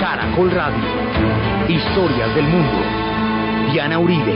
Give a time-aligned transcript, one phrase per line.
[0.00, 0.82] Caracol Radio.
[1.68, 2.72] Historias del mundo.
[3.70, 4.34] Diana Uribe.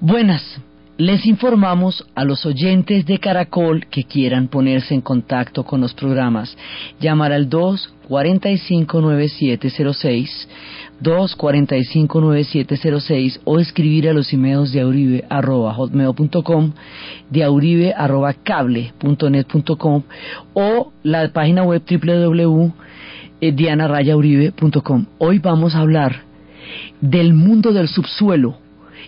[0.00, 0.60] Buenas.
[0.96, 6.56] Les informamos a los oyentes de Caracol que quieran ponerse en contacto con los programas,
[7.00, 10.46] llamar al 245-9706,
[11.02, 16.70] 245-9706 o escribir a los emails de auribe.com,
[17.28, 20.02] de auribe.cable.net.com
[20.52, 21.82] o la página web
[23.52, 25.06] www.dianarayauribe.com.
[25.18, 26.22] Hoy vamos a hablar
[27.00, 28.58] del mundo del subsuelo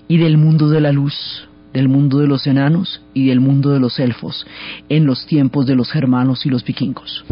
[0.09, 3.80] y del mundo de la luz del mundo de los enanos y del mundo de
[3.80, 4.47] los elfos
[4.89, 7.23] en los tiempos de los germanos y los vikingos.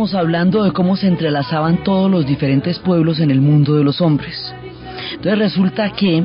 [0.00, 4.00] Estábamos hablando de cómo se entrelazaban todos los diferentes pueblos en el mundo de los
[4.00, 4.34] hombres.
[5.10, 6.24] Entonces resulta que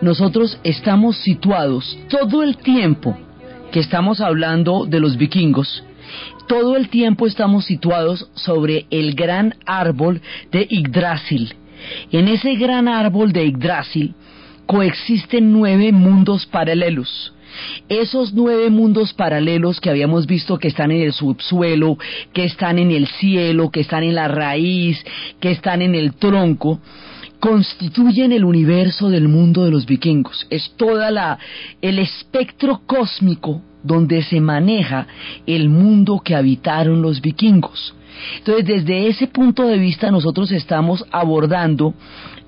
[0.00, 3.16] nosotros estamos situados todo el tiempo
[3.70, 5.84] que estamos hablando de los vikingos,
[6.48, 11.54] todo el tiempo estamos situados sobre el gran árbol de Yggdrasil.
[12.10, 14.16] En ese gran árbol de Yggdrasil
[14.66, 17.35] coexisten nueve mundos paralelos.
[17.88, 21.98] Esos nueve mundos paralelos que habíamos visto que están en el subsuelo,
[22.32, 25.04] que están en el cielo, que están en la raíz,
[25.40, 26.80] que están en el tronco,
[27.40, 30.46] constituyen el universo del mundo de los vikingos.
[30.50, 31.38] Es toda la
[31.82, 35.06] el espectro cósmico donde se maneja
[35.46, 37.95] el mundo que habitaron los vikingos.
[38.38, 41.94] Entonces, desde ese punto de vista nosotros estamos abordando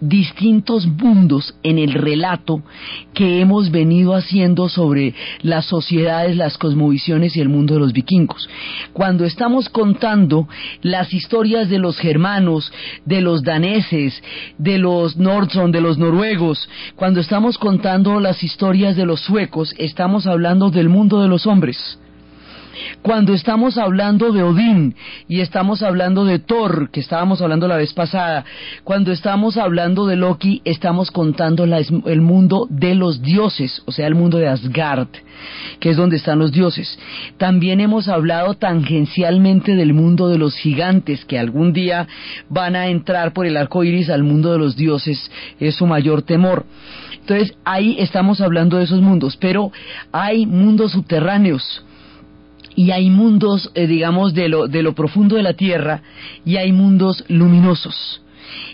[0.01, 2.63] distintos mundos en el relato
[3.15, 8.49] que hemos venido haciendo sobre las sociedades, las cosmovisiones y el mundo de los vikingos.
[8.93, 10.49] Cuando estamos contando
[10.83, 12.73] las historias de los germanos,
[13.05, 14.23] de los daneses,
[14.57, 20.27] de los Nordson, de los noruegos, cuando estamos contando las historias de los suecos, estamos
[20.27, 21.99] hablando del mundo de los hombres.
[23.03, 24.95] Cuando estamos hablando de Odín
[25.29, 28.45] y estamos hablando de Thor, que estábamos hablando la vez pasada,
[28.85, 34.15] cuando estamos hablando de Loki, estamos contando el mundo de los dioses, o sea, el
[34.15, 35.09] mundo de Asgard,
[35.81, 36.99] que es donde están los dioses.
[37.37, 42.07] También hemos hablado tangencialmente del mundo de los gigantes, que algún día
[42.49, 45.31] van a entrar por el arco iris al mundo de los dioses,
[45.61, 46.67] es su mayor temor.
[47.21, 49.71] Entonces, ahí estamos hablando de esos mundos, pero
[50.13, 51.85] hay mundos subterráneos
[52.79, 56.01] y hay mundos, eh, digamos, de lo, de lo profundo de la Tierra
[56.45, 58.23] y hay mundos luminosos.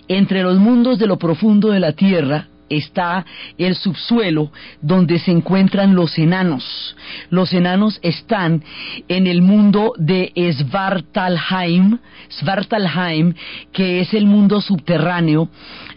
[0.08, 3.24] Entre los mundos de lo profundo de la Tierra está
[3.56, 6.96] el subsuelo donde se encuentran los enanos.
[7.30, 8.62] Los enanos están
[9.08, 11.98] en el mundo de Svartalheim,
[12.30, 13.32] Svartalheim,
[13.72, 15.48] que es el mundo subterráneo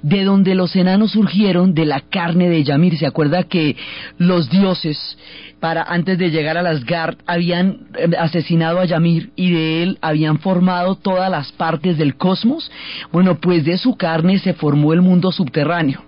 [0.02, 2.98] de donde los enanos surgieron de la carne de Yamir.
[2.98, 3.76] ¿Se acuerda que
[4.18, 5.18] los dioses
[5.60, 9.98] para antes de llegar a las Asgard habían eh, asesinado a Yamir y de él
[10.02, 12.72] habían formado todas las partes del cosmos.
[13.12, 16.04] Bueno, pues de su carne se formó el mundo subterráneo.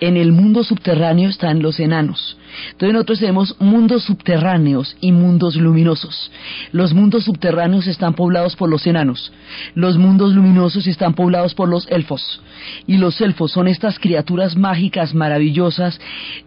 [0.00, 2.36] En el mundo subterráneo están los enanos.
[2.72, 6.30] Entonces nosotros tenemos mundos subterráneos y mundos luminosos.
[6.72, 9.32] Los mundos subterráneos están poblados por los enanos.
[9.74, 12.42] Los mundos luminosos están poblados por los elfos.
[12.86, 16.00] Y los elfos son estas criaturas mágicas, maravillosas,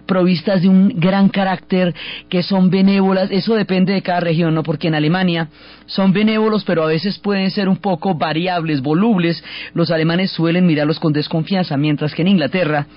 [0.05, 1.93] provistas de un gran carácter,
[2.29, 3.29] que son benévolas.
[3.31, 4.63] Eso depende de cada región, ¿no?
[4.63, 5.49] Porque en Alemania
[5.85, 9.43] son benévolos, pero a veces pueden ser un poco variables, volubles.
[9.73, 12.87] Los alemanes suelen mirarlos con desconfianza, mientras que en Inglaterra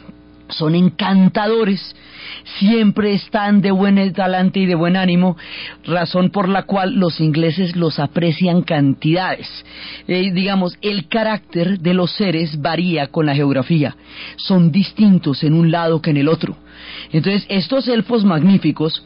[0.49, 1.95] son encantadores,
[2.59, 5.37] siempre están de buen talante y de buen ánimo,
[5.85, 9.49] razón por la cual los ingleses los aprecian cantidades.
[10.07, 13.97] Eh, digamos, el carácter de los seres varía con la geografía,
[14.37, 16.57] son distintos en un lado que en el otro.
[17.13, 19.05] Entonces, estos elfos magníficos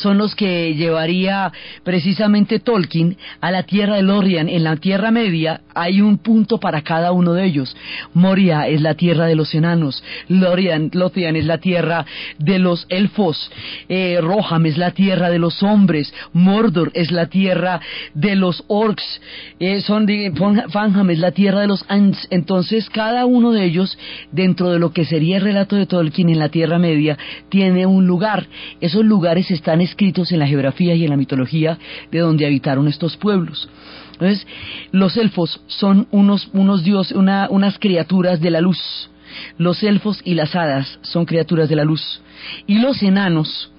[0.00, 1.52] son los que llevaría
[1.84, 4.48] precisamente Tolkien a la tierra de Lorien.
[4.48, 7.76] En la Tierra Media hay un punto para cada uno de ellos.
[8.14, 12.04] Moria es la tierra de los enanos, Lorien, Lothian es la tierra
[12.38, 13.50] de los elfos,
[13.88, 17.80] eh, Roham es la tierra de los hombres, Mordor es la tierra
[18.14, 19.20] de los orcs,
[19.60, 20.06] eh, son
[20.70, 22.26] Fanham es la tierra de los Ants.
[22.30, 23.98] Entonces cada uno de ellos,
[24.32, 27.18] dentro de lo que sería el relato de Tolkien en la Tierra Media,
[27.48, 28.46] tiene un lugar.
[28.80, 31.78] Esos lugares están escritos en la geografía y en la mitología
[32.10, 33.68] de donde habitaron estos pueblos.
[34.12, 34.46] Entonces,
[34.90, 39.10] los elfos son unos, unos dioses, unas criaturas de la luz.
[39.58, 42.20] Los elfos y las hadas son criaturas de la luz.
[42.66, 43.70] Y los enanos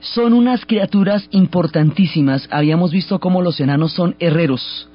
[0.00, 2.48] son unas criaturas importantísimas.
[2.50, 4.88] Habíamos visto cómo los enanos son herreros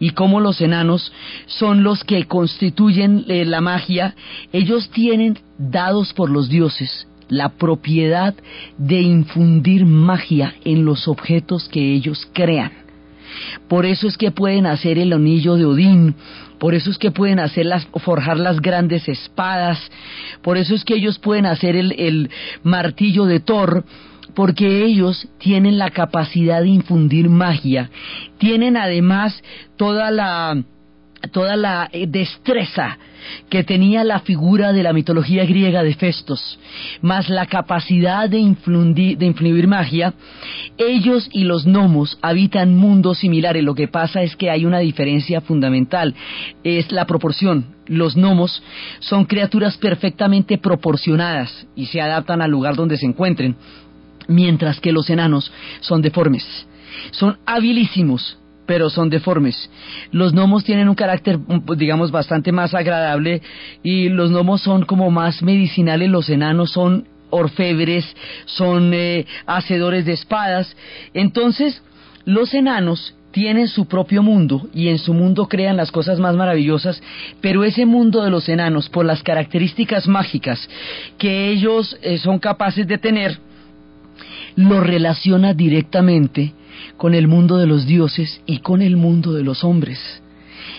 [0.00, 1.12] y cómo los enanos
[1.46, 4.14] son los que constituyen eh, la magia.
[4.52, 8.34] Ellos tienen dados por los dioses la propiedad
[8.76, 12.72] de infundir magia en los objetos que ellos crean.
[13.68, 16.14] Por eso es que pueden hacer el anillo de Odín,
[16.58, 19.78] por eso es que pueden hacer las, forjar las grandes espadas,
[20.42, 22.30] por eso es que ellos pueden hacer el, el
[22.62, 23.84] martillo de Thor,
[24.34, 27.90] porque ellos tienen la capacidad de infundir magia,
[28.36, 29.42] tienen además
[29.76, 30.62] toda la
[31.30, 32.98] toda la eh, destreza
[33.48, 36.58] que tenía la figura de la mitología griega de Festos,
[37.00, 40.14] más la capacidad de influir, de magia,
[40.78, 43.62] ellos y los gnomos habitan mundos similares.
[43.62, 46.14] Lo que pasa es que hay una diferencia fundamental,
[46.64, 47.66] es la proporción.
[47.86, 48.62] Los gnomos
[49.00, 53.56] son criaturas perfectamente proporcionadas y se adaptan al lugar donde se encuentren,
[54.28, 56.66] mientras que los enanos son deformes.
[57.10, 58.38] Son habilísimos,
[58.72, 59.68] pero son deformes.
[60.12, 61.38] Los gnomos tienen un carácter,
[61.76, 63.42] digamos, bastante más agradable
[63.82, 68.06] y los gnomos son como más medicinales, los enanos son orfebres,
[68.46, 70.74] son eh, hacedores de espadas.
[71.12, 71.82] Entonces,
[72.24, 77.02] los enanos tienen su propio mundo y en su mundo crean las cosas más maravillosas,
[77.42, 80.66] pero ese mundo de los enanos, por las características mágicas
[81.18, 83.38] que ellos eh, son capaces de tener,
[84.56, 86.54] lo relaciona directamente
[86.96, 90.22] con el mundo de los dioses y con el mundo de los hombres.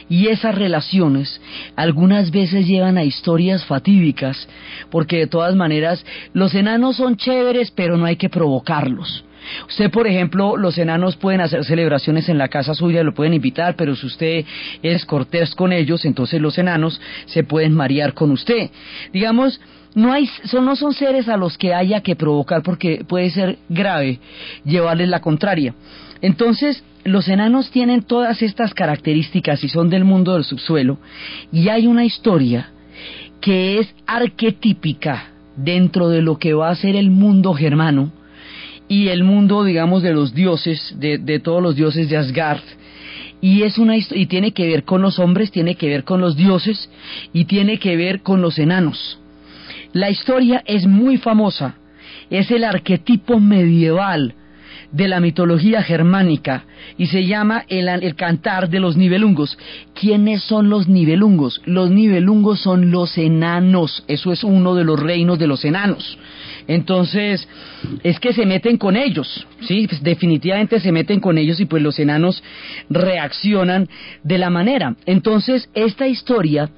[0.09, 1.41] Y esas relaciones
[1.75, 4.47] algunas veces llevan a historias fatídicas,
[4.91, 9.25] porque de todas maneras los enanos son chéveres, pero no hay que provocarlos.
[9.67, 13.75] Usted, por ejemplo, los enanos pueden hacer celebraciones en la casa suya, lo pueden invitar,
[13.75, 14.45] pero si usted
[14.81, 18.69] es cortés con ellos, entonces los enanos se pueden marear con usted.
[19.11, 19.59] Digamos,
[19.95, 23.57] no hay son, no son seres a los que haya que provocar porque puede ser
[23.69, 24.19] grave
[24.65, 25.73] llevarles la contraria.
[26.21, 30.97] Entonces, los enanos tienen todas estas características y son del mundo del subsuelo
[31.51, 32.71] y hay una historia
[33.41, 38.11] que es arquetípica dentro de lo que va a ser el mundo germano
[38.87, 42.61] y el mundo, digamos, de los dioses, de, de todos los dioses de Asgard,
[43.41, 46.37] y es una y tiene que ver con los hombres, tiene que ver con los
[46.37, 46.89] dioses
[47.33, 49.19] y tiene que ver con los enanos.
[49.93, 51.75] La historia es muy famosa,
[52.29, 54.33] es el arquetipo medieval
[54.91, 56.65] de la mitología germánica
[56.97, 59.57] y se llama el, cantar de los nivelungos.
[59.93, 61.61] ¿Quiénes son los nivelungos?
[61.65, 66.17] Los nivelungos son los enanos, eso es uno de los reinos de los enanos.
[66.67, 67.47] Entonces,
[68.03, 69.87] es que se meten con ellos, ¿sí?
[69.87, 72.43] Pues definitivamente se meten con ellos y pues los enanos
[72.89, 73.89] reaccionan
[74.23, 74.95] de la manera.
[75.05, 76.69] Entonces, esta historia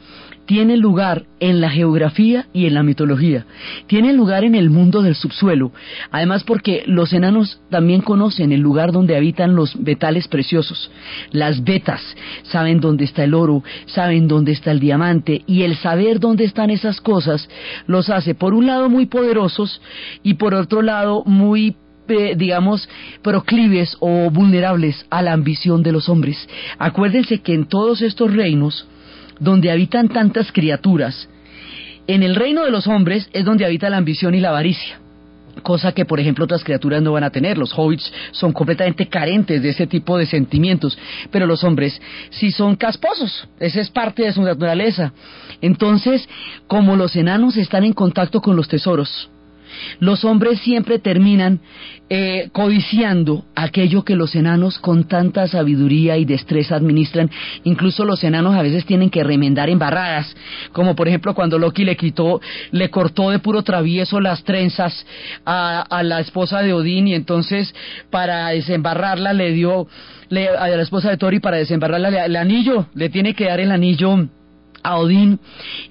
[0.45, 3.45] tiene lugar en la geografía y en la mitología,
[3.87, 5.71] tiene lugar en el mundo del subsuelo,
[6.11, 10.91] además porque los enanos también conocen el lugar donde habitan los metales preciosos,
[11.31, 12.01] las vetas,
[12.43, 16.69] saben dónde está el oro, saben dónde está el diamante, y el saber dónde están
[16.69, 17.49] esas cosas
[17.87, 19.81] los hace por un lado muy poderosos
[20.23, 21.75] y por otro lado muy
[22.07, 22.87] eh, digamos,
[23.23, 26.47] proclives o vulnerables a la ambición de los hombres.
[26.77, 28.87] Acuérdense que en todos estos reinos,
[29.39, 31.29] donde habitan tantas criaturas,
[32.07, 34.99] en el reino de los hombres es donde habita la ambición y la avaricia
[35.61, 37.57] cosa que por ejemplo otras criaturas no van a tener.
[37.57, 40.97] Los hobbits son completamente carentes de ese tipo de sentimientos,
[41.31, 41.99] pero los hombres
[42.29, 45.13] sí son casposos, esa es parte de su naturaleza.
[45.61, 46.27] Entonces,
[46.67, 49.29] como los enanos están en contacto con los tesoros,
[49.99, 51.59] los hombres siempre terminan
[52.09, 57.31] eh, codiciando aquello que los enanos con tanta sabiduría y destreza administran.
[57.63, 60.35] Incluso los enanos a veces tienen que remendar embarradas,
[60.71, 62.41] como por ejemplo cuando Loki le quitó,
[62.71, 65.05] le cortó de puro travieso las trenzas
[65.45, 67.73] a, la esposa de Odín y entonces
[68.11, 69.87] para desembarrarla le dio
[70.59, 73.71] a la esposa de Thor y para desembarrarla el anillo, le tiene que dar el
[73.71, 74.27] anillo
[74.85, 75.39] a Odín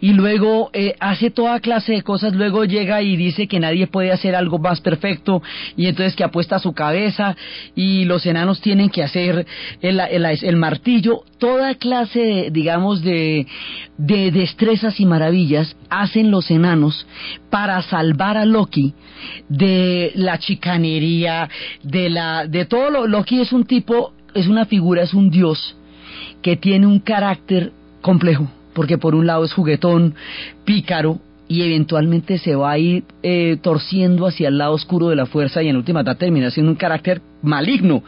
[0.01, 4.13] y luego eh, hace toda clase de cosas, luego llega y dice que nadie puede
[4.13, 5.43] hacer algo más perfecto
[5.77, 7.37] y entonces que apuesta su cabeza
[7.75, 9.47] y los enanos tienen que hacer
[9.81, 13.47] el, el, martillo, toda clase, de, digamos, de,
[13.99, 17.07] de destrezas y maravillas hacen los enanos
[17.51, 18.95] para salvar a Loki
[19.49, 21.49] de la chicanería,
[21.83, 25.77] de la, de todo lo, Loki es un tipo, es una figura, es un dios
[26.43, 30.15] que tiene un carácter complejo, porque por un lado es juguetón,
[30.65, 35.27] pícaro, y eventualmente se va a ir eh, torciendo hacia el lado oscuro de la
[35.27, 38.03] fuerza y en última termina siendo un carácter maligno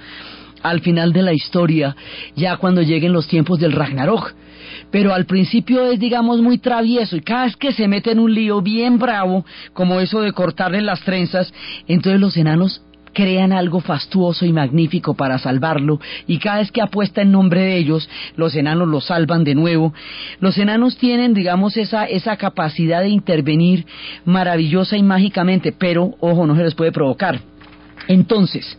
[0.62, 1.94] al final de la historia,
[2.35, 4.35] ya cuando lleguen los tiempos del Ragnarok.
[4.90, 8.35] Pero al principio es, digamos, muy travieso y cada vez que se mete en un
[8.35, 11.52] lío bien bravo, como eso de cortarle las trenzas,
[11.87, 12.82] entonces los enanos
[13.16, 17.78] crean algo fastuoso y magnífico para salvarlo y cada vez que apuesta en nombre de
[17.78, 19.94] ellos, los enanos lo salvan de nuevo.
[20.38, 23.87] Los enanos tienen, digamos, esa, esa capacidad de intervenir
[24.26, 27.40] maravillosa y mágicamente, pero, ojo, no se les puede provocar.
[28.06, 28.76] Entonces,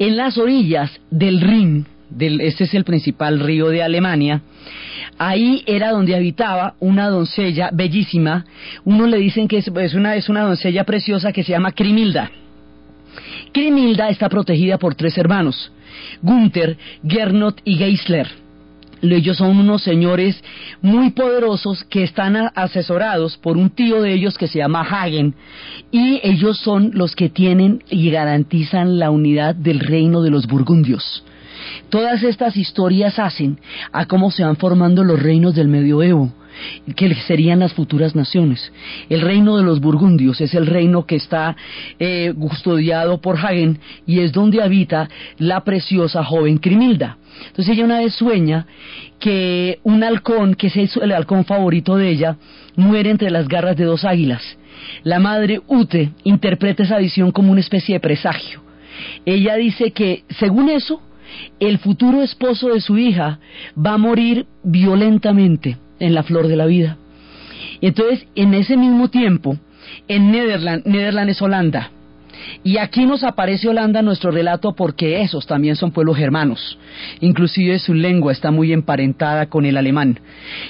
[0.00, 4.42] en las orillas del Rin, del, este es el principal río de Alemania,
[5.16, 8.46] ahí era donde habitaba una doncella bellísima,
[8.84, 12.32] uno le dicen que es, una, es una doncella preciosa que se llama Crimilda.
[13.52, 15.72] Crimilda está protegida por tres hermanos,
[16.22, 18.28] Gunther, Gernot y Geisler.
[19.02, 20.42] Ellos son unos señores
[20.82, 25.34] muy poderosos que están asesorados por un tío de ellos que se llama Hagen
[25.90, 31.24] y ellos son los que tienen y garantizan la unidad del reino de los burgundios.
[31.88, 33.58] Todas estas historias hacen
[33.90, 36.32] a cómo se van formando los reinos del medioevo
[36.96, 38.72] que serían las futuras naciones.
[39.08, 41.56] El reino de los burgundios es el reino que está
[41.98, 47.18] eh, custodiado por Hagen y es donde habita la preciosa joven Crimilda.
[47.46, 48.66] Entonces ella una vez sueña
[49.18, 52.36] que un halcón, que es el halcón favorito de ella,
[52.76, 54.42] muere entre las garras de dos águilas.
[55.02, 58.62] La madre Ute interpreta esa visión como una especie de presagio.
[59.24, 61.00] Ella dice que, según eso,
[61.58, 63.38] el futuro esposo de su hija
[63.76, 66.96] va a morir violentamente en la flor de la vida.
[67.80, 69.56] Y entonces, en ese mismo tiempo,
[70.08, 71.90] en Nederland, Nederland es Holanda,
[72.62, 76.78] y aquí nos aparece Holanda en nuestro relato porque esos también son pueblos germanos.
[77.20, 80.20] Inclusive su lengua está muy emparentada con el alemán.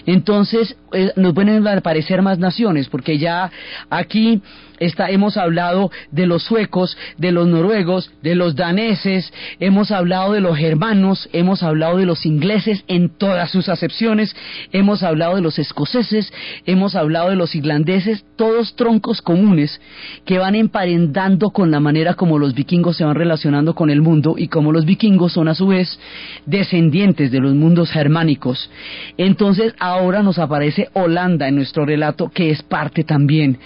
[0.07, 3.51] Entonces eh, nos pueden aparecer más naciones porque ya
[3.89, 4.41] aquí
[4.81, 10.57] hemos hablado de los suecos, de los noruegos, de los daneses, hemos hablado de los
[10.57, 14.35] germanos, hemos hablado de los ingleses en todas sus acepciones,
[14.73, 16.33] hemos hablado de los escoceses,
[16.67, 19.81] hemos hablado de los irlandeses, todos troncos comunes
[20.25, 24.35] que van emparentando con la manera como los vikingos se van relacionando con el mundo
[24.37, 25.99] y como los vikingos son a su vez
[26.47, 28.71] descendientes de los mundos germánicos.
[29.19, 33.59] Entonces ahora nos aparece Holanda en nuestro relato que es parte también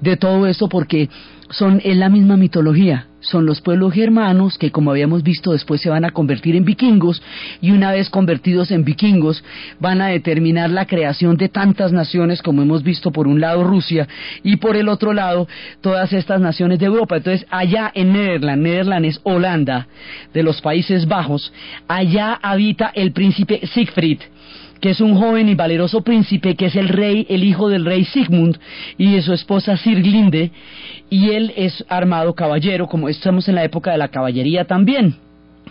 [0.00, 1.08] de todo esto porque
[1.50, 5.90] son en la misma mitología, son los pueblos germanos que como habíamos visto después se
[5.90, 7.22] van a convertir en vikingos
[7.60, 9.44] y una vez convertidos en vikingos
[9.78, 14.08] van a determinar la creación de tantas naciones como hemos visto por un lado Rusia
[14.42, 15.46] y por el otro lado
[15.80, 17.16] todas estas naciones de Europa.
[17.16, 19.86] Entonces allá en Nederland, Nederland es Holanda
[20.34, 21.52] de los Países Bajos,
[21.86, 24.20] allá habita el príncipe Siegfried
[24.82, 28.04] que es un joven y valeroso príncipe, que es el rey, el hijo del rey
[28.04, 28.58] Sigmund
[28.98, 30.50] y de su esposa Sirglinde,
[31.08, 35.14] y él es armado caballero, como estamos en la época de la caballería también.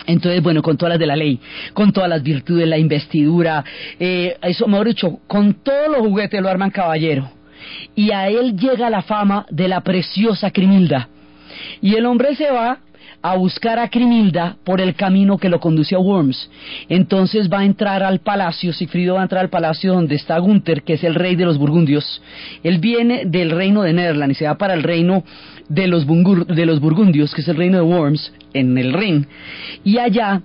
[0.08, 1.42] Entonces, bueno, con todas las de la ley,
[1.74, 3.66] con todas las virtudes, la investidura,
[4.00, 7.30] eh, eso, mejor dicho, con todos los juguetes lo arman caballero.
[7.94, 11.10] Y a él llega la fama de la preciosa Crimilda.
[11.82, 12.80] Y el hombre se va
[13.22, 16.50] a buscar a Crimilda por el camino que lo conduce a Worms.
[16.90, 20.84] Entonces va a entrar al palacio, Sigfrido va a entrar al palacio donde está Gunther,
[20.84, 22.22] que es el rey de los burgundios.
[22.64, 25.24] Él viene del reino de Nederland y se va para el reino
[25.70, 26.06] de los,
[26.48, 29.28] de los burgundios, que es el reino de Worms, en el Rin.
[29.84, 30.42] Y allá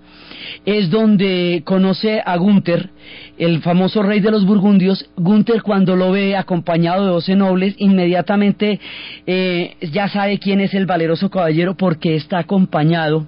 [0.64, 2.90] es donde conoce a Gunther,
[3.38, 5.08] el famoso rey de los burgundios.
[5.16, 8.80] Gunther cuando lo ve acompañado de doce nobles, inmediatamente
[9.26, 13.26] eh, ya sabe quién es el valeroso caballero porque está acompañado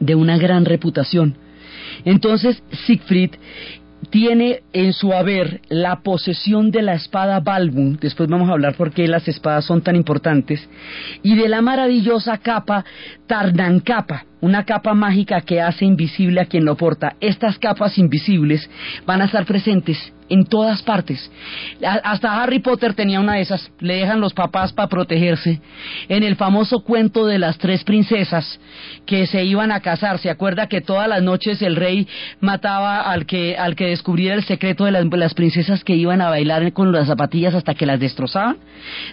[0.00, 1.36] de una gran reputación.
[2.04, 3.30] Entonces Siegfried
[4.04, 8.92] tiene en su haber la posesión de la espada Balbum, después vamos a hablar por
[8.92, 10.66] qué las espadas son tan importantes,
[11.22, 12.84] y de la maravillosa capa
[13.26, 17.16] Tardancapa, una capa mágica que hace invisible a quien lo porta.
[17.20, 18.68] Estas capas invisibles
[19.06, 21.30] van a estar presentes en todas partes.
[22.02, 25.60] Hasta Harry Potter tenía una de esas, le dejan los papás para protegerse.
[26.08, 28.58] En el famoso cuento de las tres princesas
[29.06, 32.08] que se iban a casar, ¿se acuerda que todas las noches el rey
[32.40, 36.72] mataba al que, al que descubriera el secreto de las, princesas que iban a bailar
[36.72, 38.56] con las zapatillas hasta que las destrozaban?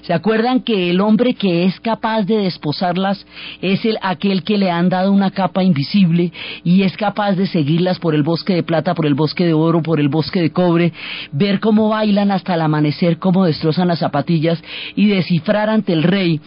[0.01, 3.25] ¿Se acuerdan que el hombre que es capaz de desposarlas
[3.61, 6.31] es el, aquel que le han dado una capa invisible
[6.63, 9.81] y es capaz de seguirlas por el bosque de plata, por el bosque de oro,
[9.81, 10.93] por el bosque de cobre,
[11.31, 14.61] ver cómo bailan hasta el amanecer, cómo destrozan las zapatillas
[14.95, 16.41] y descifrar ante el rey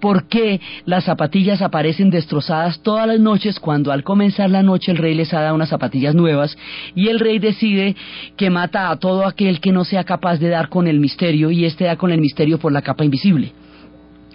[0.00, 4.98] por qué las zapatillas aparecen destrozadas todas las noches cuando al comenzar la noche el
[4.98, 6.56] rey les ha dado unas zapatillas nuevas
[6.94, 7.94] y el rey decide
[8.36, 11.64] que mata a todo aquel que no sea capaz de dar con el misterio y
[11.64, 13.52] este da con el misterio por la capa invisible.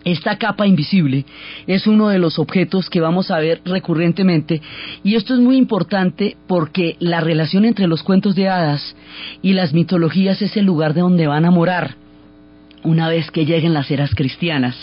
[0.05, 1.25] Esta capa invisible
[1.65, 4.61] es uno de los objetos que vamos a ver recurrentemente
[5.03, 8.95] y esto es muy importante porque la relación entre los cuentos de hadas
[9.41, 11.95] y las mitologías es el lugar de donde van a morar
[12.83, 14.75] una vez que lleguen las eras cristianas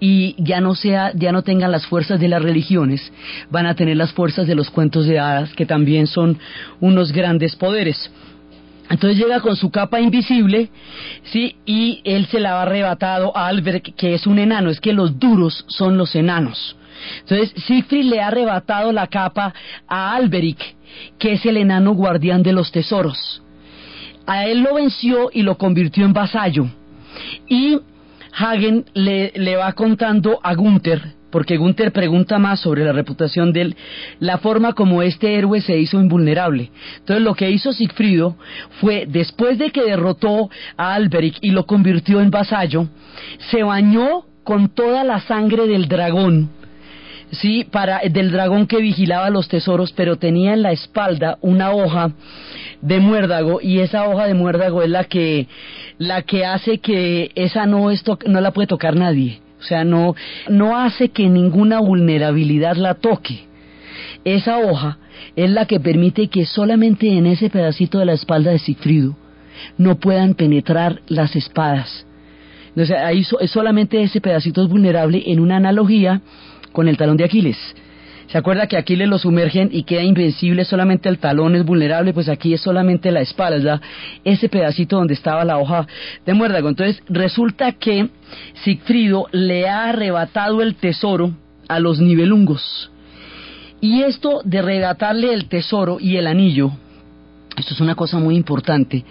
[0.00, 3.12] y ya no sea ya no tengan las fuerzas de las religiones,
[3.50, 6.38] van a tener las fuerzas de los cuentos de hadas que también son
[6.80, 8.10] unos grandes poderes.
[8.88, 10.70] Entonces llega con su capa invisible,
[11.24, 11.56] ¿sí?
[11.66, 14.70] Y él se la ha arrebatado a Alberic, que es un enano.
[14.70, 16.76] Es que los duros son los enanos.
[17.20, 19.52] Entonces Siegfried le ha arrebatado la capa
[19.88, 20.58] a Alberic,
[21.18, 23.42] que es el enano guardián de los tesoros.
[24.26, 26.66] A él lo venció y lo convirtió en vasallo.
[27.48, 27.78] Y
[28.32, 33.62] Hagen le, le va contando a Gunther, porque Gunther pregunta más sobre la reputación de
[33.62, 33.76] él,
[34.20, 36.70] la forma como este héroe se hizo invulnerable.
[36.98, 38.36] Entonces lo que hizo Sigfrido
[38.80, 42.88] fue, después de que derrotó a Alberic y lo convirtió en vasallo,
[43.50, 46.50] se bañó con toda la sangre del dragón,
[47.32, 52.12] sí, para del dragón que vigilaba los tesoros, pero tenía en la espalda una hoja
[52.80, 55.48] de muérdago y esa hoja de muérdago es la que
[55.98, 59.40] la que hace que esa no esto no la puede tocar nadie.
[59.66, 60.14] Sea, no,
[60.48, 63.46] no hace que ninguna vulnerabilidad la toque.
[64.24, 64.98] Esa hoja
[65.34, 69.16] es la que permite que solamente en ese pedacito de la espalda de Sigfrido
[69.78, 72.06] no puedan penetrar las espadas.
[72.74, 76.20] Sea, ahí solamente ese pedacito es vulnerable en una analogía
[76.72, 77.56] con el talón de Aquiles.
[78.28, 82.12] ¿Se acuerda que aquí le lo sumergen y queda invencible, solamente el talón es vulnerable?
[82.12, 83.80] Pues aquí es solamente la espalda,
[84.24, 85.86] ese pedacito donde estaba la hoja
[86.24, 86.68] de muérdago.
[86.68, 88.08] Entonces resulta que
[88.64, 91.32] Sigfrido le ha arrebatado el tesoro
[91.68, 92.90] a los nivelungos.
[93.80, 96.72] Y esto de arrebatarle el tesoro y el anillo
[97.56, 99.04] esto es una cosa muy importante,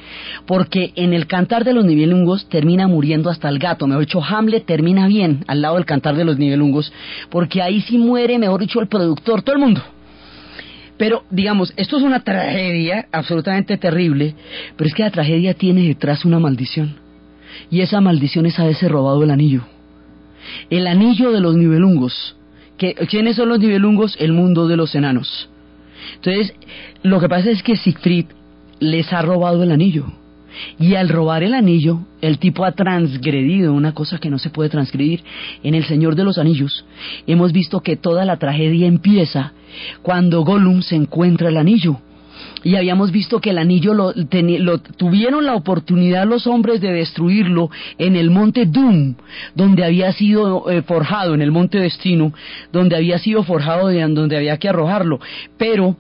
[0.46, 3.88] porque en el cantar de los nivelungos termina muriendo hasta el gato.
[3.88, 6.94] Mejor dicho, Hamlet termina bien al lado del cantar de los nivelungos,
[7.30, 9.82] porque ahí sí muere, mejor dicho, el productor, todo el mundo.
[10.98, 14.36] Pero, digamos, esto es una tragedia absolutamente terrible,
[14.78, 16.96] pero es que la tragedia tiene detrás una maldición.
[17.70, 19.64] Y esa maldición es haberse robado el anillo.
[20.70, 22.36] El anillo de los nivelungos.
[22.78, 24.16] ¿Quiénes son los nivelungos?
[24.20, 25.50] El mundo de los enanos.
[26.16, 26.54] Entonces,
[27.04, 28.26] lo que pasa es que Siegfried
[28.80, 30.06] les ha robado el anillo.
[30.80, 34.70] Y al robar el anillo, el tipo ha transgredido una cosa que no se puede
[34.70, 35.22] transgredir.
[35.64, 36.86] En El Señor de los Anillos
[37.28, 39.54] hemos visto que toda la tragedia empieza
[40.02, 42.00] cuando Gollum se encuentra el anillo.
[42.64, 44.14] Y habíamos visto que el anillo lo,
[44.98, 49.16] tuvieron la oportunidad los hombres de destruirlo en el monte Doom,
[49.54, 52.34] donde había sido eh, forjado, en el monte Destino,
[52.72, 55.20] donde había sido forjado, de, donde había que arrojarlo.
[55.58, 55.96] Pero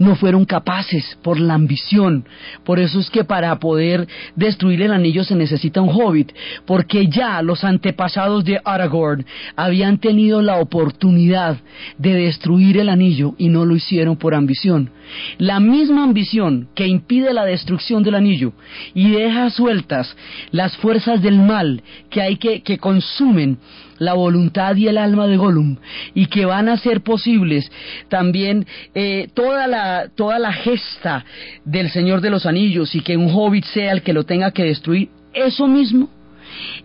[0.00, 2.24] no fueron capaces por la ambición.
[2.64, 6.32] Por eso es que para poder destruir el anillo se necesita un hobbit,
[6.66, 11.58] porque ya los antepasados de Aragorn habían tenido la oportunidad
[11.98, 14.90] de destruir el anillo y no lo hicieron por ambición.
[15.36, 18.54] La misma ambición que impide la destrucción del anillo
[18.94, 20.16] y deja sueltas
[20.50, 23.58] las fuerzas del mal que hay que, que consumen
[24.00, 25.76] la voluntad y el alma de Gollum
[26.14, 27.70] y que van a ser posibles
[28.08, 31.24] también eh, toda, la, toda la gesta
[31.64, 34.64] del Señor de los Anillos y que un hobbit sea el que lo tenga que
[34.64, 36.08] destruir, eso mismo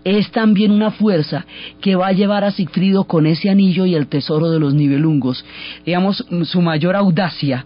[0.03, 1.45] es también una fuerza
[1.81, 5.43] que va a llevar a Sigfrido con ese anillo y el tesoro de los nivelungos.
[5.85, 7.65] Digamos, su mayor audacia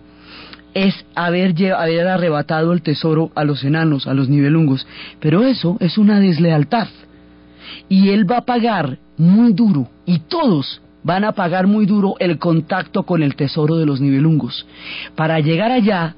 [0.74, 4.88] es haber, haber arrebatado el tesoro a los enanos, a los nivelungos.
[5.20, 6.88] Pero eso es una deslealtad.
[7.90, 12.40] Y él va a pagar muy duro, y todos van a pagar muy duro el
[12.40, 14.66] contacto con el tesoro de los nivelungos.
[15.16, 16.16] Para llegar allá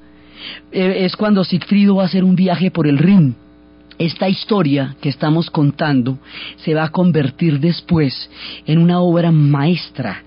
[0.70, 3.34] eh, es cuando Sigfrido va a hacer un viaje por el Rin.
[3.98, 6.18] esta historia que estamos contando
[6.56, 8.30] se va a convertir después
[8.66, 10.22] en una obra maestra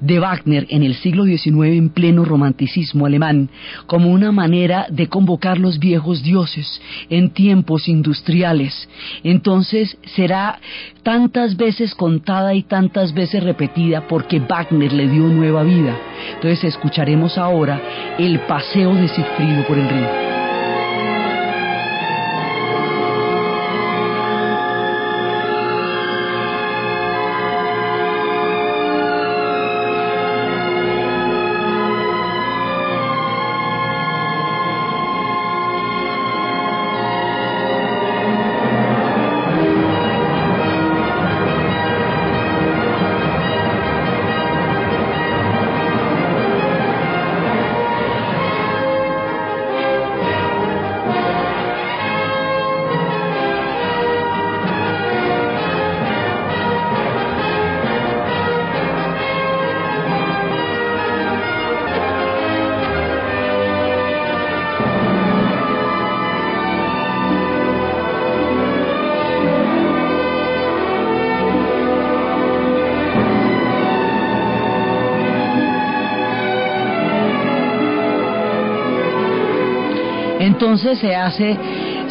[0.00, 3.48] de Wagner en el siglo XIX en pleno romanticismo alemán
[3.86, 8.88] como una manera de convocar los viejos dioses en tiempos industriales.
[9.22, 10.60] Entonces será
[11.02, 15.96] tantas veces contada y tantas veces repetida porque Wagner le dio nueva vida.
[16.34, 17.80] Entonces escucharemos ahora
[18.18, 20.37] el paseo de Sigfrido por el río.
[80.48, 81.58] Entonces se hace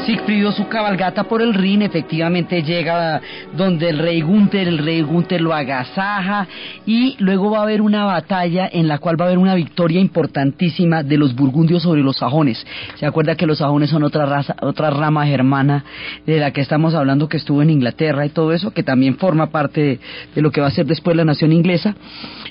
[0.07, 3.19] Sigfrido su cabalgata por el Rin, efectivamente llega
[3.57, 6.47] donde el rey Gunther, el rey Gunther lo agasaja
[6.85, 9.99] y luego va a haber una batalla en la cual va a haber una victoria
[9.99, 12.65] importantísima de los burgundios sobre los sajones.
[12.95, 15.83] Se acuerda que los sajones son otra raza, otra rama germana
[16.25, 19.49] de la que estamos hablando que estuvo en Inglaterra y todo eso, que también forma
[19.49, 19.99] parte
[20.33, 21.95] de, lo que va a ser después la nación inglesa.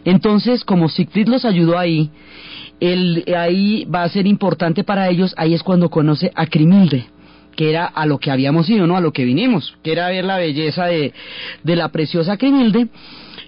[0.05, 2.11] Entonces, como Sigfrid los ayudó ahí,
[2.81, 7.07] el, ahí va a ser importante para ellos, ahí es cuando conoce a Crimilde
[7.57, 8.99] que era a lo que habíamos ido, ¿no?
[8.99, 11.15] A lo que vinimos, que era ver la belleza de,
[11.65, 12.89] de la preciosa Crimilde,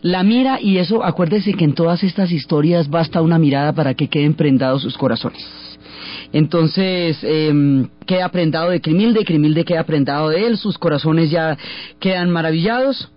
[0.01, 4.09] la mira y eso, acuérdese que en todas estas historias basta una mirada para que
[4.09, 5.45] queden prendados sus corazones.
[6.33, 11.57] Entonces, eh, queda prendado de Crimilde, Crimilde queda prendado de él, sus corazones ya
[12.01, 13.11] quedan maravillados.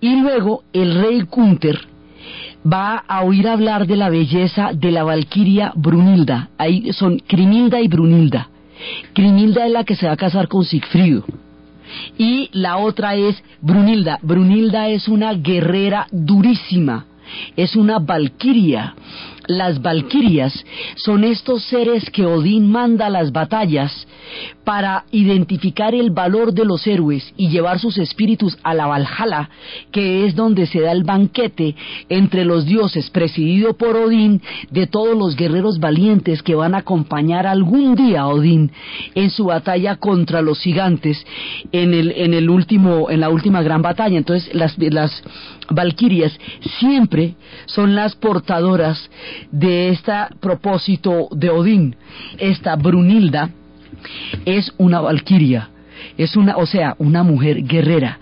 [0.00, 1.89] Y luego el rey Gunther
[2.64, 6.50] va a oír hablar de la belleza de la valquiria Brunilda.
[6.58, 8.48] Ahí son Crimilda y Brunilda.
[9.12, 11.24] Crimilda es la que se va a casar con Sigfrido.
[12.16, 14.18] Y la otra es Brunilda.
[14.22, 17.06] Brunilda es una guerrera durísima.
[17.56, 18.94] Es una valquiria
[19.46, 20.64] las valquirias
[20.96, 24.06] son estos seres que Odín manda a las batallas
[24.64, 29.50] para identificar el valor de los héroes y llevar sus espíritus a la Valhalla,
[29.90, 31.74] que es donde se da el banquete
[32.08, 37.46] entre los dioses, presidido por Odín, de todos los guerreros valientes que van a acompañar
[37.46, 38.70] algún día a Odín
[39.14, 41.24] en su batalla contra los gigantes
[41.72, 44.18] en el, en el último, en la última gran batalla.
[44.18, 45.22] Entonces las, las
[45.70, 46.38] valquirias
[46.78, 47.34] siempre
[47.66, 49.10] son las portadoras
[49.50, 51.96] de este propósito de Odín.
[52.38, 53.50] Esta Brunilda
[54.44, 55.70] es una valquiria
[56.20, 58.18] es una, o sea, una mujer guerrera.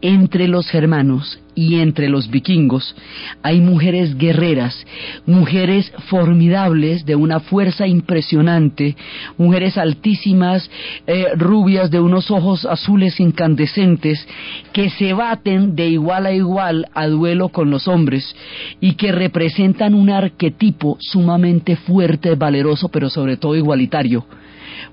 [0.00, 2.96] Entre los germanos y entre los vikingos
[3.42, 4.86] hay mujeres guerreras,
[5.26, 8.96] mujeres formidables de una fuerza impresionante,
[9.36, 10.70] mujeres altísimas,
[11.06, 14.26] eh, rubias de unos ojos azules incandescentes
[14.72, 18.34] que se baten de igual a igual a duelo con los hombres
[18.80, 24.24] y que representan un arquetipo sumamente fuerte, valeroso, pero sobre todo igualitario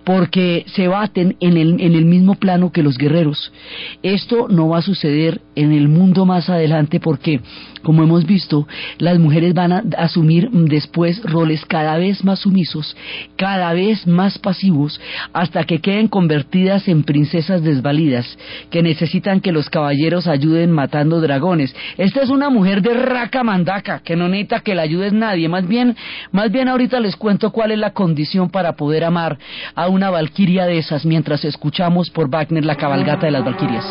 [0.03, 3.51] porque se baten en el, en el mismo plano que los guerreros.
[4.03, 7.41] Esto no va a suceder en el mundo más adelante porque,
[7.83, 12.95] como hemos visto, las mujeres van a asumir después roles cada vez más sumisos,
[13.35, 14.99] cada vez más pasivos,
[15.33, 18.37] hasta que queden convertidas en princesas desvalidas,
[18.69, 21.75] que necesitan que los caballeros ayuden matando dragones.
[21.97, 25.67] Esta es una mujer de raca mandaca, que no necesita que la ayude nadie, más
[25.67, 25.95] bien,
[26.31, 29.37] más bien ahorita les cuento cuál es la condición para poder amar
[29.75, 33.85] a una valquiria de esas mientras escuchamos por Wagner la cabalgata de las valquirias.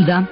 [0.00, 0.28] Brunilda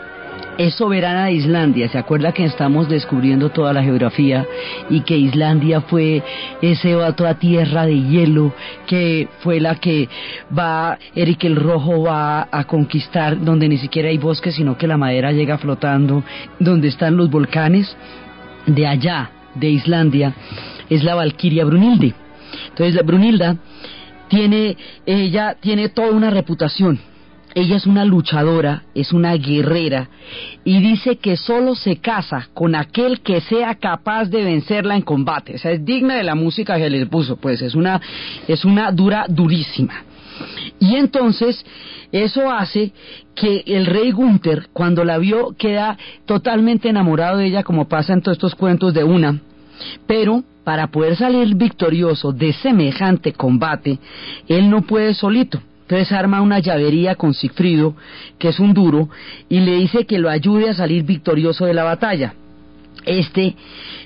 [0.57, 1.89] es soberana de Islandia.
[1.89, 4.47] ¿Se acuerda que estamos descubriendo toda la geografía
[4.89, 6.23] y que Islandia fue
[6.63, 8.55] ese toda tierra de hielo
[8.87, 10.09] que fue la que
[10.57, 14.97] va, Eric el Rojo va a conquistar donde ni siquiera hay bosques, sino que la
[14.97, 16.25] madera llega flotando,
[16.59, 17.95] donde están los volcanes?
[18.67, 20.35] De allá, de Islandia,
[20.89, 22.15] es la Valquiria Brunilde.
[22.71, 23.57] Entonces, la Brunilda
[24.29, 26.99] tiene, ella tiene toda una reputación
[27.61, 30.09] ella es una luchadora, es una guerrera
[30.65, 35.55] y dice que solo se casa con aquel que sea capaz de vencerla en combate.
[35.55, 38.01] O sea, es digna de la música que le puso, pues es una,
[38.47, 40.05] es una dura durísima.
[40.79, 41.65] Y entonces
[42.13, 42.93] eso hace
[43.35, 48.23] que el rey Gunther, cuando la vio, queda totalmente enamorado de ella, como pasa en
[48.23, 49.41] todos estos cuentos de una.
[50.07, 53.99] Pero para poder salir victorioso de semejante combate,
[54.49, 55.61] él no puede solito.
[55.89, 57.95] Entonces arma una llavería con Sigfrido,
[58.39, 59.09] que es un duro,
[59.49, 62.35] y le dice que lo ayude a salir victorioso de la batalla.
[63.07, 63.57] Este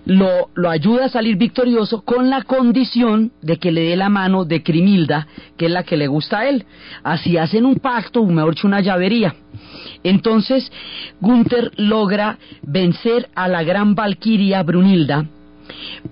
[0.04, 4.62] lo, ayuda a salir victorioso con la condición de que le dé la mano de
[4.62, 6.66] Crimilda, que es la que le gusta a él.
[7.02, 9.34] Así hacen un pacto, mejor dicho, una llavería.
[10.04, 10.70] Entonces,
[11.20, 15.26] Gunther logra vencer a la gran valquiria Brunilda,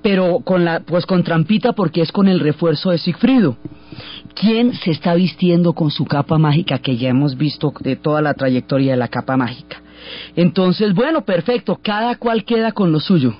[0.02, 3.56] pero con la, pues con trampita porque es con el refuerzo de Sigfrido.
[4.34, 8.34] ¿Quién se está vistiendo con su capa mágica que ya hemos visto de toda la
[8.34, 9.82] trayectoria de la capa mágica?
[10.36, 13.34] Entonces, bueno, perfecto, cada cual queda con lo suyo.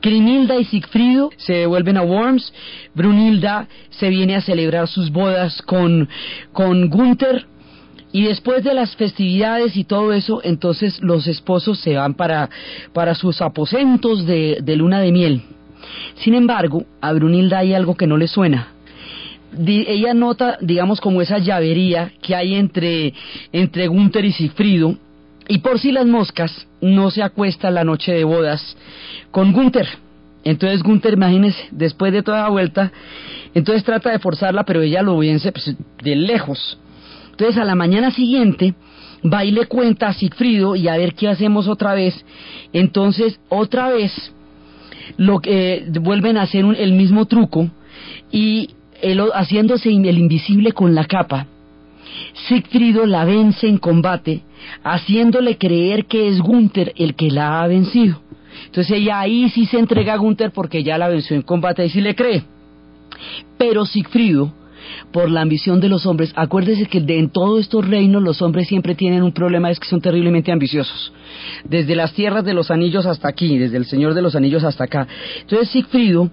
[0.00, 2.52] Crimilda y Sigfrido se devuelven a Worms,
[2.94, 6.08] Brunilda se viene a celebrar sus bodas con,
[6.52, 7.46] con Gunther,
[8.14, 12.48] y después de las festividades y todo eso, entonces los esposos se van para,
[12.92, 15.42] para sus aposentos de, luna de miel.
[16.22, 18.68] Sin embargo, a Brunilda hay algo que no le suena
[19.66, 23.14] ella nota, digamos, como esa llavería que hay entre,
[23.52, 24.96] entre Gunther y Sigfrido,
[25.46, 28.76] y por si las moscas, no se acuesta la noche de bodas
[29.30, 29.86] con Gunther.
[30.42, 32.90] Entonces Gunther, imagínese, después de toda la vuelta,
[33.54, 36.78] entonces trata de forzarla, pero ella lo vence pues, de lejos.
[37.34, 38.74] Entonces a la mañana siguiente
[39.24, 42.24] va y le cuenta a Sigfrido y a ver qué hacemos otra vez.
[42.72, 44.12] Entonces otra vez
[45.16, 47.68] lo que vuelven a hacer el mismo truco
[48.30, 48.70] y
[49.34, 51.48] haciéndose el invisible con la capa,
[52.48, 54.42] Sigfrido la vence en combate,
[54.84, 58.20] haciéndole creer que es Gunther el que la ha vencido.
[58.66, 61.90] Entonces ella ahí sí se entrega a Gunther porque ya la venció en combate y
[61.90, 62.44] sí le cree.
[63.58, 64.52] Pero Sigfrido,
[65.12, 68.68] por la ambición de los hombres, acuérdese que de, en todos estos reinos los hombres
[68.68, 71.12] siempre tienen un problema, es que son terriblemente ambiciosos.
[71.64, 74.84] Desde las tierras de los anillos hasta aquí, desde el Señor de los Anillos hasta
[74.84, 75.06] acá.
[75.40, 76.30] Entonces Sigfrido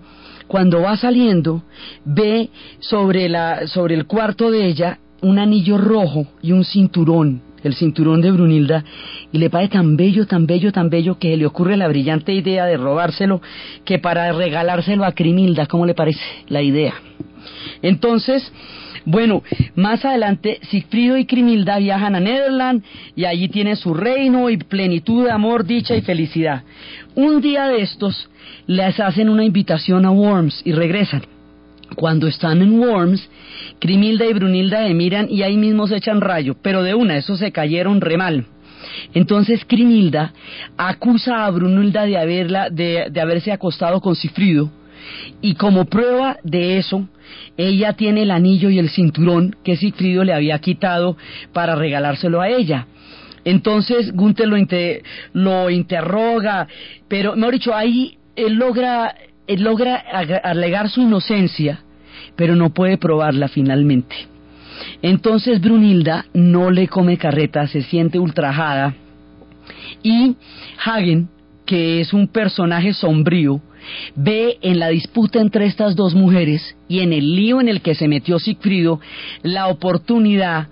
[0.52, 1.63] cuando va saliendo,
[2.04, 7.74] ve sobre, la, sobre el cuarto de ella un anillo rojo y un cinturón, el
[7.74, 8.84] cinturón de Brunilda,
[9.32, 12.65] y le parece tan bello, tan bello, tan bello que le ocurre la brillante idea
[12.65, 13.41] de robárselo
[13.86, 16.19] que para regalárselo a Crimilda, ¿cómo le parece
[16.50, 16.95] la idea?
[17.82, 18.52] Entonces,
[19.06, 19.41] bueno,
[19.76, 22.84] más adelante Sigfrido y Crimilda viajan a Netherland
[23.15, 26.63] y allí tienen su reino y plenitud de amor, dicha y felicidad.
[27.15, 28.30] Un día de estos
[28.67, 31.24] les hacen una invitación a Worms y regresan.
[31.95, 33.28] Cuando están en Worms,
[33.80, 37.36] Crimilda y Brunilda de miran y ahí mismo se echan rayo, pero de una, eso
[37.36, 38.45] se cayeron re mal.
[39.13, 40.34] Entonces Crimilda
[40.78, 44.71] acusa a Brunilda de, haberla, de, de haberse acostado con Sigfrido
[45.41, 47.07] y como prueba de eso,
[47.57, 51.17] ella tiene el anillo y el cinturón que Sigfrido le había quitado
[51.53, 52.87] para regalárselo a ella.
[53.43, 54.57] Entonces Gunther lo,
[55.33, 56.67] lo interroga,
[57.07, 59.15] pero, mejor dicho, ahí él logra,
[59.47, 59.95] él logra
[60.43, 61.81] alegar su inocencia,
[62.35, 64.15] pero no puede probarla finalmente.
[65.01, 68.95] Entonces Brunilda no le come carreta, se siente ultrajada
[70.03, 70.35] y
[70.83, 71.29] Hagen,
[71.65, 73.61] que es un personaje sombrío,
[74.15, 77.96] ve en la disputa entre estas dos mujeres y en el lío en el que
[77.96, 79.00] se metió Sigfrido
[79.44, 80.67] la oportunidad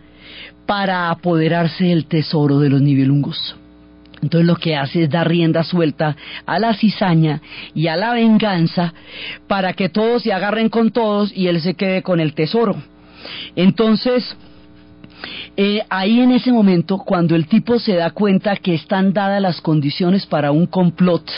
[0.66, 3.56] para apoderarse del tesoro de los nivelungos.
[4.22, 7.42] Entonces lo que hace es dar rienda suelta a la cizaña
[7.74, 8.94] y a la venganza
[9.48, 12.76] para que todos se agarren con todos y él se quede con el tesoro.
[13.56, 14.36] Entonces,
[15.58, 19.62] eh, ahí en ese momento, cuando el tipo se da cuenta que están dadas las
[19.62, 21.30] condiciones para un complot,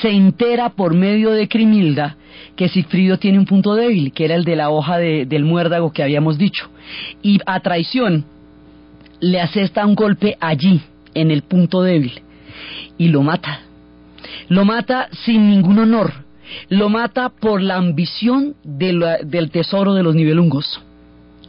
[0.00, 2.16] se entera por medio de Crimilda
[2.56, 6.02] que Sigfrido tiene un punto débil, que era el de la hoja del muérdago que
[6.02, 6.68] habíamos dicho.
[7.22, 8.24] Y a traición
[9.20, 10.80] le asesta un golpe allí,
[11.14, 12.20] en el punto débil,
[12.98, 13.60] y lo mata.
[14.48, 16.12] Lo mata sin ningún honor.
[16.68, 20.80] Lo mata por la ambición del tesoro de los nivelungos.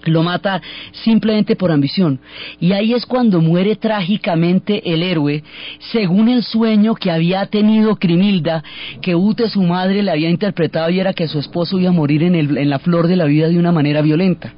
[0.07, 2.19] Lo mata simplemente por ambición.
[2.59, 5.43] Y ahí es cuando muere trágicamente el héroe,
[5.91, 8.63] según el sueño que había tenido Crimilda,
[9.01, 12.23] que Ute, su madre, le había interpretado y era que su esposo iba a morir
[12.23, 14.53] en, en la flor de la vida de una manera violenta.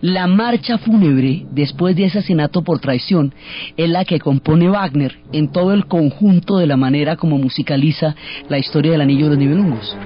[0.00, 3.34] La marcha fúnebre después de asesinato por traición
[3.76, 8.14] es la que compone Wagner en todo el conjunto de la manera como musicaliza
[8.48, 9.96] la historia del Anillo de los Nibelungos.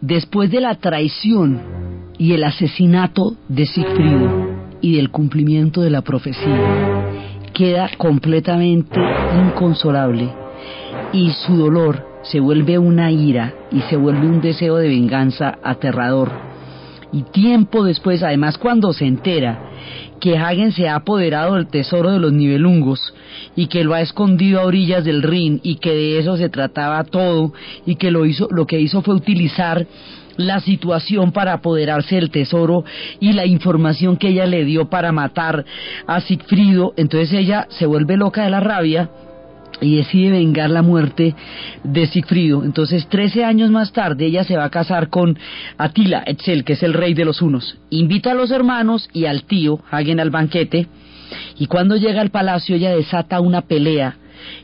[0.00, 1.60] Después de la traición
[2.18, 4.48] y el asesinato de Sigfrido
[4.80, 7.04] y del cumplimiento de la profecía,
[7.54, 9.00] queda completamente
[9.46, 10.28] inconsolable
[11.12, 16.30] y su dolor se vuelve una ira y se vuelve un deseo de venganza aterrador.
[17.12, 19.70] Y tiempo después, además cuando se entera
[20.22, 23.12] que Hagen se ha apoderado del tesoro de los nivelungos
[23.56, 27.02] y que lo ha escondido a orillas del Rin y que de eso se trataba
[27.02, 27.52] todo
[27.86, 29.84] y que lo hizo lo que hizo fue utilizar
[30.36, 32.84] la situación para apoderarse del tesoro
[33.18, 35.64] y la información que ella le dio para matar
[36.06, 39.10] a Sigfrido, entonces ella se vuelve loca de la rabia
[39.82, 41.34] y decide vengar la muerte
[41.84, 42.64] de Sigfrido.
[42.64, 45.38] Entonces, 13 años más tarde, ella se va a casar con
[45.76, 47.78] Atila Etzel, que es el rey de los hunos.
[47.90, 50.86] Invita a los hermanos y al tío, Hagen, al banquete,
[51.58, 54.16] y cuando llega al palacio, ella desata una pelea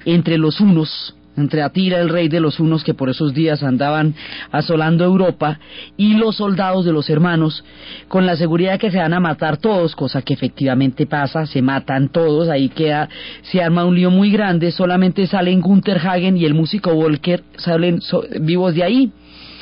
[0.04, 4.14] entre los hunos entre Atira, el rey de los unos que por esos días andaban
[4.51, 5.59] asolando Europa,
[5.96, 7.64] y los soldados de los hermanos,
[8.09, 11.62] con la seguridad de que se van a matar todos, cosa que efectivamente pasa, se
[11.62, 13.09] matan todos, ahí queda,
[13.42, 18.01] se arma un lío muy grande, solamente salen Gunther Hagen y el músico Volker salen
[18.40, 19.12] vivos de ahí.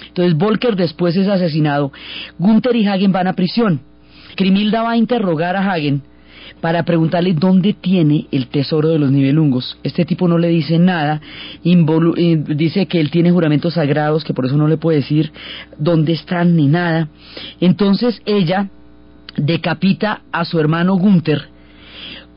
[0.08, 1.92] Entonces Volker después es asesinado,
[2.38, 3.80] Gunther y Hagen van a prisión.
[4.34, 6.02] Crimilda va a interrogar a Hagen,
[6.60, 9.78] para preguntarle dónde tiene el tesoro de los nivelungos.
[9.82, 11.20] Este tipo no le dice nada,
[11.64, 15.32] eh, dice que él tiene juramentos sagrados, que por eso no le puede decir
[15.78, 17.08] dónde están ni nada.
[17.60, 18.68] Entonces ella
[19.36, 21.48] decapita a su hermano Gunther,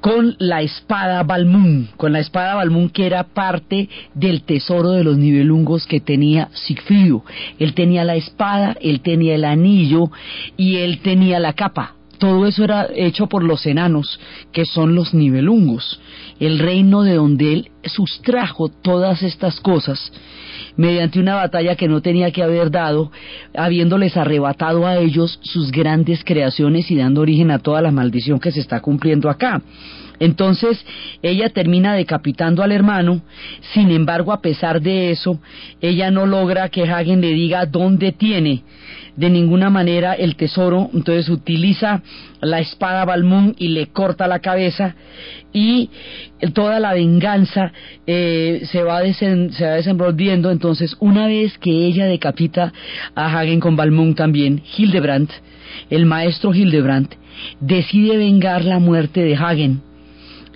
[0.01, 5.17] con la espada Balmún, con la espada Balmún que era parte del tesoro de los
[5.17, 7.23] nivelungos que tenía Sigfrido.
[7.57, 10.09] Él tenía la espada, él tenía el anillo
[10.55, 11.95] y él tenía la capa.
[12.19, 14.19] Todo eso era hecho por los enanos,
[14.51, 15.99] que son los nivelungos,
[16.39, 20.11] el reino de donde él sustrajo todas estas cosas
[20.75, 23.11] mediante una batalla que no tenía que haber dado,
[23.53, 28.51] habiéndoles arrebatado a ellos sus grandes creaciones y dando origen a toda la maldición que
[28.51, 29.61] se está cumpliendo acá.
[30.19, 30.85] Entonces
[31.21, 33.21] ella termina decapitando al hermano,
[33.73, 35.39] sin embargo a pesar de eso,
[35.81, 38.63] ella no logra que Hagen le diga dónde tiene.
[39.15, 42.01] De ninguna manera el tesoro, entonces utiliza
[42.41, 44.95] la espada Balmún y le corta la cabeza.
[45.51, 45.89] Y
[46.53, 47.73] toda la venganza
[48.07, 52.71] eh, se, va se va desenvolviendo, entonces una vez que ella decapita
[53.13, 55.29] a Hagen con Balmún también, Hildebrand,
[55.89, 57.09] el maestro Hildebrand,
[57.59, 59.88] decide vengar la muerte de Hagen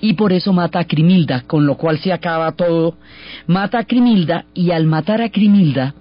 [0.04, 2.98] y por eso mata a Crimilda, con lo cual se acaba todo,
[3.48, 5.96] mata a Crimilda y al matar a Crimilda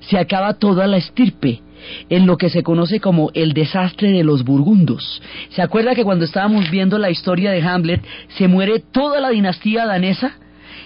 [0.00, 1.62] se acaba toda la estirpe
[2.10, 5.22] en lo que se conoce como el desastre de los burgundos.
[5.48, 8.04] ¿Se acuerda que cuando estábamos viendo la historia de Hamlet
[8.36, 10.36] se muere toda la dinastía danesa?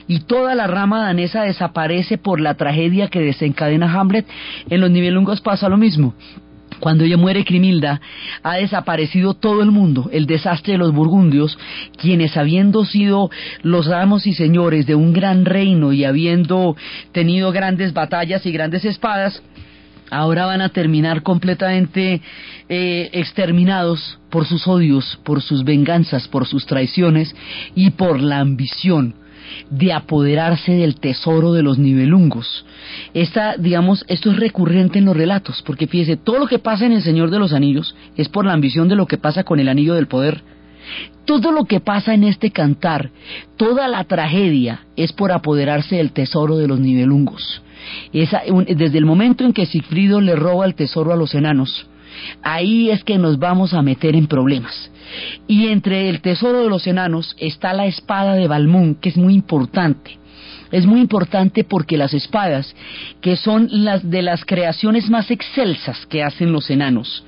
[0.06, 4.26] y toda la rama danesa desaparece por la tragedia que desencadena Hamlet,
[4.68, 6.14] en los nivelungos pasa lo mismo.
[6.80, 8.00] Cuando ella muere Crimilda,
[8.42, 11.58] ha desaparecido todo el mundo, el desastre de los burgundios,
[11.96, 13.30] quienes habiendo sido
[13.62, 16.76] los amos y señores de un gran reino y habiendo
[17.12, 19.42] tenido grandes batallas y grandes espadas,
[20.10, 22.22] ahora van a terminar completamente
[22.68, 27.34] eh, exterminados por sus odios, por sus venganzas, por sus traiciones
[27.74, 29.14] y por la ambición
[29.70, 32.64] de apoderarse del tesoro de los nivelungos.
[33.14, 36.92] Esta, digamos, esto es recurrente en los relatos, porque fíjese, todo lo que pasa en
[36.92, 39.68] El Señor de los Anillos es por la ambición de lo que pasa con el
[39.68, 40.42] Anillo del Poder.
[41.24, 43.11] Todo lo que pasa en este cantar,
[43.57, 47.62] toda la tragedia, es por apoderarse del tesoro de los nivelungos.
[48.12, 51.86] desde el momento en que Sigfrido le roba el tesoro a los enanos,
[52.42, 54.89] ahí es que nos vamos a meter en problemas.
[55.46, 59.34] Y entre el tesoro de los enanos está la espada de Balmún, que es muy
[59.34, 60.18] importante.
[60.70, 62.74] Es muy importante porque las espadas,
[63.20, 67.24] que son las de las creaciones más excelsas que hacen los enanos,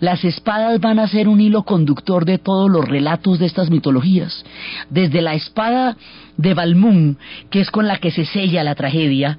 [0.00, 4.44] las espadas van a ser un hilo conductor de todos los relatos de estas mitologías.
[4.90, 5.96] Desde la espada
[6.36, 7.18] de Balmún,
[7.50, 9.38] que es con la que se sella la tragedia,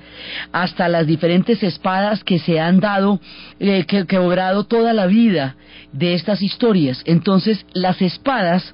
[0.52, 3.20] hasta las diferentes espadas que se han dado,
[3.60, 5.56] eh, que, que obrado toda la vida
[5.92, 7.02] de estas historias.
[7.06, 8.74] Entonces, las espadas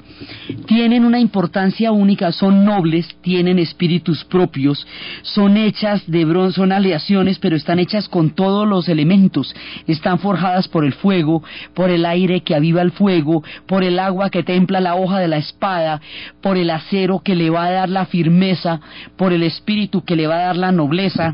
[0.66, 4.88] tienen una importancia única, son nobles, tienen espíritus propios,
[5.22, 9.54] son hechas de bronce, son aleaciones, pero están hechas con todos los elementos,
[9.86, 11.44] están forjadas por el fuego,
[11.76, 15.28] por el aire que aviva el fuego, por el agua que templa la hoja de
[15.28, 16.02] la espada,
[16.42, 18.80] por el acero que le va a dar la firmeza,
[19.18, 21.34] por el espíritu que le va a dar la nobleza.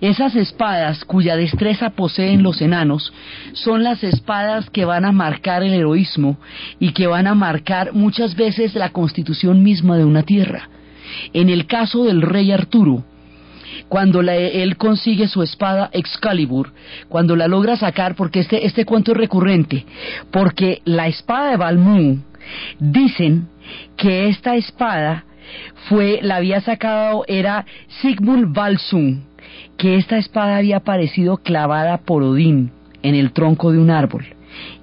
[0.00, 3.12] Esas espadas cuya destreza poseen los enanos
[3.54, 6.36] son las espadas que van a marcar el heroísmo
[6.78, 10.68] y que van a marcar muchas veces la constitución misma de una tierra.
[11.32, 13.04] En el caso del rey Arturo,
[13.88, 16.72] cuando él consigue su espada Excalibur,
[17.08, 19.84] cuando la logra sacar, porque este, este cuento es recurrente,
[20.30, 22.18] porque la espada de Balmú,
[22.78, 23.48] dicen
[23.96, 25.24] que esta espada
[25.88, 27.64] fue, la había sacado, era
[28.00, 29.20] Sigmund Valsung,
[29.76, 32.70] que esta espada había aparecido clavada por Odín
[33.02, 34.24] en el tronco de un árbol,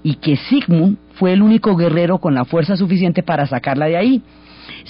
[0.04, 4.22] y que Sigmund fue el único guerrero con la fuerza suficiente para sacarla de ahí.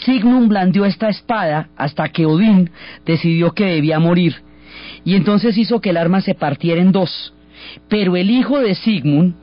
[0.05, 2.69] Sigmund blandió esta espada hasta que Odín
[3.05, 4.35] decidió que debía morir,
[5.05, 7.33] y entonces hizo que el arma se partiera en dos.
[7.87, 9.35] Pero el hijo de Sigmund,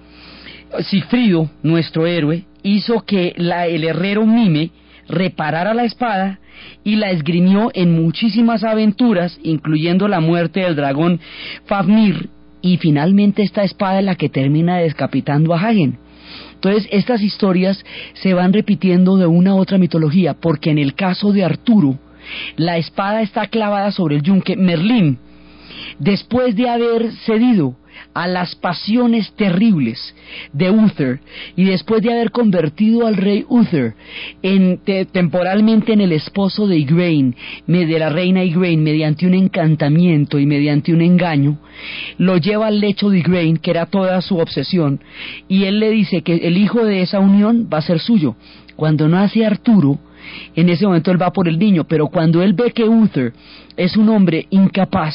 [0.80, 4.70] Sigfrido, nuestro héroe, hizo que el herrero Mime
[5.08, 6.38] reparara la espada
[6.84, 11.20] y la esgrimió en muchísimas aventuras, incluyendo la muerte del dragón
[11.64, 12.28] Fafnir,
[12.62, 15.98] y finalmente esta espada es la que termina descapitando a Hagen.
[16.62, 17.82] Entonces, estas historias
[18.12, 21.98] se van repitiendo de una a otra mitología, porque en el caso de Arturo,
[22.56, 24.56] la espada está clavada sobre el yunque.
[24.56, 25.18] Merlín,
[25.98, 27.76] después de haber cedido
[28.14, 30.14] a las pasiones terribles
[30.52, 31.20] de Uther
[31.56, 33.94] y después de haber convertido al rey Uther
[34.42, 34.80] en,
[35.12, 37.34] temporalmente en el esposo de Igraine,
[37.66, 41.58] de la reina Igraine, mediante un encantamiento y mediante un engaño,
[42.18, 45.00] lo lleva al lecho de Igraine, que era toda su obsesión,
[45.48, 48.36] y él le dice que el hijo de esa unión va a ser suyo.
[48.76, 49.98] Cuando nace Arturo,
[50.54, 53.32] en ese momento él va por el niño, pero cuando él ve que Uther
[53.76, 55.14] es un hombre incapaz,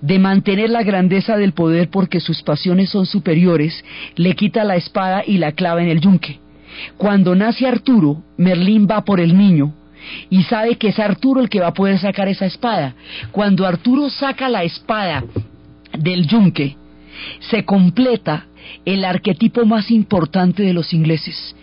[0.00, 3.84] de mantener la grandeza del poder porque sus pasiones son superiores,
[4.16, 6.38] le quita la espada y la clava en el yunque.
[6.96, 9.74] Cuando nace Arturo, Merlín va por el niño
[10.30, 12.94] y sabe que es Arturo el que va a poder sacar esa espada.
[13.32, 15.24] Cuando Arturo saca la espada
[15.98, 16.76] del yunque,
[17.40, 18.46] se completa
[18.84, 21.54] el arquetipo más importante de los ingleses,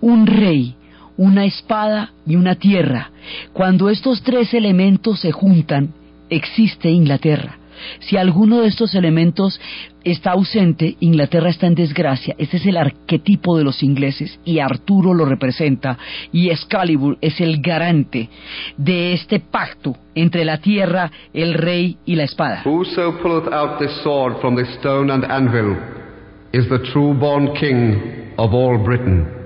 [0.00, 0.74] un rey,
[1.16, 3.10] una espada y una tierra.
[3.52, 5.92] Cuando estos tres elementos se juntan,
[6.30, 7.58] existe Inglaterra.
[8.00, 9.60] Si alguno de estos elementos
[10.04, 12.34] está ausente, Inglaterra está en desgracia.
[12.38, 15.98] Ese es el arquetipo de los ingleses y Arturo lo representa
[16.32, 18.28] y Excalibur es el garante
[18.76, 22.62] de este pacto entre la tierra, el rey y la espada.
[22.64, 25.76] Whoso pulleth out this sword from the stone and anvil
[26.52, 29.42] is the true born king of all Britain.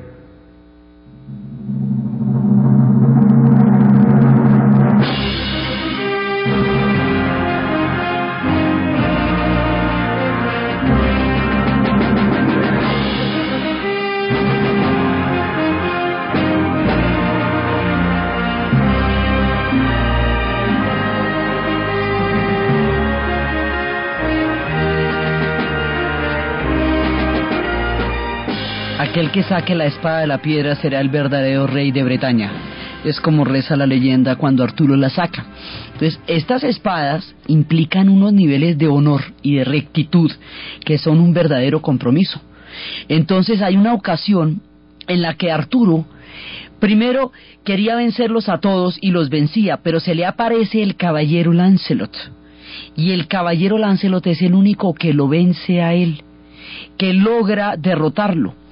[29.16, 32.52] Aquel que saque la espada de la piedra será el verdadero rey de Bretaña.
[33.02, 35.46] Es como reza la leyenda cuando Arturo la saca.
[35.94, 40.30] Entonces, estas espadas implican unos niveles de honor y de rectitud
[40.84, 42.42] que son un verdadero compromiso.
[43.08, 44.60] Entonces, hay una ocasión
[45.08, 46.04] en la que Arturo
[46.78, 47.32] primero
[47.64, 52.14] quería vencerlos a todos y los vencía, pero se le aparece el caballero Lancelot.
[52.96, 56.22] Y el caballero Lancelot es el único que lo vence a él,
[56.98, 58.65] que logra derrotarlo.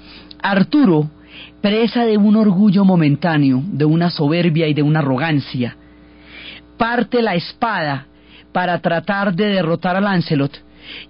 [0.47, 1.09] Arturo,
[1.63, 5.75] presa de un orgullo momentáneo, de una soberbia y de una arrogancia,
[6.77, 8.09] parte la espada
[8.53, 10.63] para tratar de derrotar a Lancelot,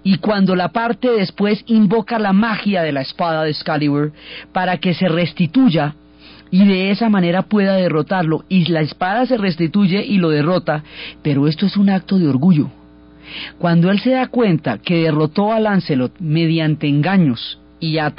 [0.05, 4.13] y cuando la parte después invoca la magia de la espada de Excalibur
[4.53, 5.95] para que se restituya
[6.49, 8.45] y de esa manera pueda derrotarlo.
[8.47, 10.81] Y la espada se restituye y lo derrota,
[11.21, 12.69] pero esto es un acto de orgullo.
[13.57, 18.09] Cuando él se da cuenta que derrotó a Lancelot mediante engaños y a,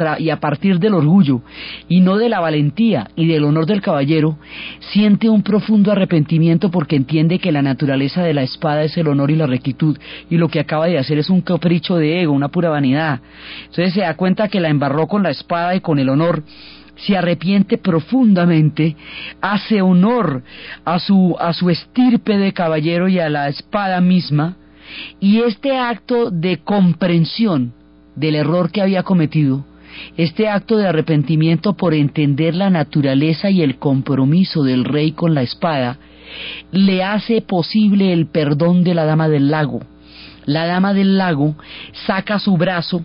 [0.40, 1.40] partir del orgullo
[1.88, 4.38] y no de la valentía y del honor del caballero,
[4.80, 9.30] siente un profundo arrepentimiento porque entiende que la naturaleza de la espada es el honor
[9.30, 9.98] y la rectitud
[10.30, 13.20] y lo que acaba de hacer es un capricho de ego, una pura vanidad.
[13.60, 16.42] Entonces se da cuenta que la embarró con la espada y con el honor
[16.96, 18.96] se arrepiente profundamente,
[19.42, 20.42] hace honor
[20.84, 24.56] a su, a su estirpe de caballero y a la espada misma,
[25.20, 27.74] y este acto de comprensión
[28.16, 29.64] del error que había cometido,
[30.16, 35.42] este acto de arrepentimiento por entender la naturaleza y el compromiso del rey con la
[35.42, 35.98] espada,
[36.72, 39.80] le hace posible el perdón de la dama del lago.
[40.44, 41.56] La dama del lago
[42.06, 43.04] saca su brazo,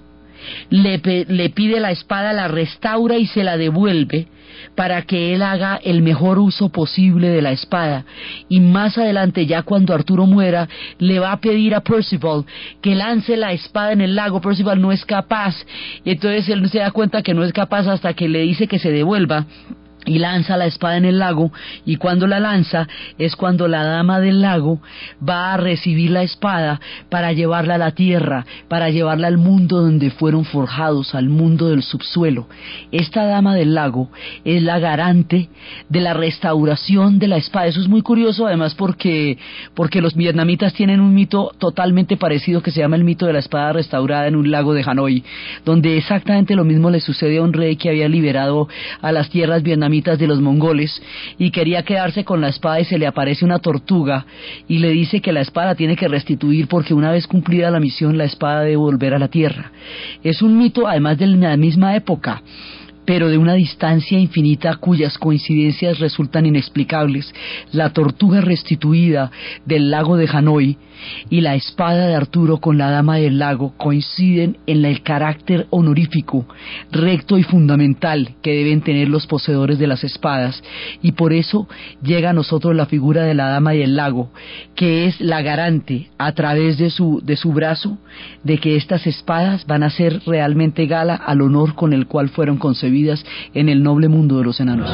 [0.69, 4.27] le, le, pide la espada, la restaura y se la devuelve
[4.75, 8.05] para que él haga el mejor uso posible de la espada.
[8.49, 10.67] Y más adelante, ya cuando Arturo muera,
[10.99, 12.45] le va a pedir a Percival
[12.81, 14.41] que lance la espada en el lago.
[14.41, 15.55] Percival no es capaz.
[16.03, 18.79] Y entonces él se da cuenta que no es capaz hasta que le dice que
[18.79, 19.45] se devuelva
[20.05, 21.51] y lanza la espada en el lago
[21.85, 22.87] y cuando la lanza
[23.17, 24.81] es cuando la dama del lago
[25.27, 26.79] va a recibir la espada
[27.09, 31.83] para llevarla a la tierra, para llevarla al mundo donde fueron forjados, al mundo del
[31.83, 32.47] subsuelo.
[32.91, 34.09] Esta dama del lago
[34.43, 35.49] es la garante
[35.89, 37.67] de la restauración de la espada.
[37.67, 39.37] Eso es muy curioso además porque,
[39.75, 43.39] porque los vietnamitas tienen un mito totalmente parecido que se llama el mito de la
[43.39, 45.23] espada restaurada en un lago de Hanoi,
[45.63, 48.67] donde exactamente lo mismo le sucede a un rey que había liberado
[49.01, 51.01] a las tierras vietnamitas de los mongoles
[51.37, 54.25] y quería quedarse con la espada y se le aparece una tortuga
[54.69, 58.17] y le dice que la espada tiene que restituir porque una vez cumplida la misión
[58.17, 59.71] la espada debe volver a la tierra.
[60.23, 62.41] Es un mito además de la misma época
[63.05, 67.33] pero de una distancia infinita cuyas coincidencias resultan inexplicables.
[67.71, 69.31] La tortuga restituida
[69.65, 70.77] del lago de Hanoi
[71.29, 76.45] y la espada de Arturo con la dama del lago coinciden en el carácter honorífico,
[76.91, 80.63] recto y fundamental que deben tener los poseedores de las espadas,
[81.01, 81.67] y por eso
[82.03, 84.31] llega a nosotros la figura de la dama del lago,
[84.75, 87.97] que es la garante a través de su, de su brazo
[88.43, 92.57] de que estas espadas van a ser realmente gala al honor con el cual fueron
[92.57, 92.90] concebidas
[93.53, 94.89] en el noble mundo de los enanos.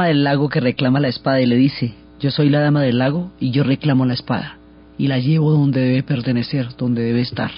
[0.00, 2.96] Dama del lago que reclama la espada y le dice, yo soy la dama del
[2.96, 4.56] lago y yo reclamo la espada
[4.96, 7.50] y la llevo donde debe pertenecer, donde debe estar.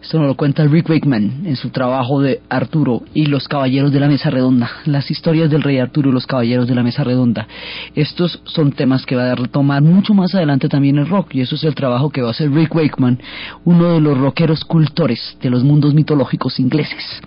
[0.00, 3.98] Esto nos lo cuenta Rick Wakeman en su trabajo de Arturo y los Caballeros de
[3.98, 7.48] la Mesa Redonda, las historias del Rey Arturo y los Caballeros de la Mesa Redonda.
[7.96, 11.56] Estos son temas que va a retomar mucho más adelante también el rock y eso
[11.56, 13.18] es el trabajo que va a hacer Rick Wakeman,
[13.64, 17.20] uno de los rockeros cultores de los mundos mitológicos ingleses.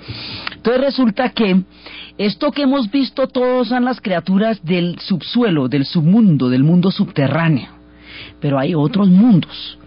[0.67, 1.63] Entonces resulta que
[2.17, 7.69] esto que hemos visto todos son las criaturas del subsuelo, del submundo, del mundo subterráneo.
[8.41, 9.77] Pero hay otros mundos.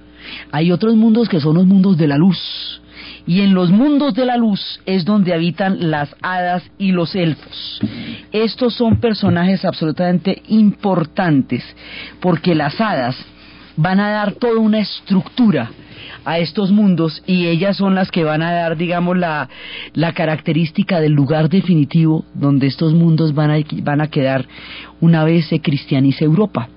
[0.50, 2.80] Hay otros mundos que son los mundos de la luz.
[3.26, 7.78] Y en los mundos de la luz es donde habitan las hadas y los elfos.
[8.32, 11.62] Estos son personajes absolutamente importantes
[12.20, 13.22] porque las hadas
[13.76, 15.70] van a dar toda una estructura
[16.24, 19.48] a estos mundos y ellas son las que van a dar, digamos, la,
[19.94, 24.46] la característica del lugar definitivo donde estos mundos van a, van a quedar
[25.00, 26.68] una vez se cristianice Europa.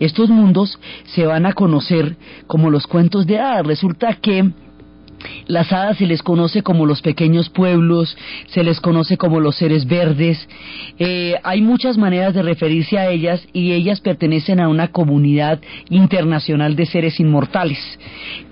[0.00, 3.66] Estos mundos se van a conocer como los cuentos de hadas.
[3.66, 4.50] Resulta que
[5.46, 8.16] las hadas se les conoce como los pequeños pueblos,
[8.46, 10.48] se les conoce como los seres verdes.
[10.98, 15.60] Eh, hay muchas maneras de referirse a ellas y ellas pertenecen a una comunidad
[15.90, 17.78] internacional de seres inmortales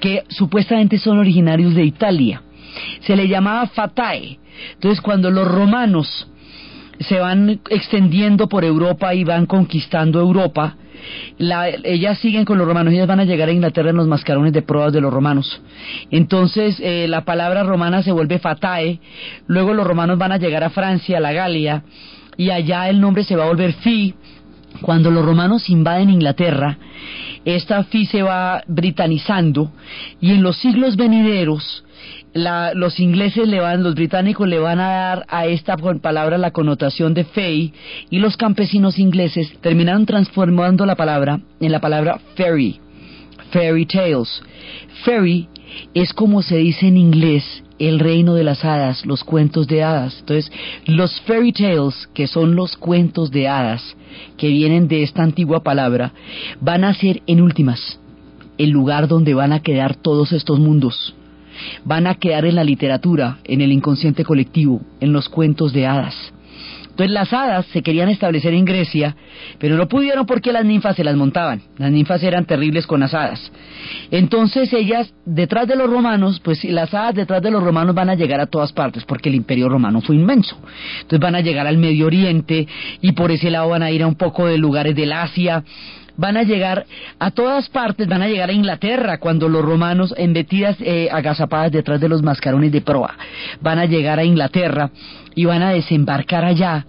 [0.00, 2.42] que supuestamente son originarios de Italia.
[3.00, 4.38] Se le llamaba Fatae.
[4.74, 6.28] Entonces cuando los romanos
[7.00, 10.76] se van extendiendo por Europa y van conquistando Europa,
[11.38, 14.62] ellas siguen con los romanos, ellas van a llegar a Inglaterra en los mascarones de
[14.62, 15.60] pruebas de los romanos.
[16.10, 19.00] Entonces eh, la palabra romana se vuelve fatae,
[19.46, 21.84] luego los romanos van a llegar a Francia, a la Galia,
[22.36, 24.14] y allá el nombre se va a volver Fi.
[24.82, 26.78] Cuando los romanos invaden Inglaterra,
[27.44, 29.72] esta Fi se va britanizando
[30.20, 31.84] y en los siglos venideros
[32.32, 37.12] los ingleses le van, los británicos le van a dar a esta palabra la connotación
[37.14, 37.72] de fey
[38.08, 42.78] y los campesinos ingleses terminaron transformando la palabra en la palabra fairy,
[43.50, 44.42] fairy tales.
[45.04, 45.48] Fairy
[45.94, 50.18] es como se dice en inglés el reino de las hadas, los cuentos de hadas.
[50.20, 50.52] Entonces,
[50.86, 53.96] los fairy tales, que son los cuentos de hadas,
[54.36, 56.12] que vienen de esta antigua palabra,
[56.60, 57.98] van a ser en últimas
[58.58, 61.14] el lugar donde van a quedar todos estos mundos
[61.84, 66.32] van a quedar en la literatura, en el inconsciente colectivo, en los cuentos de hadas.
[67.00, 69.16] Entonces las hadas se querían establecer en Grecia,
[69.58, 71.62] pero no pudieron porque las ninfas se las montaban.
[71.78, 73.50] Las ninfas eran terribles con las hadas.
[74.10, 78.16] Entonces ellas, detrás de los romanos, pues las hadas detrás de los romanos van a
[78.16, 80.58] llegar a todas partes, porque el imperio romano fue inmenso.
[80.96, 82.68] Entonces van a llegar al Medio Oriente
[83.00, 85.64] y por ese lado van a ir a un poco de lugares del Asia
[86.20, 86.84] van a llegar
[87.18, 91.98] a todas partes, van a llegar a Inglaterra cuando los romanos, embetidas, eh, agazapadas detrás
[91.98, 93.16] de los mascarones de proa,
[93.62, 94.90] van a llegar a Inglaterra
[95.34, 96.84] y van a desembarcar allá,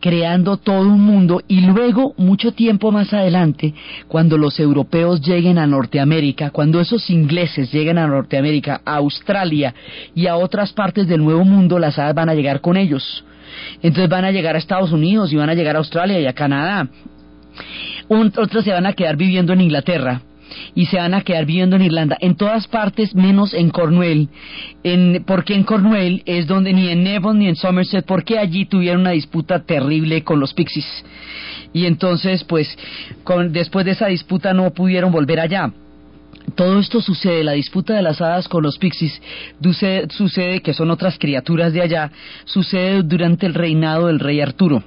[0.00, 3.72] creando todo un mundo y luego, mucho tiempo más adelante,
[4.08, 9.72] cuando los europeos lleguen a Norteamérica, cuando esos ingleses lleguen a Norteamérica, a Australia
[10.12, 13.24] y a otras partes del Nuevo Mundo, las hadas van a llegar con ellos.
[13.80, 16.32] Entonces van a llegar a Estados Unidos y van a llegar a Australia y a
[16.32, 16.88] Canadá
[18.12, 20.22] otros se van a quedar viviendo en Inglaterra
[20.74, 24.28] y se van a quedar viviendo en Irlanda, en todas partes menos en Cornwall,
[24.82, 29.02] en, porque en Cornwall es donde ni en Devon ni en Somerset, porque allí tuvieron
[29.02, 31.04] una disputa terrible con los Pixies.
[31.72, 32.76] Y entonces, pues,
[33.48, 35.72] después de esa disputa no pudieron volver allá.
[36.54, 39.22] Todo esto sucede, la disputa de las hadas con los pixies,
[40.10, 42.10] sucede que son otras criaturas de allá,
[42.44, 44.82] sucede durante el reinado del rey Arturo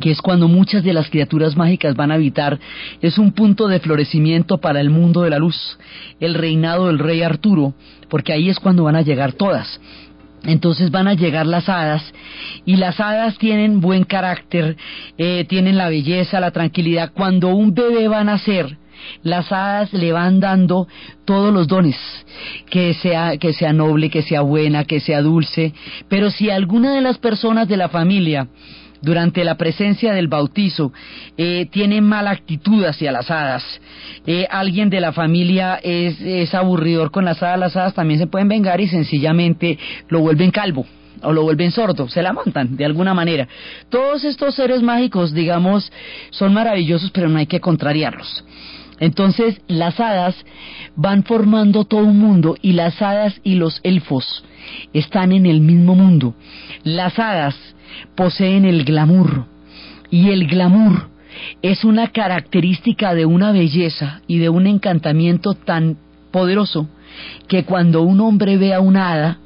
[0.00, 2.58] que es cuando muchas de las criaturas mágicas van a habitar,
[3.00, 5.78] es un punto de florecimiento para el mundo de la luz,
[6.20, 7.74] el reinado del rey Arturo,
[8.08, 9.80] porque ahí es cuando van a llegar todas.
[10.44, 12.02] Entonces van a llegar las hadas
[12.64, 14.76] y las hadas tienen buen carácter,
[15.18, 17.12] eh, tienen la belleza, la tranquilidad.
[17.12, 18.78] Cuando un bebé va a nacer,
[19.22, 20.88] las hadas le van dando
[21.24, 21.96] todos los dones,
[22.70, 25.74] que sea, que sea noble, que sea buena, que sea dulce,
[26.08, 28.48] pero si alguna de las personas de la familia
[29.02, 30.92] durante la presencia del bautizo
[31.36, 33.64] eh, tiene mala actitud hacia las hadas,
[34.26, 38.26] eh, alguien de la familia es, es aburridor con las hadas, las hadas también se
[38.26, 39.78] pueden vengar y sencillamente
[40.08, 40.86] lo vuelven calvo
[41.22, 43.48] o lo vuelven sordo, se la montan de alguna manera.
[43.88, 45.92] Todos estos seres mágicos, digamos,
[46.30, 48.44] son maravillosos, pero no hay que contrariarlos.
[48.98, 50.36] Entonces, las hadas
[50.94, 54.44] van formando todo un mundo y las hadas y los elfos
[54.92, 56.34] están en el mismo mundo.
[56.84, 57.56] Las hadas
[58.14, 59.46] poseen el glamour
[60.10, 61.08] y el glamour
[61.62, 65.96] es una característica de una belleza y de un encantamiento tan
[66.30, 66.88] poderoso
[67.48, 69.38] que cuando un hombre ve a una hada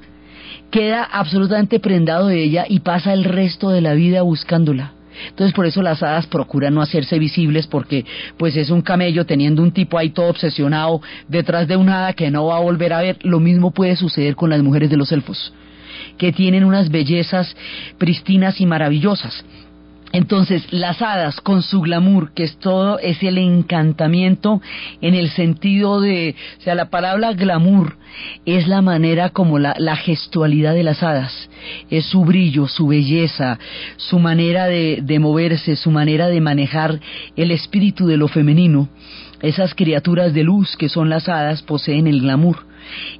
[0.70, 4.92] queda absolutamente prendado de ella y pasa el resto de la vida buscándola.
[5.28, 8.04] Entonces por eso las hadas procuran no hacerse visibles porque
[8.36, 12.30] pues es un camello teniendo un tipo ahí todo obsesionado detrás de una hada que
[12.30, 13.18] no va a volver a ver.
[13.22, 15.52] Lo mismo puede suceder con las mujeres de los elfos
[16.18, 17.56] que tienen unas bellezas
[17.98, 19.44] pristinas y maravillosas.
[20.14, 24.62] Entonces, las hadas con su glamour, que es todo, es el encantamiento
[25.00, 27.96] en el sentido de, o sea, la palabra glamour
[28.46, 31.50] es la manera como la, la gestualidad de las hadas,
[31.90, 33.58] es su brillo, su belleza,
[33.96, 37.00] su manera de, de moverse, su manera de manejar
[37.34, 38.88] el espíritu de lo femenino.
[39.42, 42.64] Esas criaturas de luz que son las hadas poseen el glamour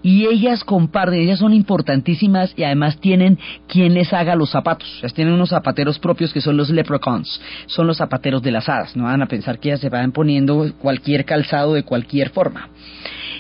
[0.03, 3.39] y ellas comparten, ellas son importantísimas y además tienen
[3.69, 4.89] quien les haga los zapatos.
[4.99, 8.97] Ellas tienen unos zapateros propios que son los leprechauns, son los zapateros de las hadas.
[8.97, 12.69] No van a pensar que ellas se van poniendo cualquier calzado de cualquier forma.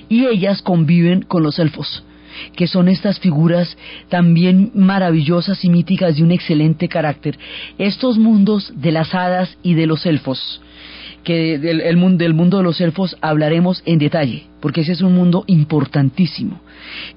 [0.08, 2.04] Y ellas conviven con los elfos
[2.56, 3.76] que son estas figuras
[4.08, 7.38] también maravillosas y míticas de un excelente carácter.
[7.78, 10.60] Estos mundos de las hadas y de los elfos
[11.24, 15.14] que del, mundo, del mundo de los elfos hablaremos en detalle, porque ese es un
[15.14, 16.58] mundo importantísimo.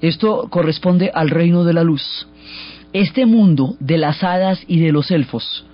[0.02, 2.28] Esto corresponde al reino de la luz.
[2.92, 5.64] Este mundo de las hadas y de los elfos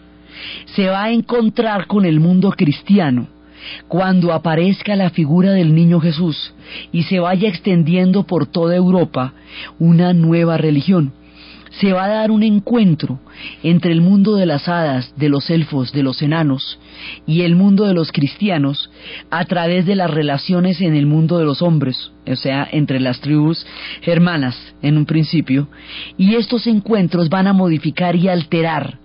[0.66, 3.26] se va a encontrar con el mundo cristiano
[3.88, 6.54] cuando aparezca la figura del niño Jesús
[6.92, 9.32] y se vaya extendiendo por toda Europa
[9.80, 11.12] una nueva religión
[11.80, 13.18] se va a dar un encuentro
[13.62, 16.78] entre el mundo de las hadas, de los elfos, de los enanos
[17.26, 18.90] y el mundo de los cristianos
[19.30, 23.20] a través de las relaciones en el mundo de los hombres, o sea, entre las
[23.20, 23.66] tribus
[24.02, 25.68] germanas en un principio,
[26.16, 28.98] y estos encuentros van a modificar y alterar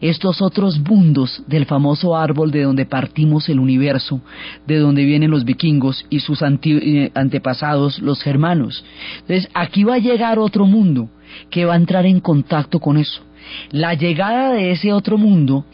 [0.00, 4.20] estos otros mundos del famoso árbol de donde partimos el universo,
[4.66, 8.84] de donde vienen los vikingos y sus eh, antepasados, los germanos.
[9.20, 11.08] Entonces, aquí va a llegar otro mundo
[11.50, 13.22] que va a entrar en contacto con eso.
[13.70, 15.64] La llegada de ese otro mundo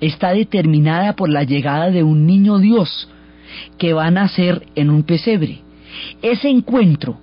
[0.00, 3.08] está determinada por la llegada de un niño Dios
[3.78, 5.60] que va a nacer en un pesebre.
[6.22, 7.18] Ese encuentro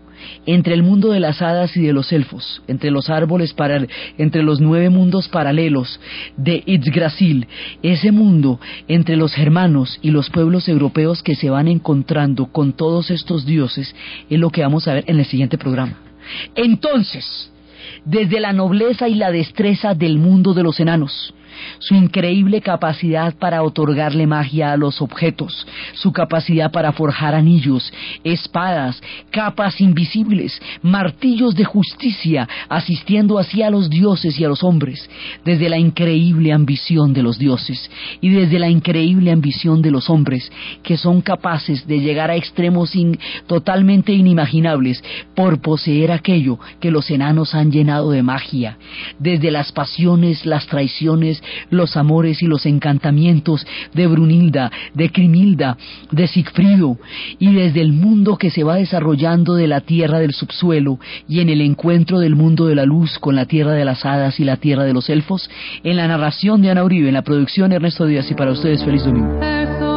[0.45, 3.85] entre el mundo de las hadas y de los elfos, entre los árboles, para,
[4.17, 5.99] entre los nueve mundos paralelos
[6.37, 7.47] de Itzgrasil,
[7.83, 13.11] ese mundo entre los germanos y los pueblos europeos que se van encontrando con todos
[13.11, 13.95] estos dioses,
[14.29, 15.97] es lo que vamos a ver en el siguiente programa.
[16.55, 17.51] Entonces,
[18.05, 21.33] desde la nobleza y la destreza del mundo de los enanos,
[21.79, 27.91] su increíble capacidad para otorgarle magia a los objetos, su capacidad para forjar anillos,
[28.23, 29.01] espadas,
[29.31, 35.09] capas invisibles, martillos de justicia, asistiendo así a los dioses y a los hombres,
[35.45, 37.89] desde la increíble ambición de los dioses
[38.21, 40.51] y desde la increíble ambición de los hombres,
[40.83, 42.89] que son capaces de llegar a extremos
[43.47, 45.03] totalmente inimaginables
[45.35, 48.77] por poseer aquello que los enanos han llenado de magia,
[49.19, 55.77] desde las pasiones, las traiciones, los amores y los encantamientos de Brunilda, de Crimilda,
[56.11, 56.97] de Sigfrido,
[57.39, 61.49] y desde el mundo que se va desarrollando de la tierra del subsuelo y en
[61.49, 64.57] el encuentro del mundo de la luz con la tierra de las hadas y la
[64.57, 65.49] tierra de los elfos,
[65.83, 69.03] en la narración de Ana Uribe, en la producción Ernesto Díaz y para ustedes feliz
[69.03, 69.88] domingo.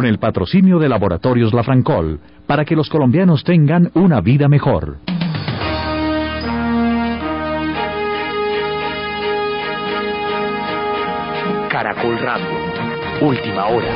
[0.00, 4.96] Con el patrocinio de Laboratorios La Francol, para que los colombianos tengan una vida mejor.
[11.68, 12.46] Caracol Radio,
[13.20, 13.88] última hora.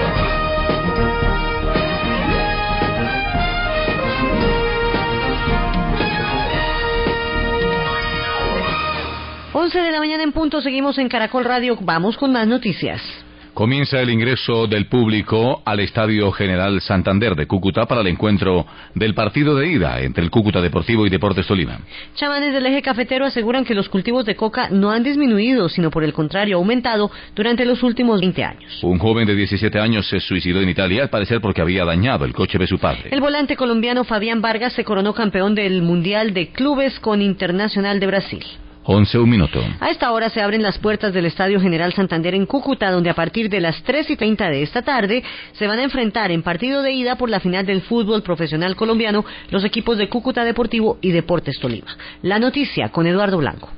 [9.55, 13.24] Once de la mañana en punto, seguimos en Caracol Radio, vamos con más noticias.
[13.55, 19.15] Comienza el ingreso del público al Estadio General Santander de Cúcuta para el encuentro del
[19.15, 21.79] partido de ida entre el Cúcuta Deportivo y Deportes Tolima.
[22.17, 26.03] Chamanes del eje cafetero aseguran que los cultivos de coca no han disminuido, sino por
[26.03, 28.83] el contrario, aumentado durante los últimos 20 años.
[28.83, 32.35] Un joven de 17 años se suicidó en Italia, al parecer porque había dañado el
[32.35, 33.11] coche de su padre.
[33.13, 38.07] El volante colombiano Fabián Vargas se coronó campeón del Mundial de Clubes con Internacional de
[38.09, 38.45] Brasil.
[38.85, 39.61] 11 un minuto.
[39.81, 43.15] A esta hora se abren las puertas del Estadio General Santander en Cúcuta, donde a
[43.15, 45.23] partir de las 3 y 30 de esta tarde
[45.53, 49.25] se van a enfrentar en partido de ida por la final del fútbol profesional colombiano
[49.51, 51.97] los equipos de Cúcuta Deportivo y Deportes Tolima.
[52.23, 53.71] La noticia con Eduardo Blanco.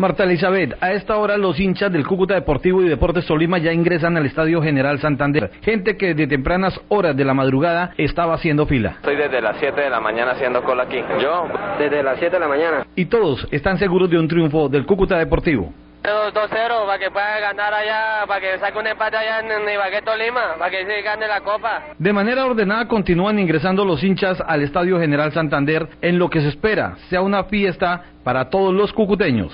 [0.00, 4.16] Marta Elizabeth, a esta hora los hinchas del Cúcuta Deportivo y Deportes Tolima ya ingresan
[4.16, 5.50] al Estadio General Santander.
[5.60, 8.92] Gente que de tempranas horas de la madrugada estaba haciendo fila.
[8.92, 11.02] Estoy desde las 7 de la mañana haciendo cola aquí.
[11.20, 11.48] Yo,
[11.78, 12.86] desde las 7 de la mañana.
[12.96, 15.70] Y todos están seguros de un triunfo del Cúcuta Deportivo.
[16.02, 20.54] 2-0 para que pueda ganar allá, para que saque un empate allá en Ibagué Tolima,
[20.58, 21.82] para que se gane la copa.
[21.98, 26.48] De manera ordenada continúan ingresando los hinchas al Estadio General Santander en lo que se
[26.48, 29.52] espera sea una fiesta para todos los cucuteños.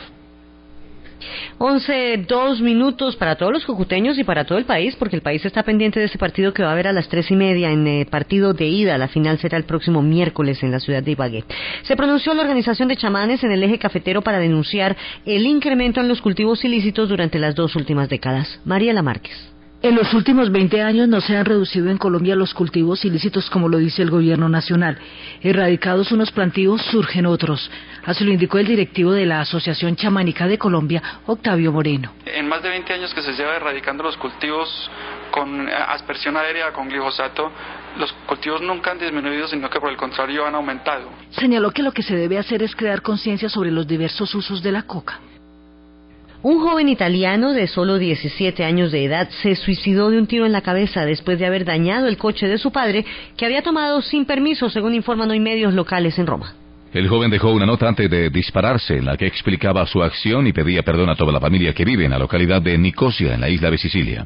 [1.58, 5.44] 11, dos minutos para todos los cucuteños y para todo el país, porque el país
[5.44, 7.86] está pendiente de ese partido que va a haber a las tres y media en
[7.86, 8.98] el partido de ida.
[8.98, 11.44] La final será el próximo miércoles en la ciudad de Ibagué.
[11.82, 16.08] Se pronunció la organización de chamanes en el eje cafetero para denunciar el incremento en
[16.08, 18.60] los cultivos ilícitos durante las dos últimas décadas.
[18.64, 19.55] María Márquez.
[19.82, 23.68] En los últimos 20 años no se han reducido en Colombia los cultivos ilícitos como
[23.68, 24.98] lo dice el gobierno nacional.
[25.42, 27.70] Erradicados unos plantíos, surgen otros.
[28.04, 32.12] Así lo indicó el directivo de la Asociación Chamánica de Colombia, Octavio Moreno.
[32.24, 34.90] En más de 20 años que se lleva erradicando los cultivos
[35.30, 37.52] con aspersión aérea, con glifosato,
[37.98, 41.10] los cultivos nunca han disminuido, sino que por el contrario han aumentado.
[41.30, 44.72] Señaló que lo que se debe hacer es crear conciencia sobre los diversos usos de
[44.72, 45.20] la coca.
[46.48, 50.52] Un joven italiano de solo 17 años de edad se suicidó de un tiro en
[50.52, 53.04] la cabeza después de haber dañado el coche de su padre
[53.36, 56.54] que había tomado sin permiso, según informan hoy medios locales en Roma.
[56.92, 60.52] El joven dejó una nota antes de dispararse en la que explicaba su acción y
[60.52, 63.48] pedía perdón a toda la familia que vive en la localidad de Nicosia, en la
[63.48, 64.24] isla de Sicilia.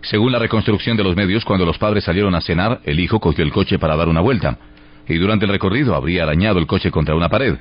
[0.00, 3.44] Según la reconstrucción de los medios, cuando los padres salieron a cenar, el hijo cogió
[3.44, 4.56] el coche para dar una vuelta,
[5.06, 7.56] y durante el recorrido habría dañado el coche contra una pared.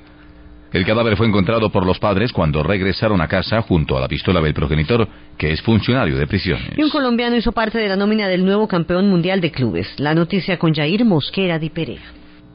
[0.74, 4.42] El cadáver fue encontrado por los padres cuando regresaron a casa junto a la pistola
[4.42, 5.08] del progenitor,
[5.38, 6.78] que es funcionario de prisiones.
[6.78, 9.94] Y un colombiano hizo parte de la nómina del nuevo campeón mundial de clubes.
[9.98, 12.02] La noticia con Jair Mosquera di Perea.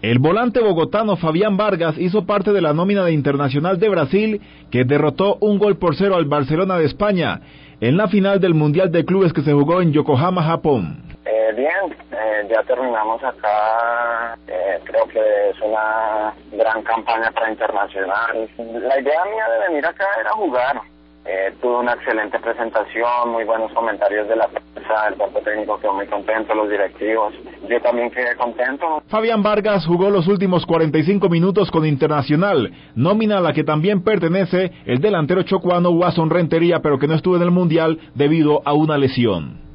[0.02, 4.40] El volante bogotano Fabián Vargas hizo parte de la nómina de Internacional de Brasil,
[4.70, 7.40] que derrotó un gol por cero al Barcelona de España
[7.80, 11.09] en la final del Mundial de Clubes que se jugó en Yokohama, Japón.
[11.24, 14.36] Eh, bien, eh, ya terminamos acá.
[14.46, 18.48] Eh, creo que es una gran campaña para internacional.
[18.58, 20.80] La idea mía de venir acá era jugar.
[21.26, 25.92] Eh, tuve una excelente presentación, muy buenos comentarios de la prensa, el cuerpo técnico quedó
[25.92, 27.34] muy contento, los directivos.
[27.68, 29.02] Yo también quedé contento.
[29.08, 34.72] Fabián Vargas jugó los últimos 45 minutos con Internacional, nómina a la que también pertenece
[34.86, 38.96] el delantero chocuano Wasson Rentería, pero que no estuvo en el Mundial debido a una
[38.96, 39.69] lesión.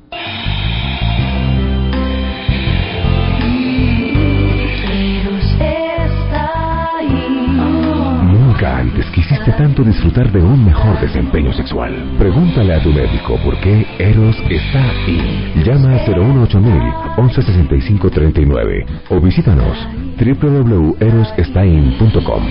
[9.15, 11.95] Quisiste tanto disfrutar de un mejor desempeño sexual.
[12.19, 15.63] Pregúntale a tu médico por qué Eros está in.
[15.63, 16.83] Llama al 018000
[17.17, 19.77] 1165 39 o visítanos
[20.19, 22.43] www.erosestain.com.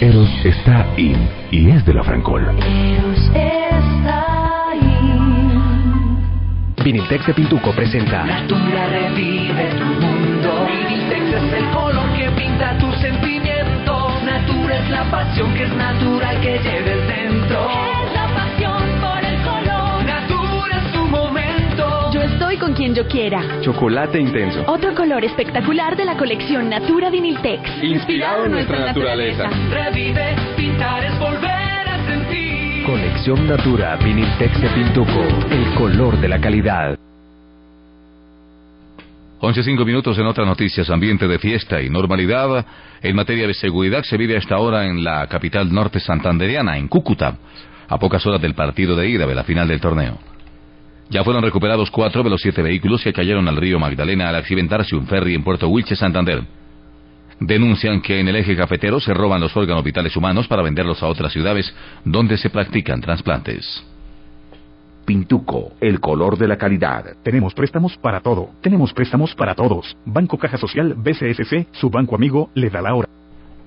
[0.00, 2.46] Eros está in y es de la Francol.
[6.82, 9.99] Viniltex de Pintuco presenta Natura revive tu
[14.90, 17.68] es la pasión que es natural que lleves dentro.
[17.70, 20.04] Es la pasión por el color.
[20.04, 22.10] Natura es tu momento.
[22.12, 23.60] Yo estoy con quien yo quiera.
[23.60, 24.64] Chocolate intenso.
[24.66, 27.82] Otro color espectacular de la colección Natura Viniltex.
[27.82, 29.48] Inspirado en nuestra naturaleza.
[29.70, 32.84] Revive, pintar es volver a sentir.
[32.84, 35.22] Colección Natura Viniltex de Pintuco.
[35.50, 37.09] El color de la calidad.
[39.40, 42.66] 11.05 minutos en otras noticias, ambiente de fiesta y normalidad
[43.00, 47.38] en materia de seguridad se vive hasta ahora en la capital norte santanderiana, en Cúcuta,
[47.88, 50.18] a pocas horas del partido de ida de la final del torneo.
[51.08, 54.94] Ya fueron recuperados cuatro de los siete vehículos que cayeron al río Magdalena al accidentarse
[54.94, 56.44] un ferry en Puerto Wilche, Santander.
[57.40, 61.06] Denuncian que en el eje cafetero se roban los órganos vitales humanos para venderlos a
[61.06, 61.74] otras ciudades
[62.04, 63.89] donde se practican trasplantes.
[65.10, 67.16] Pintuco, el color de la calidad.
[67.24, 68.50] Tenemos préstamos para todo.
[68.60, 69.96] Tenemos préstamos para todos.
[70.06, 73.19] Banco Caja Social BCSC, su banco amigo, le da la hora.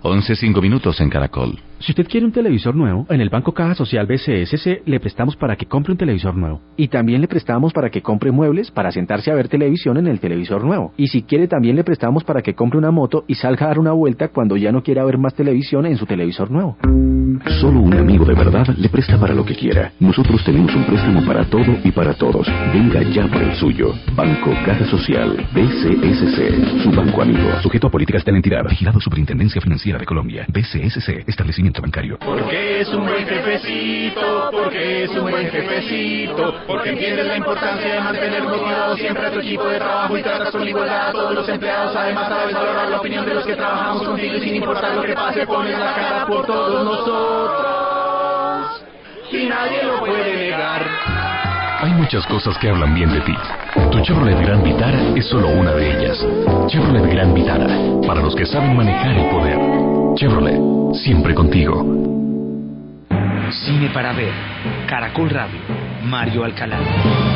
[0.04, 1.58] 11.05 minutos en Caracol.
[1.80, 5.58] Si usted quiere un televisor nuevo, en el Banco Caja Social BCSC le prestamos para
[5.58, 6.62] que compre un televisor nuevo.
[6.78, 10.20] Y también le prestamos para que compre muebles para sentarse a ver televisión en el
[10.20, 10.94] televisor nuevo.
[10.98, 13.80] Y si quiere también le prestamos para que compre una moto y salga a dar
[13.80, 16.78] una vuelta cuando ya no quiera ver más televisión en su televisor nuevo.
[17.60, 19.92] Solo un amigo de verdad le presta para lo que quiera.
[20.00, 22.48] Nosotros tenemos un préstamo para todo y para todos.
[22.74, 23.92] Venga ya por el suyo.
[24.16, 27.62] Banco Caja Social BCSC, su banco amigo.
[27.62, 28.64] Sujeto a políticas de la entidad.
[28.70, 30.46] Vigilado Superintendencia Financiera de Colombia.
[30.48, 32.18] BCSC, establecimiento bancario.
[32.20, 38.00] Porque es un buen jefecito, porque es un buen jefecito, porque entiendes la importancia de
[38.00, 41.50] mantener motivado siempre a tu equipo de trabajo y tratas con igualdad a todos los
[41.50, 41.96] empleados.
[41.96, 45.14] Además, sabes valorar la opinión de los que trabajamos contigo y sin importar lo que
[45.14, 48.84] pase, pones la cara por todos nosotros.
[49.32, 51.13] Y nadie lo puede negar.
[51.84, 53.34] Hay muchas cosas que hablan bien de ti.
[53.92, 56.18] Tu Chevrolet Gran Vitara es solo una de ellas.
[56.68, 57.68] Chevrolet Gran Vitara,
[58.08, 59.60] para los que saben manejar el poder.
[60.16, 60.62] Chevrolet,
[60.96, 61.84] siempre contigo.
[63.66, 64.32] Cine para ver.
[64.88, 65.60] Caracol Radio.
[66.06, 67.33] Mario Alcalá.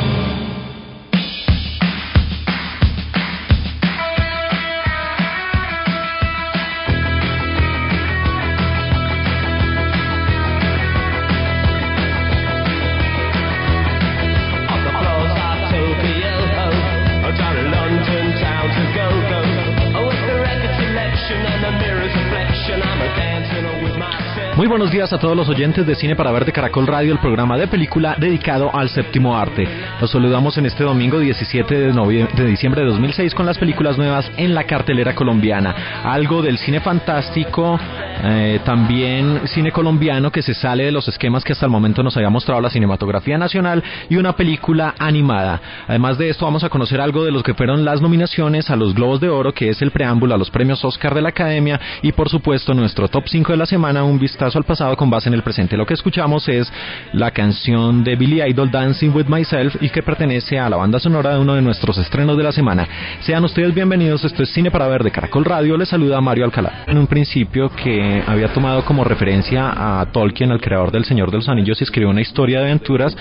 [24.57, 27.19] Muy buenos días a todos los oyentes de Cine para Ver de Caracol Radio, el
[27.19, 29.67] programa de película dedicado al séptimo arte.
[30.01, 34.31] Los saludamos en este domingo 17 de, de diciembre de 2006 con las películas nuevas
[34.35, 36.01] en la cartelera colombiana.
[36.03, 37.79] Algo del cine fantástico,
[38.23, 42.17] eh, también cine colombiano que se sale de los esquemas que hasta el momento nos
[42.17, 45.61] había mostrado la cinematografía nacional y una película animada.
[45.87, 48.95] Además de esto vamos a conocer algo de los que fueron las nominaciones a los
[48.95, 52.11] Globos de Oro, que es el preámbulo a los premios Oscar de la Academia y
[52.11, 55.33] por supuesto nuestro top 5 de la semana, un vistazo al pasado con base en
[55.33, 55.77] el presente.
[55.77, 56.71] Lo que escuchamos es
[57.13, 61.33] la canción de Billy Idol Dancing with Myself y que pertenece a la banda sonora
[61.33, 62.87] de uno de nuestros estrenos de la semana.
[63.21, 66.83] Sean ustedes bienvenidos, esto es Cine para Ver de Caracol Radio, les saluda Mario Alcalá.
[66.87, 71.37] En un principio que había tomado como referencia a Tolkien, el creador del Señor de
[71.37, 73.15] los Anillos, y escribió una historia de aventuras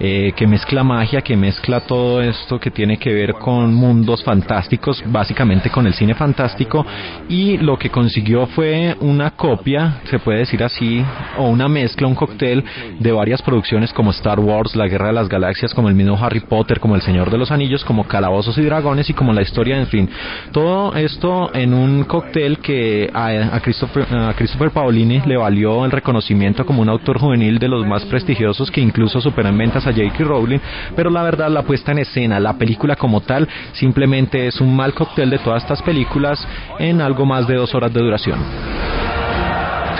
[0.00, 5.02] eh, que mezcla magia, que mezcla todo esto que tiene que ver con mundos fantásticos,
[5.06, 6.84] básicamente con el cine fantástico,
[7.28, 11.04] y lo que consiguió fue una copia, se puede decir así,
[11.38, 12.64] o una mezcla, un cóctel
[12.98, 16.40] de varias producciones como Star Wars, La Guerra de las Galaxias, como el mismo Harry
[16.40, 19.78] Potter, como El Señor de los Anillos, como Calabozos y Dragones y como la historia,
[19.78, 20.08] en fin.
[20.52, 25.90] Todo esto en un cóctel que a, a Christopher, a Christopher Paolini le valió el
[25.90, 29.92] reconocimiento como un autor juvenil de los más prestigiosos que incluso supera en ventas a
[29.92, 30.24] J.K.
[30.24, 30.58] Rowling,
[30.94, 34.94] pero la verdad la puesta en escena, la película como tal, simplemente es un mal
[34.94, 36.46] cóctel de todas estas películas
[36.78, 39.23] en algo más de dos horas de duración.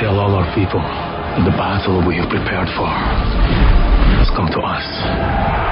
[0.01, 2.91] Tell all our people that the battle we have prepared for
[4.19, 5.64] has come to us.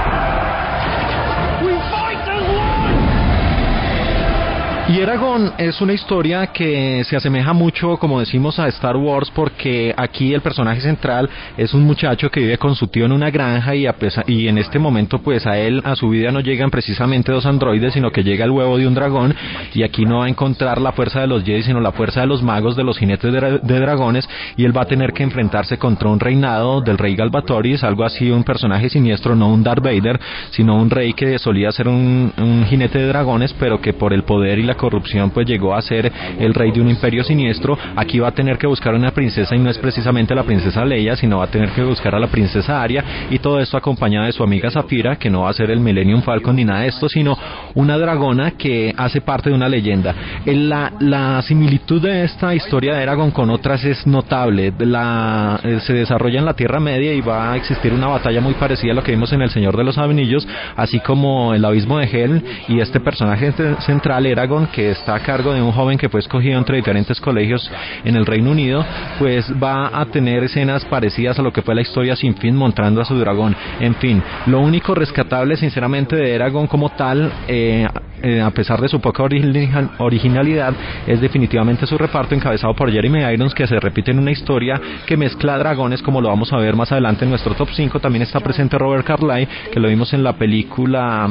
[4.89, 9.93] Y Eragon es una historia que se asemeja mucho, como decimos, a Star Wars porque
[9.95, 13.73] aquí el personaje central es un muchacho que vive con su tío en una granja
[13.75, 16.69] y, a pesar- y en este momento pues a él, a su vida no llegan
[16.69, 19.33] precisamente dos androides, sino que llega el huevo de un dragón.
[19.73, 22.27] Y aquí no va a encontrar la fuerza de los Jedi, sino la fuerza de
[22.27, 24.27] los magos, de los jinetes de, dra- de dragones.
[24.57, 28.29] Y él va a tener que enfrentarse contra un reinado del rey Galvatoris, algo así,
[28.29, 30.19] un personaje siniestro, no un Darth Vader,
[30.51, 34.23] sino un rey que solía ser un, un jinete de dragones, pero que por el
[34.23, 37.77] poder y la corrupción pues llegó a ser el rey de un imperio siniestro.
[37.95, 41.15] Aquí va a tener que buscar una princesa y no es precisamente la princesa Leia,
[41.15, 44.31] sino va a tener que buscar a la princesa Arya y todo esto acompañada de
[44.31, 47.07] su amiga Zafira, que no va a ser el Millennium Falcon ni nada de esto,
[47.09, 47.37] sino
[47.75, 50.13] una dragona que hace parte de una leyenda.
[50.45, 54.73] El- La, la similitud de esta historia de Eragon con otras es notable.
[54.79, 58.53] La, eh, se desarrolla en la Tierra Media y va a existir una batalla muy
[58.53, 61.99] parecida a lo que vimos en El Señor de los Anillos, así como el Abismo
[61.99, 65.97] de Hel y este personaje ce- central, Eragon, que está a cargo de un joven
[65.97, 67.69] que fue escogido entre diferentes colegios
[68.03, 68.85] en el Reino Unido,
[69.19, 73.01] pues va a tener escenas parecidas a lo que fue la historia sin fin mostrando
[73.01, 73.55] a su dragón.
[73.79, 77.87] En fin, lo único rescatable sinceramente de Eragon como tal, eh,
[78.21, 80.73] eh, a pesar de su poca origi- originalidad,
[81.05, 85.17] es definitivamente su reparto encabezado por Jeremy Irons, que se repite en una historia que
[85.17, 87.99] mezcla dragones, como lo vamos a ver más adelante en nuestro top 5.
[87.99, 91.29] También está presente Robert Carlyle, que lo vimos en la película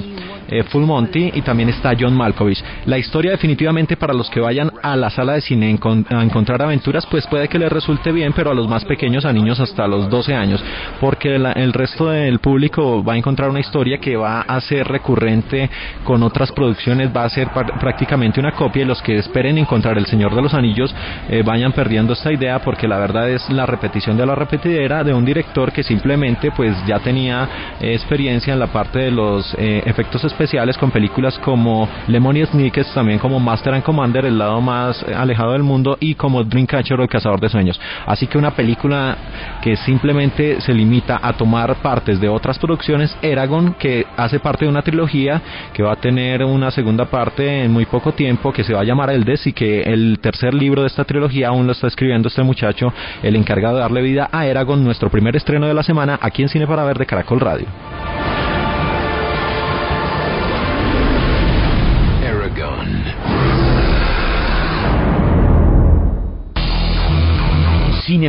[0.59, 2.63] eh, Full Monty, y también está John Malkovich.
[2.87, 6.61] La historia definitivamente para los que vayan a la sala de cine encon- a encontrar
[6.63, 9.87] aventuras, pues puede que les resulte bien, pero a los más pequeños, a niños hasta
[9.87, 10.63] los 12 años,
[11.01, 14.87] porque la- el resto del público va a encontrar una historia que va a ser
[14.89, 15.71] recurrente
[16.05, 17.49] con otras producciones, va a ser
[17.81, 20.95] prácticamente una copia y los que esperen encontrar El Señor de los Anillos
[21.31, 25.15] eh, vayan perdiendo esta idea porque la verdad es la repetición de la repetidera de
[25.15, 27.49] un director que simplemente pues ya tenía
[27.81, 30.42] eh, experiencia en la parte de los eh, efectos especiales
[30.79, 35.53] con películas como Lemony Snicket, también como Master and Commander, el lado más eh, alejado
[35.53, 37.81] del mundo y como Dreamcatcher o El Cazador de Sueños.
[38.07, 39.17] Así que una película
[39.63, 44.71] que simplemente se limita a tomar partes de otras producciones, Eragon, que hace parte de
[44.71, 45.41] una trilogía
[45.73, 48.85] que va a tener una segunda parte en muy poco tiempo, que se va a
[48.85, 52.43] llamar Eldes y que el tercer libro de esta trilogía aún lo está escribiendo este
[52.43, 56.43] muchacho, el encargado de darle vida a Eragon, nuestro primer estreno de la semana aquí
[56.43, 58.22] en Cine para Ver de Caracol Radio.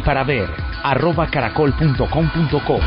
[0.01, 0.49] Para ver,
[0.83, 2.79] arroba caracol.com.co.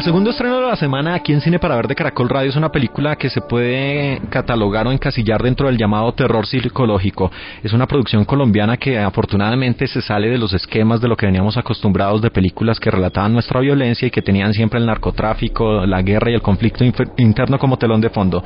[0.00, 2.56] el segundo estreno de la semana aquí en Cine para Ver de Caracol Radio es
[2.56, 7.30] una película que se puede catalogar o encasillar dentro del llamado terror psicológico.
[7.62, 11.58] Es una producción colombiana que afortunadamente se sale de los esquemas de lo que veníamos
[11.58, 16.30] acostumbrados de películas que relataban nuestra violencia y que tenían siempre el narcotráfico, la guerra
[16.30, 16.82] y el conflicto
[17.18, 18.42] interno como telón de fondo.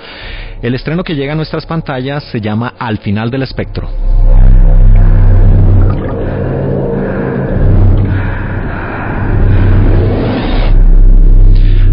[0.61, 3.89] El estreno que llega a nuestras pantallas se llama Al final del espectro.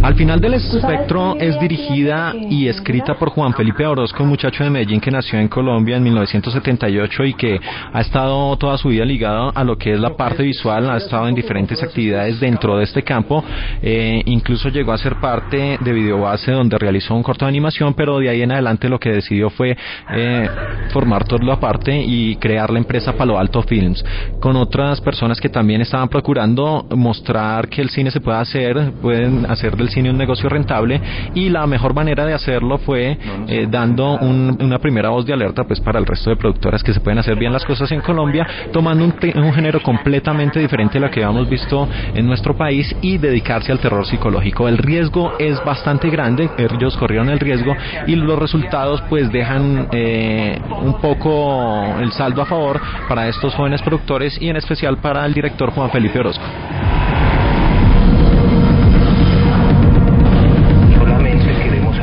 [0.01, 4.71] Al final del espectro es dirigida y escrita por Juan Felipe Orozco, un muchacho de
[4.71, 7.59] Medellín que nació en Colombia en 1978 y que
[7.93, 11.27] ha estado toda su vida ligado a lo que es la parte visual, ha estado
[11.27, 13.43] en diferentes actividades dentro de este campo,
[13.83, 18.17] eh, incluso llegó a ser parte de Videobase donde realizó un corto de animación, pero
[18.17, 19.77] de ahí en adelante lo que decidió fue
[20.15, 20.49] eh,
[20.91, 24.03] formar todo lo aparte y crear la empresa Palo Alto Films,
[24.39, 29.45] con otras personas que también estaban procurando mostrar que el cine se puede hacer, pueden
[29.45, 31.01] hacer del cine un negocio rentable
[31.33, 33.17] y la mejor manera de hacerlo fue
[33.47, 36.99] eh, dando una primera voz de alerta pues para el resto de productoras que se
[36.99, 41.09] pueden hacer bien las cosas en Colombia tomando un, un género completamente diferente a lo
[41.09, 44.67] que habíamos visto en nuestro país y dedicarse al terror psicológico.
[44.67, 47.75] El riesgo es bastante grande ellos corrieron el riesgo
[48.07, 53.81] y los resultados pues dejan eh, un poco el saldo a favor para estos jóvenes
[53.81, 56.45] productores y en especial para el director Juan Felipe Orozco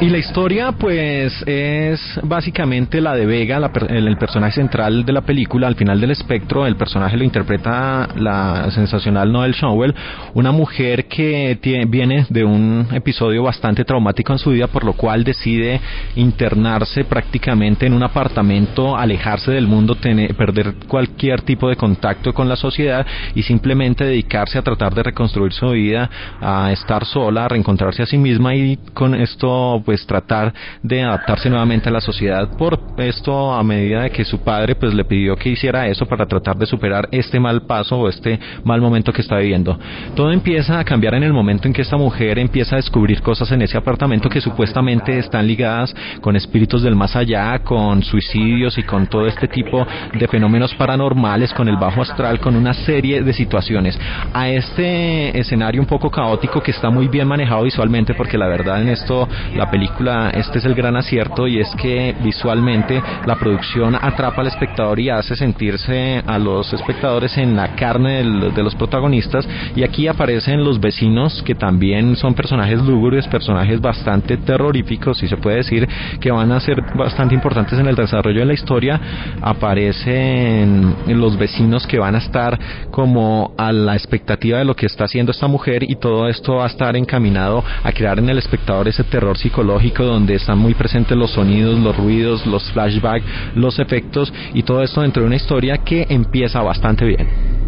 [0.01, 3.57] Y la historia, pues, es básicamente la de Vega,
[3.88, 5.66] el, personaje central de la película.
[5.66, 9.92] Al final del espectro, el personaje lo interpreta la sensacional Noel Showell,
[10.34, 15.24] una mujer que viene de un episodio bastante traumático en su vida, por lo cual
[15.24, 15.80] decide
[16.14, 22.49] internarse prácticamente en un apartamento, alejarse del mundo, tener, perder cualquier tipo de contacto con
[22.49, 26.09] la sociedad y simplemente dedicarse a tratar de reconstruir su vida,
[26.40, 31.49] a estar sola, a reencontrarse a sí misma y con esto pues tratar de adaptarse
[31.49, 35.34] nuevamente a la sociedad por esto a medida de que su padre pues le pidió
[35.34, 39.22] que hiciera eso para tratar de superar este mal paso o este mal momento que
[39.22, 39.78] está viviendo.
[40.14, 43.51] Todo empieza a cambiar en el momento en que esta mujer empieza a descubrir cosas
[43.51, 48.82] en ese apartamento que supuestamente están ligadas con espíritus del más allá, con suicidios y
[48.82, 53.32] con todo este tipo de fenómenos paranormales, con el bajo astral, con una serie de
[53.32, 53.99] situaciones.
[54.34, 58.82] A este escenario un poco caótico que está muy bien manejado visualmente porque la verdad
[58.82, 63.37] en esto la película película este es el gran acierto y es que visualmente la
[63.37, 68.74] producción atrapa al espectador y hace sentirse a los espectadores en la carne de los
[68.74, 69.49] protagonistas.
[69.76, 75.37] Y aquí aparecen los vecinos que también son personajes lúgubres, personajes bastante terroríficos y se
[75.37, 75.89] puede decir
[76.20, 79.01] que van a ser bastante importantes en el desarrollo de la historia.
[79.41, 82.59] Aparecen los vecinos que van a estar
[82.91, 86.64] como a la expectativa de lo que está haciendo esta mujer y todo esto va
[86.64, 89.68] a estar encaminado a crear en el espectador ese terror psicológico
[90.05, 95.03] donde están muy presentes los sonidos, los ruidos, los flashbacks, los efectos y todo esto
[95.03, 97.59] dentro de una historia que empieza bastante bien.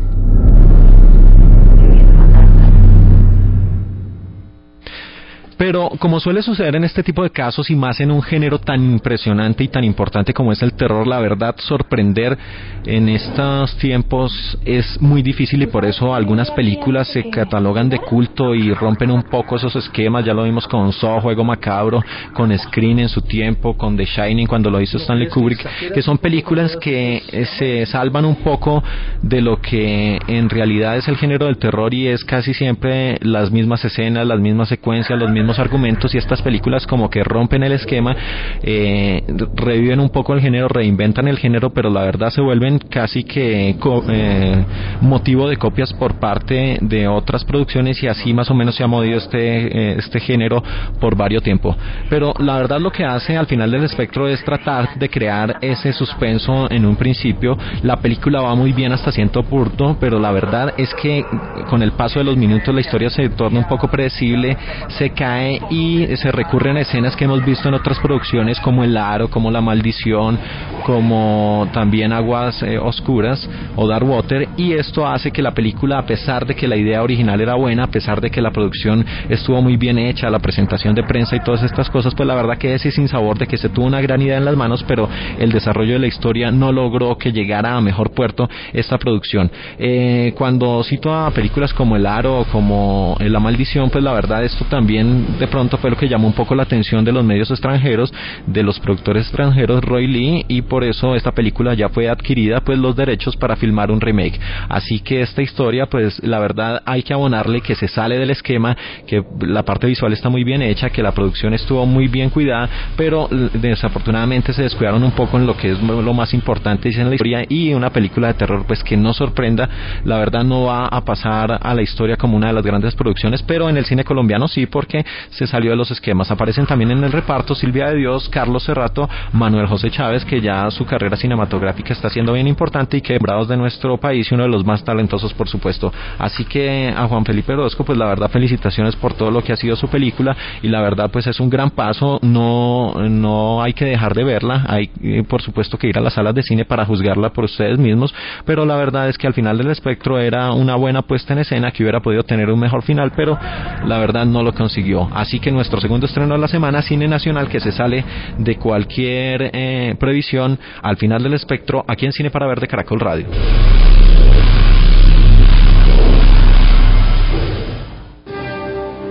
[5.61, 8.82] Pero como suele suceder en este tipo de casos y más en un género tan
[8.82, 12.38] impresionante y tan importante como es el terror, la verdad sorprender
[12.86, 18.54] en estos tiempos es muy difícil y por eso algunas películas se catalogan de culto
[18.54, 20.24] y rompen un poco esos esquemas.
[20.24, 22.02] Ya lo vimos con Saw, Juego Macabro,
[22.32, 26.16] con Screen en su tiempo, con The Shining cuando lo hizo Stanley Kubrick, que son
[26.16, 28.82] películas que eh, se salvan un poco
[29.20, 33.50] de lo que en realidad es el género del terror y es casi siempre las
[33.50, 37.72] mismas escenas, las mismas secuencias, los mismos argumentos y estas películas como que rompen el
[37.72, 38.14] esquema,
[38.62, 39.22] eh,
[39.55, 43.76] reviven un poco el género, reinventan el género, pero la verdad se vuelven casi que
[44.09, 44.64] eh,
[45.01, 48.86] motivo de copias por parte de otras producciones y así más o menos se ha
[48.86, 50.62] movido este, eh, este género
[51.01, 51.76] por varios tiempo.
[52.09, 55.92] Pero la verdad lo que hace al final del espectro es tratar de crear ese
[55.92, 57.57] suspenso en un principio.
[57.82, 61.24] La película va muy bien hasta cierto punto, pero la verdad es que
[61.68, 64.57] con el paso de los minutos la historia se torna un poco predecible,
[64.88, 65.39] se cae
[65.70, 69.51] y se recurren a escenas que hemos visto en otras producciones como El Aro, como
[69.51, 70.38] La Maldición,
[70.84, 76.07] como también Aguas eh, Oscuras o Dark Water y esto hace que la película, a
[76.07, 79.61] pesar de que la idea original era buena, a pesar de que la producción estuvo
[79.62, 82.74] muy bien hecha, la presentación de prensa y todas estas cosas, pues la verdad que
[82.74, 85.53] es sin sabor de que se tuvo una gran idea en las manos, pero el
[85.53, 89.51] desarrollo de la historia no logró que llegara a mejor puerto esta producción.
[89.78, 94.45] Eh, cuando cito a películas como El Aro o como La Maldición, pues la verdad
[94.45, 97.50] esto también de pronto fue lo que llamó un poco la atención de los medios
[97.50, 98.12] extranjeros,
[98.46, 102.78] de los productores extranjeros Roy Lee y por eso esta película ya fue adquirida pues
[102.78, 104.38] los derechos para filmar un remake.
[104.68, 108.76] Así que esta historia pues la verdad hay que abonarle que se sale del esquema,
[109.07, 112.68] que la parte visual está muy bien hecha, que la producción estuvo muy bien cuidada,
[112.96, 117.14] pero desafortunadamente se descuidaron un poco en lo que es lo más importante en la
[117.14, 119.68] historia y una película de terror pues que no sorprenda,
[120.04, 123.42] la verdad no va a pasar a la historia como una de las grandes producciones,
[123.42, 126.30] pero en el cine colombiano sí porque se salió de los esquemas.
[126.30, 130.70] Aparecen también en el reparto Silvia de Dios, Carlos Cerrato, Manuel José Chávez, que ya
[130.70, 134.45] su carrera cinematográfica está siendo bien importante y que brados de nuestro país y uno
[134.45, 135.92] de los más talentosos por supuesto.
[136.18, 139.57] Así que a Juan Felipe Orozco pues la verdad felicitaciones por todo lo que ha
[139.57, 143.84] sido su película y la verdad pues es un gran paso, no, no hay que
[143.84, 146.84] dejar de verla, hay eh, por supuesto que ir a las salas de cine para
[146.84, 148.14] juzgarla por ustedes mismos,
[148.45, 151.70] pero la verdad es que al final del espectro era una buena puesta en escena
[151.70, 153.38] que hubiera podido tener un mejor final, pero
[153.84, 154.99] la verdad no lo consiguió.
[155.12, 158.04] Así que nuestro segundo estreno de la semana, Cine Nacional, que se sale
[158.38, 163.00] de cualquier eh, previsión al final del espectro, aquí en Cine para Ver de Caracol
[163.00, 163.26] Radio.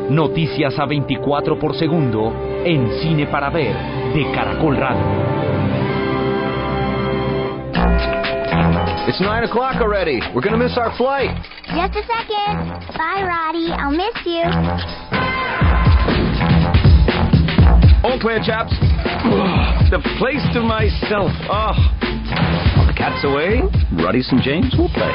[0.09, 2.33] Noticias a 24 por segundo
[2.65, 3.75] en Cine para Ver
[4.13, 5.39] de Caracol Radio.
[9.07, 10.19] It's 9 o'clock already.
[10.35, 11.29] We're gonna miss our flight.
[11.73, 12.69] Just a second.
[12.97, 13.71] Bye, Roddy.
[13.71, 15.78] I'll miss you.
[18.01, 18.71] All clear, chaps.
[19.91, 21.31] the place to myself.
[21.51, 21.75] Ah.
[21.75, 21.99] Oh.
[22.77, 23.59] While the cat's away,
[23.99, 25.11] Ruddy and James will play.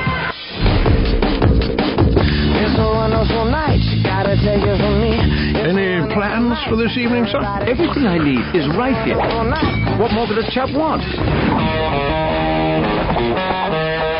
[2.60, 3.80] It's a wonderful night.
[4.04, 5.16] Gotta take it from me.
[5.64, 7.40] Any plans for this evening, sir?
[7.64, 9.16] Everything I need is right here.
[9.96, 11.00] What more could a chap want?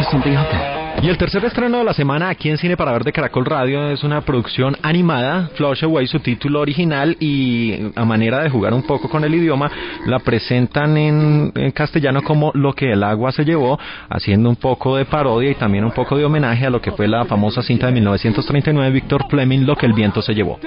[0.00, 0.83] There's something out there.
[1.04, 3.90] Y el tercer estreno de la semana aquí en Cine para Ver de Caracol Radio
[3.90, 8.84] es una producción animada, Flush Away, su título original, y a manera de jugar un
[8.84, 9.70] poco con el idioma,
[10.06, 13.78] la presentan en, en, castellano como Lo que el agua se llevó,
[14.08, 17.06] haciendo un poco de parodia y también un poco de homenaje a lo que fue
[17.06, 20.58] la famosa cinta de 1939 de Víctor Fleming, Lo que el viento se llevó.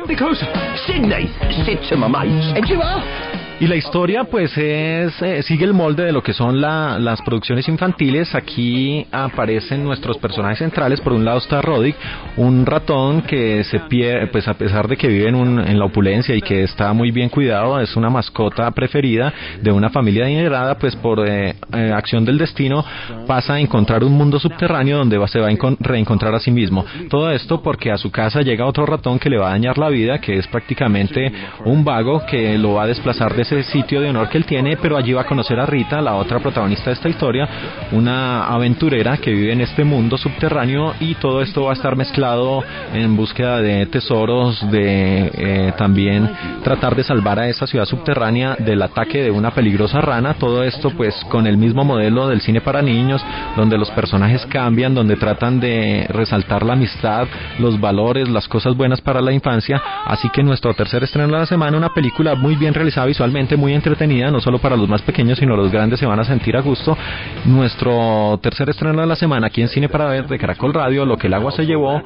[3.60, 7.20] Y la historia pues es eh, sigue el molde de lo que son la, las
[7.24, 8.36] producciones infantiles.
[8.36, 11.02] Aquí aparecen nuestros personajes centrales.
[11.02, 11.96] Por un lado está Roddick,
[12.36, 15.86] un ratón que se pierde, pues a pesar de que vive en, un, en la
[15.86, 20.78] opulencia y que está muy bien cuidado, es una mascota preferida de una familia adinerada,
[20.78, 22.86] pues por eh, eh, acción del destino
[23.26, 26.86] pasa a encontrar un mundo subterráneo donde va, se va a reencontrar a sí mismo.
[27.10, 29.90] Todo esto porque a su casa llega otro ratón que le va a dañar la
[29.90, 31.32] vida, que es prácticamente
[31.66, 34.78] un vago que lo va a desplazar de ese sitio de honor que él tiene,
[34.78, 37.48] pero allí va a conocer a Rita, la otra protagonista de esta historia,
[37.92, 42.64] una aventurera que vive en este mundo subterráneo y todo esto va a estar mezclado
[42.94, 46.30] en búsqueda de tesoros, de eh, también
[46.64, 50.92] tratar de salvar a esa ciudad subterránea del ataque de una peligrosa rana, todo esto
[50.92, 53.24] pues con el mismo modelo del cine para niños,
[53.56, 57.28] donde los personajes cambian, donde tratan de resaltar la amistad,
[57.60, 61.46] los valores, las cosas buenas para la infancia, así que nuestro tercer estreno de la
[61.46, 65.38] semana, una película muy bien realizada visualmente, muy entretenida, no solo para los más pequeños,
[65.38, 66.98] sino los grandes se van a sentir a gusto.
[67.46, 71.18] Nuestro tercer estreno de la semana aquí en Cine para Ver de Caracol Radio, Lo
[71.18, 72.02] que el agua se llevó,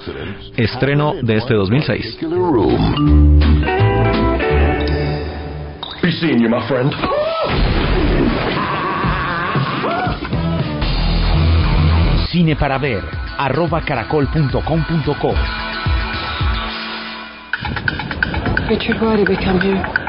[0.57, 2.17] estreno de este 2006.
[6.01, 6.91] Be seeing you, my friend.
[12.31, 13.03] Cine para Ver,
[13.37, 15.35] arroba caracol.com.co.
[18.67, 20.01] Richard, why did we come here?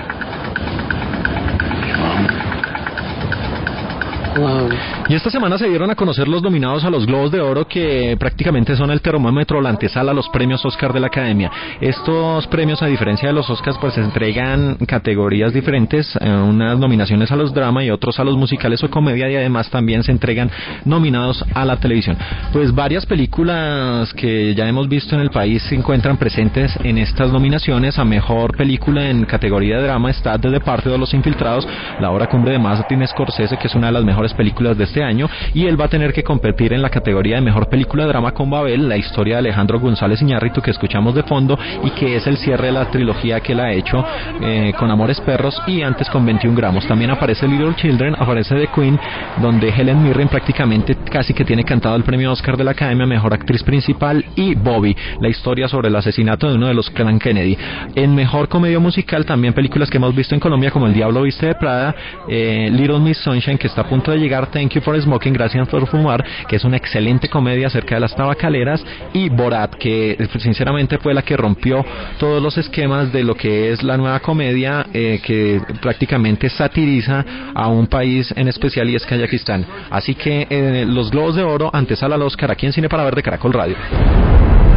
[4.34, 4.82] Hello.
[5.08, 8.16] Y esta semana se dieron a conocer los nominados a los Globos de Oro que
[8.18, 11.50] prácticamente son el termómetro, la antesala a los premios Oscar de la Academia.
[11.80, 17.32] Estos premios, a diferencia de los Oscars, pues se entregan categorías diferentes, eh, unas nominaciones
[17.32, 20.50] a los drama y otros a los musicales o comedia y además también se entregan
[20.84, 22.16] nominados a la televisión.
[22.52, 27.32] Pues varias películas que ya hemos visto en el país se encuentran presentes en estas
[27.32, 27.98] nominaciones.
[27.98, 31.66] A mejor película en categoría de drama está The Departed de los Infiltrados,
[32.00, 35.01] la obra cumbre de Martin Scorsese, que es una de las mejores películas de este
[35.02, 38.32] año y él va a tener que competir en la categoría de mejor película drama
[38.32, 42.26] con Babel, la historia de Alejandro González Iñárritu que escuchamos de fondo y que es
[42.26, 44.04] el cierre de la trilogía que él ha hecho
[44.40, 46.86] eh, con Amores Perros y antes con 21 gramos.
[46.86, 48.98] También aparece Little Children, aparece The Queen,
[49.40, 53.34] donde Helen Mirren prácticamente casi que tiene cantado el premio Oscar de la Academia Mejor
[53.34, 57.56] Actriz Principal y Bobby, la historia sobre el asesinato de uno de los clan Kennedy.
[57.94, 61.46] En Mejor Comedia Musical también películas que hemos visto en Colombia como El Diablo Viste
[61.46, 61.94] de Prada,
[62.28, 65.68] eh, Little Miss Sunshine que está a punto de llegar, Thank You for Smoking, Gracias
[65.68, 70.28] por Fumar, que es una excelente comedia acerca de las tabacaleras, y Borat, que eh,
[70.38, 71.84] sinceramente fue la que rompió
[72.18, 77.68] todos los esquemas de lo que es la nueva comedia eh, que prácticamente satiriza a
[77.68, 79.64] un país en especial y es Kazajistán.
[79.90, 83.14] Así que eh, los Globos de Oro antesala al Oscar aquí en Cine para Ver
[83.14, 83.76] de Caracol Radio.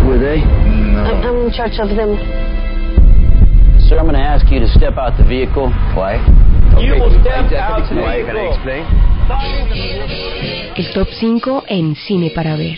[0.06, 0.42] Were they?
[0.42, 1.04] No.
[1.04, 2.16] I'm in charge of them.
[3.90, 5.70] Sir, I'm going to ask you to step out the vehicle.
[5.94, 6.18] Why?
[6.82, 8.26] You will step out the vehicle.
[8.26, 9.05] Can I explain?
[9.28, 12.78] El top 5 en Cine para Ver.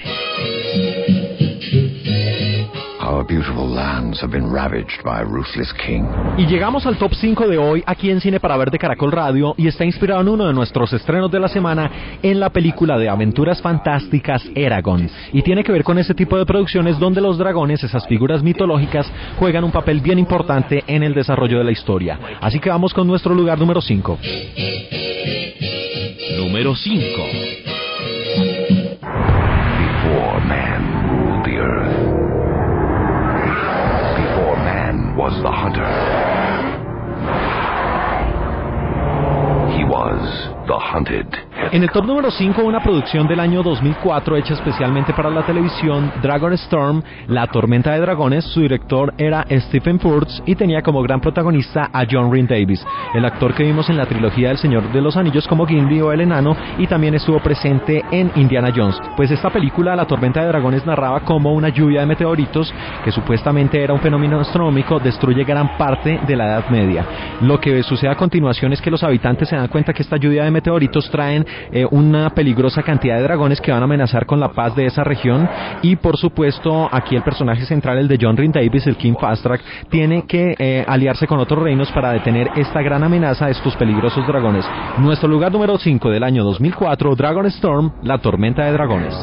[3.02, 6.06] Our beautiful lands have been ravaged by a ruthless king.
[6.38, 9.56] Y llegamos al top 5 de hoy aquí en Cine para Ver de Caracol Radio
[9.58, 11.92] y está inspirado en uno de nuestros estrenos de la semana
[12.22, 15.10] en la película de aventuras fantásticas Eragon.
[15.34, 19.12] Y tiene que ver con ese tipo de producciones donde los dragones, esas figuras mitológicas,
[19.38, 22.18] juegan un papel bien importante en el desarrollo de la historia.
[22.40, 24.20] Así que vamos con nuestro lugar número 5.
[26.38, 26.86] Número 5.
[29.82, 31.98] Before man ruled the earth,
[34.22, 35.90] before man was the hunter,
[39.76, 40.22] he was
[40.68, 41.26] the hunted.
[41.72, 46.12] En el top número 5, una producción del año 2004 hecha especialmente para la televisión,
[46.22, 51.20] Dragon Storm, La Tormenta de Dragones, su director era Stephen Furtz y tenía como gran
[51.20, 55.02] protagonista a John Rhys Davis, el actor que vimos en la trilogía del Señor de
[55.02, 59.02] los Anillos como Gimli o el Enano y también estuvo presente en Indiana Jones.
[59.18, 62.74] Pues esta película, La Tormenta de Dragones, narraba cómo una lluvia de meteoritos,
[63.04, 67.06] que supuestamente era un fenómeno astronómico, destruye gran parte de la Edad Media.
[67.42, 70.44] Lo que sucede a continuación es que los habitantes se dan cuenta que esta lluvia
[70.44, 74.50] de meteoritos traen eh, una peligrosa cantidad de dragones que van a amenazar con la
[74.50, 75.48] paz de esa región
[75.82, 79.44] y por supuesto aquí el personaje central, el de John Rhys Davis, el King Fast
[79.44, 83.76] Track, tiene que eh, aliarse con otros reinos para detener esta gran amenaza de estos
[83.76, 84.66] peligrosos dragones.
[84.98, 89.14] Nuestro lugar número 5 del año 2004, Dragon Storm, la tormenta de dragones.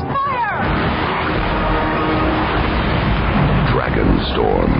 [3.74, 4.72] Dragon Storm.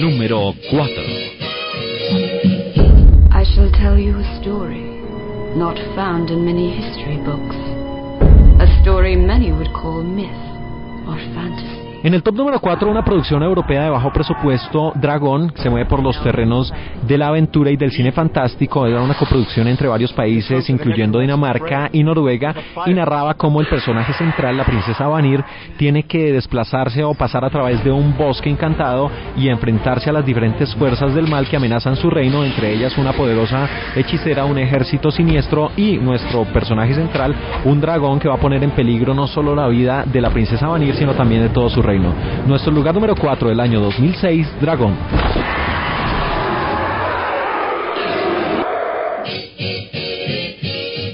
[0.00, 2.63] Número 4.
[3.54, 4.82] Shall tell you a story
[5.54, 7.54] not found in many history books.
[8.58, 10.26] A story many would call myth
[11.06, 11.73] or fantasy.
[12.04, 16.02] En el top número 4, una producción europea de bajo presupuesto, Dragón, se mueve por
[16.02, 16.70] los terrenos
[17.00, 18.86] de la aventura y del cine fantástico.
[18.86, 22.54] Era una coproducción entre varios países, incluyendo Dinamarca y Noruega,
[22.84, 25.42] y narraba cómo el personaje central, la princesa Vanir,
[25.78, 30.26] tiene que desplazarse o pasar a través de un bosque encantado y enfrentarse a las
[30.26, 33.66] diferentes fuerzas del mal que amenazan su reino, entre ellas una poderosa
[33.96, 38.72] hechicera, un ejército siniestro y nuestro personaje central, un dragón que va a poner en
[38.72, 41.93] peligro no solo la vida de la princesa Vanir, sino también de todo su reino.
[42.46, 44.96] Nuestro lugar número 4 del año 2006, Dragón.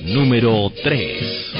[0.06, 1.54] Número 3.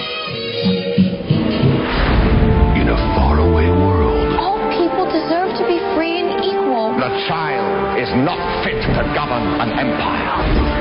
[2.76, 6.94] In a faraway world, All people deserve to be free and equal.
[6.98, 10.34] The child is not fit to govern an empire.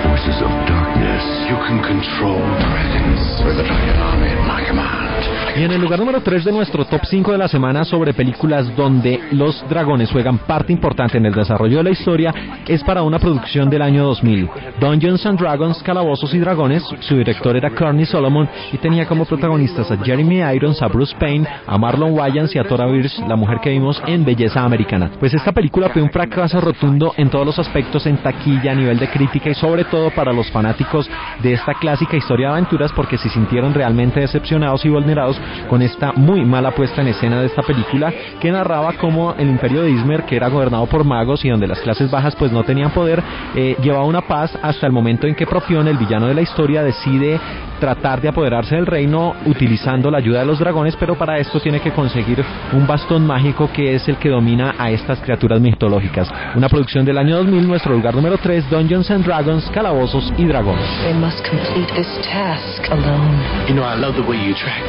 [0.04, 5.09] forces of darkness, You can control dragons with the dragon army at my command.
[5.56, 8.74] Y en el lugar número 3 de nuestro top 5 de la semana sobre películas
[8.76, 12.34] donde los dragones juegan parte importante en el desarrollo de la historia
[12.68, 14.50] es para una producción del año 2000.
[14.80, 19.92] Dungeons and Dragons, Calabozos y Dragones, su director era Courtney Solomon y tenía como protagonistas
[19.92, 23.60] a Jeremy Irons, a Bruce Payne, a Marlon Wayans y a Tora Birch, la mujer
[23.62, 25.12] que vimos en Belleza Americana.
[25.20, 29.00] Pues esta película fue un fracaso rotundo en todos los aspectos, en taquilla, a nivel
[29.00, 31.10] de crítica y sobre todo para los fanáticos
[31.42, 36.14] de esta clásica historia de aventuras porque se sintieron realmente decepcionados y vulnerados con esta
[36.14, 40.24] muy mala puesta en escena de esta película que narraba cómo el imperio de Ismer,
[40.24, 43.22] que era gobernado por magos y donde las clases bajas pues no tenían poder,
[43.56, 46.84] eh, llevaba una paz hasta el momento en que Profion, el villano de la historia,
[46.84, 47.40] decide
[47.80, 51.80] tratar de apoderarse del reino utilizando la ayuda de los dragones, pero para esto tiene
[51.80, 56.30] que conseguir un bastón mágico que es el que domina a estas criaturas mitológicas.
[56.56, 60.86] Una producción del año 2000, nuestro lugar número 3, Dungeons and Dragons, Calabozos y Dragones.
[61.04, 63.40] They must complete this task alone.
[63.68, 64.84] You know, I love the way you track.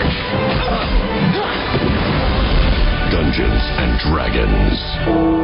[3.11, 4.79] Dungeons and Dragons.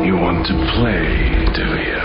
[0.07, 2.03] You want to play, do you?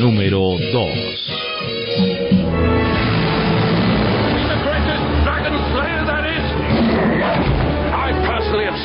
[0.00, 1.23] Número 2.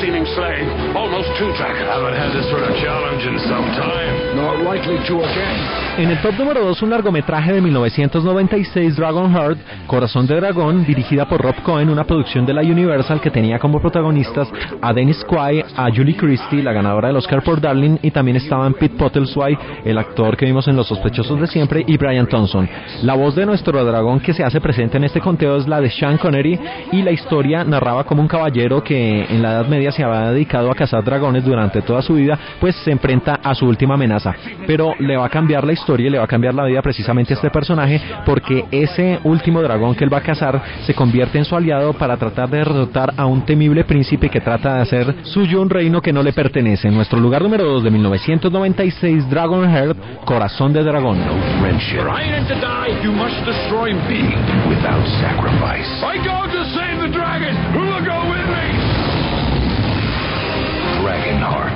[0.00, 1.88] have seen him slay almost two dragons.
[1.88, 4.36] Haven't had this sort of challenge in some time.
[4.36, 5.89] Not likely to again.
[6.00, 11.28] En el top número 2, un largometraje de 1996, Dragon Heart, Corazón de Dragón, dirigida
[11.28, 14.48] por Rob Cohen, una producción de la Universal que tenía como protagonistas
[14.80, 18.72] a Dennis Quaid, a Julie Christie, la ganadora del Oscar por Darling, y también estaban
[18.72, 22.66] Pete Pottlesway, el actor que vimos en Los Sospechosos de Siempre, y Brian Thompson.
[23.02, 25.90] La voz de nuestro dragón que se hace presente en este conteo es la de
[25.90, 26.58] Sean Connery,
[26.92, 30.70] y la historia narraba como un caballero que en la Edad Media se había dedicado
[30.70, 34.34] a cazar dragones durante toda su vida, pues se enfrenta a su última amenaza.
[34.66, 37.32] Pero le va a cambiar la historia y le va a cambiar la vida precisamente
[37.32, 41.44] a este personaje porque ese último dragón que él va a cazar se convierte en
[41.44, 45.60] su aliado para tratar de derrotar a un temible príncipe que trata de hacer suyo
[45.62, 46.88] un reino que no le pertenece.
[46.88, 51.18] En nuestro lugar número 2 de 1996, Dragon Heart, Corazón de Dragón.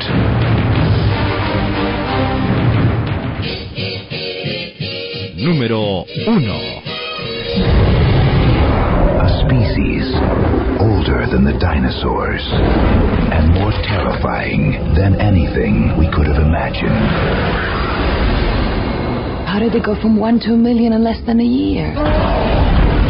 [0.05, 0.54] Trying to
[5.35, 6.45] Número 1.
[9.19, 10.07] A species
[10.79, 12.43] older than the dinosaurs
[13.33, 16.95] and more terrifying than anything we could have imagined.
[19.49, 22.54] How did they go from one to a million in less than a year?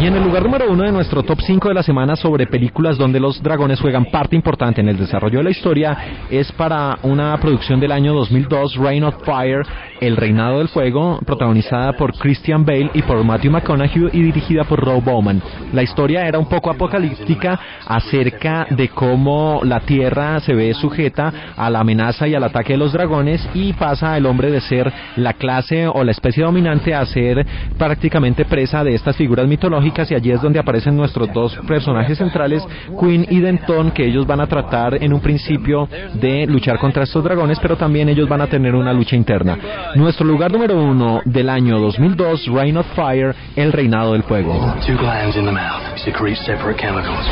[0.01, 2.97] Y en el lugar número uno de nuestro top 5 de la semana sobre películas
[2.97, 5.97] donde los dragones juegan parte importante en el desarrollo de la historia
[6.29, 9.61] es para una producción del año 2002, Reign of Fire,
[10.01, 14.83] El Reinado del Fuego, protagonizada por Christian Bale y por Matthew McConaughey y dirigida por
[14.83, 15.41] Rob Bowman.
[15.71, 17.57] La historia era un poco apocalíptica
[17.87, 22.79] acerca de cómo la Tierra se ve sujeta a la amenaza y al ataque de
[22.79, 27.05] los dragones y pasa el hombre de ser la clase o la especie dominante a
[27.05, 27.45] ser
[27.77, 32.65] prácticamente presa de estas figuras mitológicas y allí es donde aparecen nuestros dos personajes centrales,
[32.99, 37.23] Queen y Denton, que ellos van a tratar en un principio de luchar contra estos
[37.23, 39.57] dragones, pero también ellos van a tener una lucha interna.
[39.95, 44.53] Nuestro lugar número uno del año 2002, Reign of Fire, El Reinado del Fuego.
[44.85, 47.25] Two glands in the mouth secrete separate chemicals.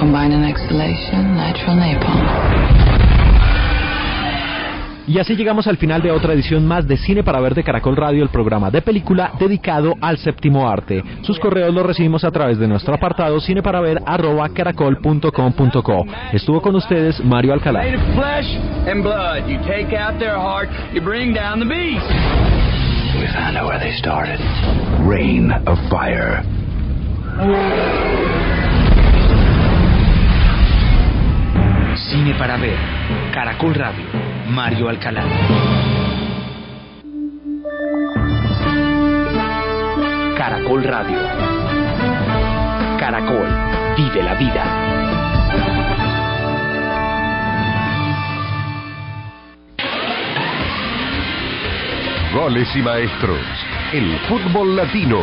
[0.00, 2.89] Combining exhalation, natural napalm.
[5.10, 7.96] Y así llegamos al final de otra edición más de Cine para Ver de Caracol
[7.96, 11.02] Radio, el programa de película dedicado al séptimo arte.
[11.22, 16.06] Sus correos los recibimos a través de nuestro apartado cineparaver@caracol.com.co.
[16.32, 17.82] Estuvo con ustedes Mario Alcalá.
[23.12, 24.38] We found out where they started.
[25.08, 26.44] Rain of Fire.
[31.96, 32.76] Cine para ver.
[33.34, 34.29] Caracol Radio.
[34.50, 35.22] Mario Alcalá.
[40.36, 41.18] Caracol Radio.
[42.98, 43.48] Caracol.
[43.96, 44.64] Vive la vida.
[52.34, 53.40] Goles y maestros.
[53.92, 55.20] El fútbol latino.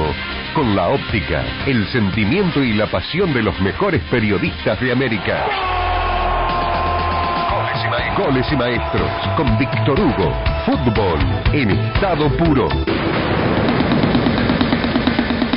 [0.54, 5.87] Con la óptica, el sentimiento y la pasión de los mejores periodistas de América.
[8.18, 9.02] Goles y maestros.
[9.02, 9.36] Goles y.
[9.36, 10.34] Con Víctor Hugo.
[10.66, 11.20] Fútbol
[11.54, 12.68] en estado puro.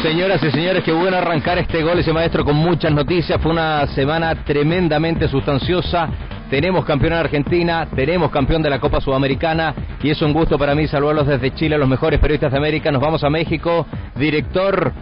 [0.02, 3.40] Señoras y señores, qué bueno arrancar este gol ese maestro con muchas noticias.
[3.42, 6.08] Fue una semana tremendamente sustanciosa.
[6.48, 10.74] Tenemos campeón en Argentina, tenemos campeón de la Copa Sudamericana y es un gusto para
[10.74, 12.90] mí saludarlos desde Chile, los mejores periodistas de América.
[12.90, 13.86] Nos vamos a México.
[14.16, 14.92] Director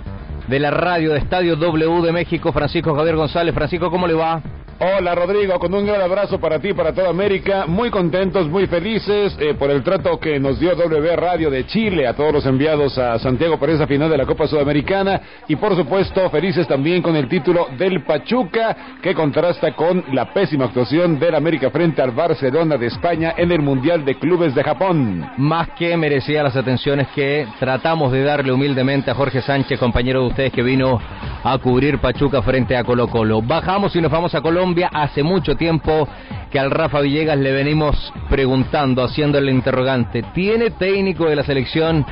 [0.48, 3.54] de la radio de Estadio W de México, Francisco Javier González.
[3.54, 4.42] Francisco, ¿cómo le va?
[4.80, 9.36] Hola Rodrigo, con un gran abrazo para ti, para toda América, muy contentos, muy felices
[9.40, 12.96] eh, por el trato que nos dio W Radio de Chile a todos los enviados
[12.96, 17.16] a Santiago para esa final de la Copa Sudamericana y por supuesto felices también con
[17.16, 22.76] el título del Pachuca que contrasta con la pésima actuación del América frente al Barcelona
[22.76, 25.28] de España en el Mundial de Clubes de Japón.
[25.38, 30.28] Más que merecía las atenciones que tratamos de darle humildemente a Jorge Sánchez, compañero de
[30.28, 31.00] ustedes que vino
[31.42, 33.42] a cubrir Pachuca frente a Colo Colo.
[33.42, 34.67] Bajamos y nos vamos a Colombia.
[34.92, 36.08] Hace mucho tiempo
[36.50, 40.22] que al Rafa Villegas le venimos preguntando, haciendo el interrogante.
[40.34, 42.04] ¿Tiene técnico de la selección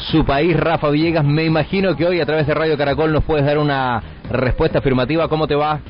[0.00, 1.24] su país, Rafa Villegas?
[1.24, 5.28] Me imagino que hoy a través de Radio Caracol nos puedes dar una respuesta afirmativa.
[5.28, 5.80] ¿Cómo te va?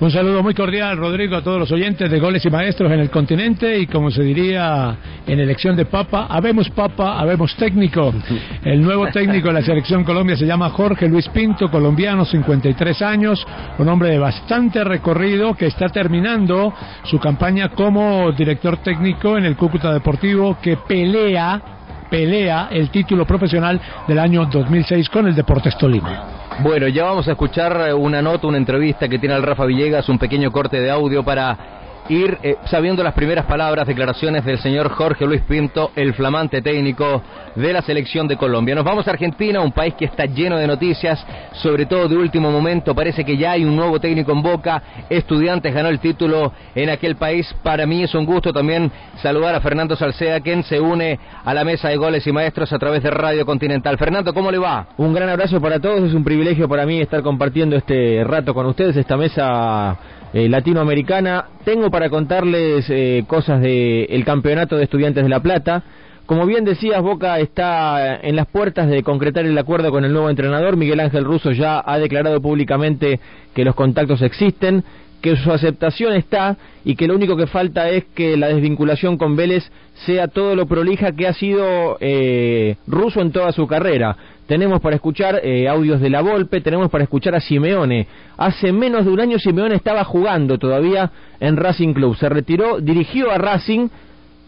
[0.00, 3.10] Un saludo muy cordial, Rodrigo, a todos los oyentes de Goles y Maestros en el
[3.10, 4.96] continente y como se diría
[5.26, 8.12] en elección de Papa, habemos Papa, habemos técnico.
[8.64, 13.46] El nuevo técnico de la selección Colombia se llama Jorge Luis Pinto, colombiano, 53 años,
[13.78, 16.74] un hombre de bastante recorrido que está terminando
[17.04, 21.73] su campaña como director técnico en el Cúcuta Deportivo que pelea
[22.08, 26.44] pelea el título profesional del año 2006 con el Deportes Tolima.
[26.62, 30.18] Bueno, ya vamos a escuchar una nota, una entrevista que tiene el Rafa Villegas, un
[30.18, 35.26] pequeño corte de audio para ir eh, sabiendo las primeras palabras, declaraciones del señor Jorge
[35.26, 37.22] Luis Pinto, el flamante técnico
[37.54, 38.74] de la selección de Colombia.
[38.74, 42.50] Nos vamos a Argentina, un país que está lleno de noticias, sobre todo de último
[42.50, 42.94] momento.
[42.94, 44.82] Parece que ya hay un nuevo técnico en Boca.
[45.08, 47.54] Estudiantes ganó el título en aquel país.
[47.62, 48.90] Para mí es un gusto también
[49.22, 52.78] saludar a Fernando Salceda, quien se une a la mesa de goles y maestros a
[52.78, 53.96] través de Radio Continental.
[53.96, 54.88] Fernando, ¿cómo le va?
[54.96, 56.02] Un gran abrazo para todos.
[56.02, 59.96] Es un privilegio para mí estar compartiendo este rato con ustedes, esta mesa
[60.34, 61.46] eh, latinoamericana.
[61.64, 65.84] Tengo para contarles eh, cosas del campeonato de estudiantes de La Plata.
[66.26, 70.28] Como bien decías, Boca está en las puertas de concretar el acuerdo con el nuevo
[70.28, 70.76] entrenador.
[70.76, 73.20] Miguel Ángel Russo ya ha declarado públicamente
[73.54, 74.82] que los contactos existen,
[75.24, 79.36] que su aceptación está y que lo único que falta es que la desvinculación con
[79.36, 79.64] Vélez
[80.04, 84.14] sea todo lo prolija que ha sido eh, Russo en toda su carrera.
[84.46, 88.06] Tenemos para escuchar eh, audios de la Volpe, tenemos para escuchar a Simeone.
[88.36, 91.10] Hace menos de un año Simeone estaba jugando todavía
[91.40, 92.16] en Racing Club.
[92.16, 93.88] Se retiró, dirigió a Racing,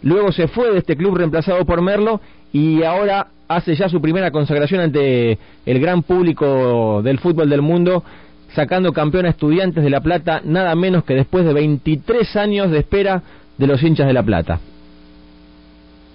[0.02, 2.20] luego se fue de este club reemplazado por Merlo
[2.52, 8.04] y ahora hace ya su primera consagración ante el gran público del fútbol del mundo,
[8.56, 12.78] sacando campeón a estudiantes de La Plata, nada menos que después de 23 años de
[12.78, 13.22] espera
[13.58, 14.58] de los hinchas de La Plata.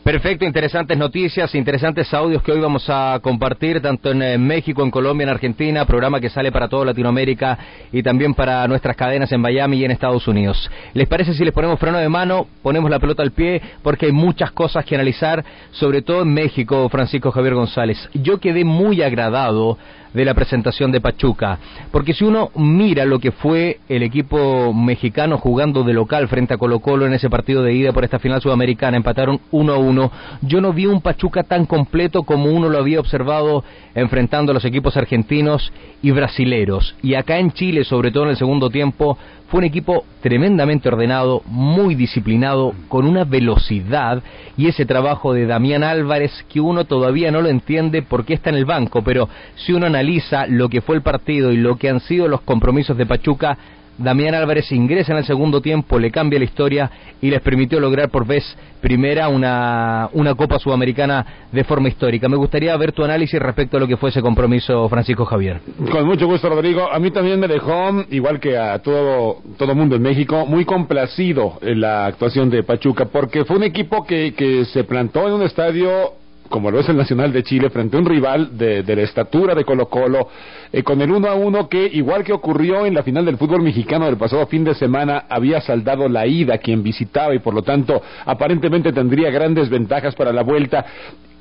[0.04, 4.90] Perfecto, interesantes noticias, interesantes audios que hoy vamos a compartir tanto en eh, México, en
[4.90, 7.60] Colombia, en Argentina, programa que sale para toda Latinoamérica
[7.92, 10.72] y también para nuestras cadenas en Miami y en Estados Unidos.
[10.96, 13.62] ¿Les parece si les ponemos freno de mano, ponemos la pelota al pie?
[13.84, 18.10] Porque hay muchas cosas que analizar, sobre todo en México, Francisco Javier González.
[18.16, 19.78] Yo quedé muy agradado
[20.14, 21.60] de la presentación de Pachuca.
[21.92, 26.58] Porque si uno mira lo que fue el equipo mexicano jugando de local frente a
[26.58, 30.12] Colo Colo en ese partido de ida por esta final sudamericana, empataron 1 a 1,
[30.42, 33.64] yo no vi un Pachuca tan completo como uno lo había observado
[33.96, 35.72] enfrentando a los equipos argentinos
[36.02, 36.96] y brasileros.
[37.02, 39.18] Y acá en Chile, sobre todo en el segundo tiempo,
[39.52, 44.24] fue un equipo tremendamente ordenado, muy disciplinado, con una velocidad
[44.56, 48.56] y ese trabajo de Damián Álvarez que uno todavía no lo entiende porque está en
[48.56, 52.00] el banco, pero si uno analiza lo que fue el partido y lo que han
[52.00, 53.58] sido los compromisos de Pachuca,
[54.02, 56.92] Damián Álvarez ingresa en el segundo tiempo, le cambia la historia
[57.22, 58.44] y les permitió lograr por vez
[58.82, 62.28] primera una, una Copa Sudamericana de forma histórica.
[62.28, 65.62] Me gustaría ver tu análisis respecto a lo que fue ese compromiso, Francisco Javier.
[65.92, 66.92] Con mucho gusto, Rodrigo.
[66.92, 71.60] A mí también me dejó, igual que a todo todo mundo en México, muy complacido
[71.62, 76.21] la actuación de Pachuca, porque fue un equipo que, que se plantó en un estadio
[76.52, 79.56] como lo es el Nacional de Chile, frente a un rival de, de la estatura
[79.56, 80.28] de Colo Colo,
[80.72, 83.64] eh, con el uno a uno que, igual que ocurrió en la final del fútbol
[83.64, 87.64] mexicano del pasado fin de semana, había saldado la ida quien visitaba y por lo
[87.64, 90.86] tanto aparentemente tendría grandes ventajas para la vuelta.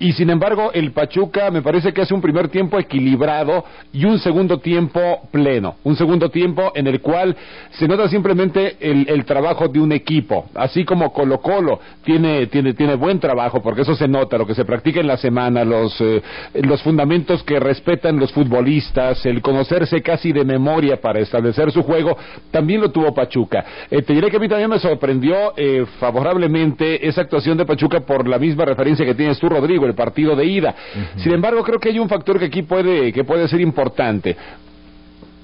[0.00, 4.18] Y sin embargo, el Pachuca me parece que hace un primer tiempo equilibrado y un
[4.18, 5.76] segundo tiempo pleno.
[5.84, 7.36] Un segundo tiempo en el cual
[7.72, 10.46] se nota simplemente el, el trabajo de un equipo.
[10.54, 14.54] Así como Colo Colo tiene, tiene, tiene buen trabajo, porque eso se nota, lo que
[14.54, 16.22] se practica en la semana, los, eh,
[16.54, 22.16] los fundamentos que respetan los futbolistas, el conocerse casi de memoria para establecer su juego,
[22.50, 23.66] también lo tuvo Pachuca.
[23.90, 28.00] Eh, te diré que a mí también me sorprendió eh, favorablemente esa actuación de Pachuca
[28.00, 30.74] por la misma referencia que tienes tú, Rodrigo el partido de ida.
[31.16, 34.36] Sin embargo, creo que hay un factor que aquí puede, que puede ser importante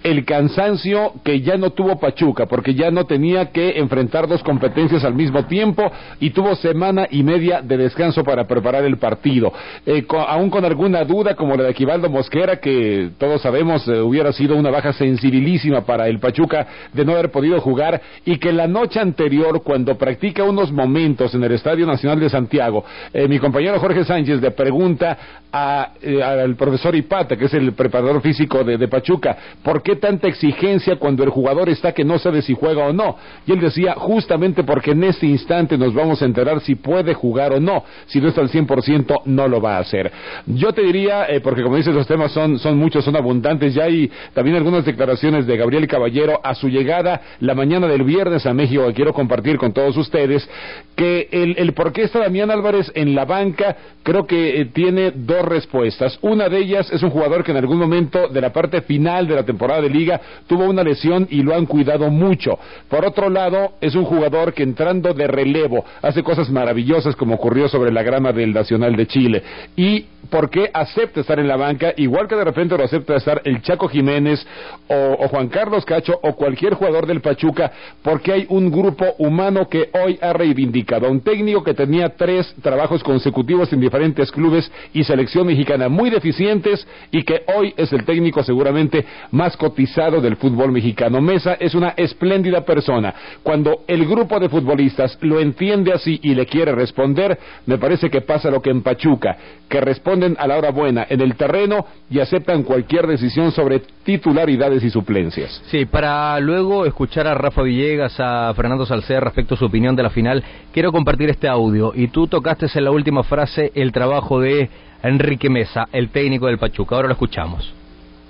[0.06, 5.04] el cansancio que ya no tuvo Pachuca, porque ya no tenía que enfrentar dos competencias
[5.04, 9.52] al mismo tiempo y tuvo semana y media de descanso para preparar el partido.
[9.84, 14.32] Eh, aún con alguna duda, como la de Equivaldo Mosquera, que todos sabemos eh, hubiera
[14.32, 18.68] sido una baja sensibilísima para el Pachuca de no haber podido jugar, y que la
[18.68, 23.80] noche anterior, cuando practica unos momentos en el Estadio Nacional de Santiago, eh, mi compañero
[23.80, 25.18] Jorge Sánchez le pregunta
[25.50, 30.96] al profesor Ipata, que es el preparador físico de, de Pachuca, ¿por qué tanta exigencia
[30.96, 33.16] cuando el jugador está que no sabe si juega o no?
[33.46, 37.52] Y él decía, justamente porque en este instante nos vamos a enterar si puede jugar
[37.52, 37.84] o no.
[38.06, 40.12] Si no está al 100%, no lo va a hacer.
[40.46, 43.84] Yo te diría, eh, porque como dices, los temas son, son muchos, son abundantes, ya
[43.84, 48.54] hay también algunas declaraciones de Gabriel Caballero a su llegada la mañana del viernes a
[48.54, 50.48] México que quiero compartir con todos ustedes,
[50.94, 55.12] que el, el por qué está Damián Álvarez en la banca creo que eh, tiene
[55.12, 56.18] dos respuestas.
[56.22, 59.34] Una de ellas es un jugador que en algún momento de la parte final de
[59.34, 62.58] la temporada liga tuvo una lesión y lo han cuidado mucho.
[62.88, 67.68] Por otro lado, es un jugador que entrando de relevo hace cosas maravillosas como ocurrió
[67.68, 69.42] sobre la grama del Nacional de Chile.
[69.76, 73.40] Y por qué acepta estar en la banca, igual que de repente lo acepta estar
[73.44, 74.44] el Chaco Jiménez
[74.88, 77.70] o, o Juan Carlos Cacho o cualquier jugador del Pachuca,
[78.02, 83.02] porque hay un grupo humano que hoy ha reivindicado, un técnico que tenía tres trabajos
[83.02, 88.42] consecutivos en diferentes clubes y selección mexicana muy deficientes y que hoy es el técnico
[88.42, 91.20] seguramente más cotizado del fútbol mexicano.
[91.20, 93.12] Mesa es una espléndida persona.
[93.42, 97.36] Cuando el grupo de futbolistas lo entiende así y le quiere responder,
[97.66, 99.36] me parece que pasa lo que en Pachuca,
[99.68, 104.84] que responden a la hora buena en el terreno y aceptan cualquier decisión sobre titularidades
[104.84, 105.60] y suplencias.
[105.66, 110.04] Sí, para luego escuchar a Rafa Villegas, a Fernando Salcedo respecto a su opinión de
[110.04, 111.90] la final, quiero compartir este audio.
[111.92, 114.70] Y tú tocaste en la última frase el trabajo de
[115.02, 116.94] Enrique Mesa, el técnico del Pachuca.
[116.94, 117.74] Ahora lo escuchamos.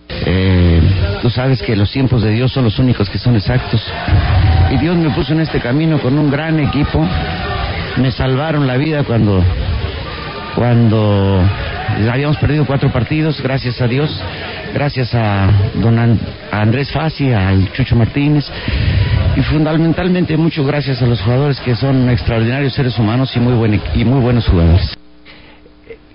[0.08, 0.80] Eh,
[1.22, 3.82] tú sabes que los tiempos de Dios son los únicos que son exactos.
[4.70, 7.06] Y Dios me puso en este camino con un gran equipo.
[7.96, 9.42] Me salvaron la vida cuando,
[10.54, 11.40] cuando
[12.10, 14.20] habíamos perdido cuatro partidos, gracias a Dios,
[14.74, 16.20] gracias a don An-
[16.52, 18.44] a Andrés Fassi, al Chucho Martínez
[19.36, 23.80] y fundamentalmente mucho gracias a los jugadores que son extraordinarios seres humanos y muy, buen,
[23.94, 24.94] y muy buenos jugadores.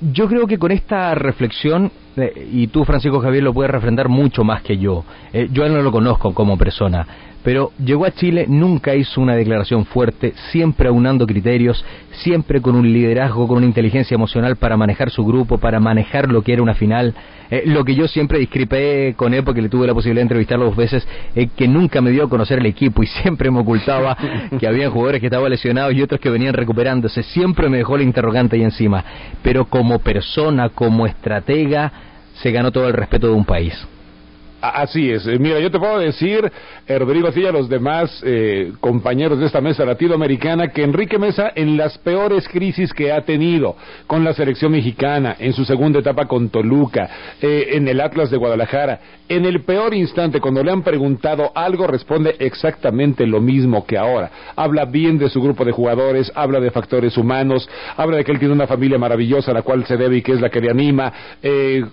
[0.02, 4.44] Yo creo que con esta reflexión, eh, y tú Francisco Javier lo puedes refrendar mucho
[4.44, 7.06] más que yo, eh, yo él no lo conozco como persona,
[7.43, 11.84] pero llegó a Chile, nunca hizo una declaración fuerte, siempre aunando criterios,
[12.23, 16.41] siempre con un liderazgo, con una inteligencia emocional para manejar su grupo, para manejar lo
[16.43, 17.15] que era una final.
[17.49, 20.65] Eh, lo que yo siempre discrepé con él, porque le tuve la posibilidad de entrevistarlo
[20.65, 21.05] dos veces,
[21.35, 24.15] es que nunca me dio a conocer el equipo y siempre me ocultaba
[24.59, 27.23] que había jugadores que estaban lesionados y otros que venían recuperándose.
[27.23, 29.03] Siempre me dejó la interrogante ahí encima.
[29.41, 31.91] Pero como persona, como estratega,
[32.35, 33.73] se ganó todo el respeto de un país.
[34.62, 35.26] Así es.
[35.28, 36.52] Eh, Mira, yo te puedo decir,
[36.88, 41.52] eh, Rodrigo y a los demás eh, compañeros de esta mesa latinoamericana, que Enrique Mesa,
[41.56, 43.76] en las peores crisis que ha tenido
[44.06, 47.10] con la selección mexicana, en su segunda etapa con Toluca,
[47.42, 51.88] eh, en el Atlas de Guadalajara, en el peor instante, cuando le han preguntado algo,
[51.88, 54.30] responde exactamente lo mismo que ahora.
[54.56, 57.68] Habla bien de su grupo de jugadores, habla de factores humanos,
[57.98, 60.34] habla de que él tiene una familia maravillosa a la cual se debe y que
[60.34, 61.14] es la que le anima.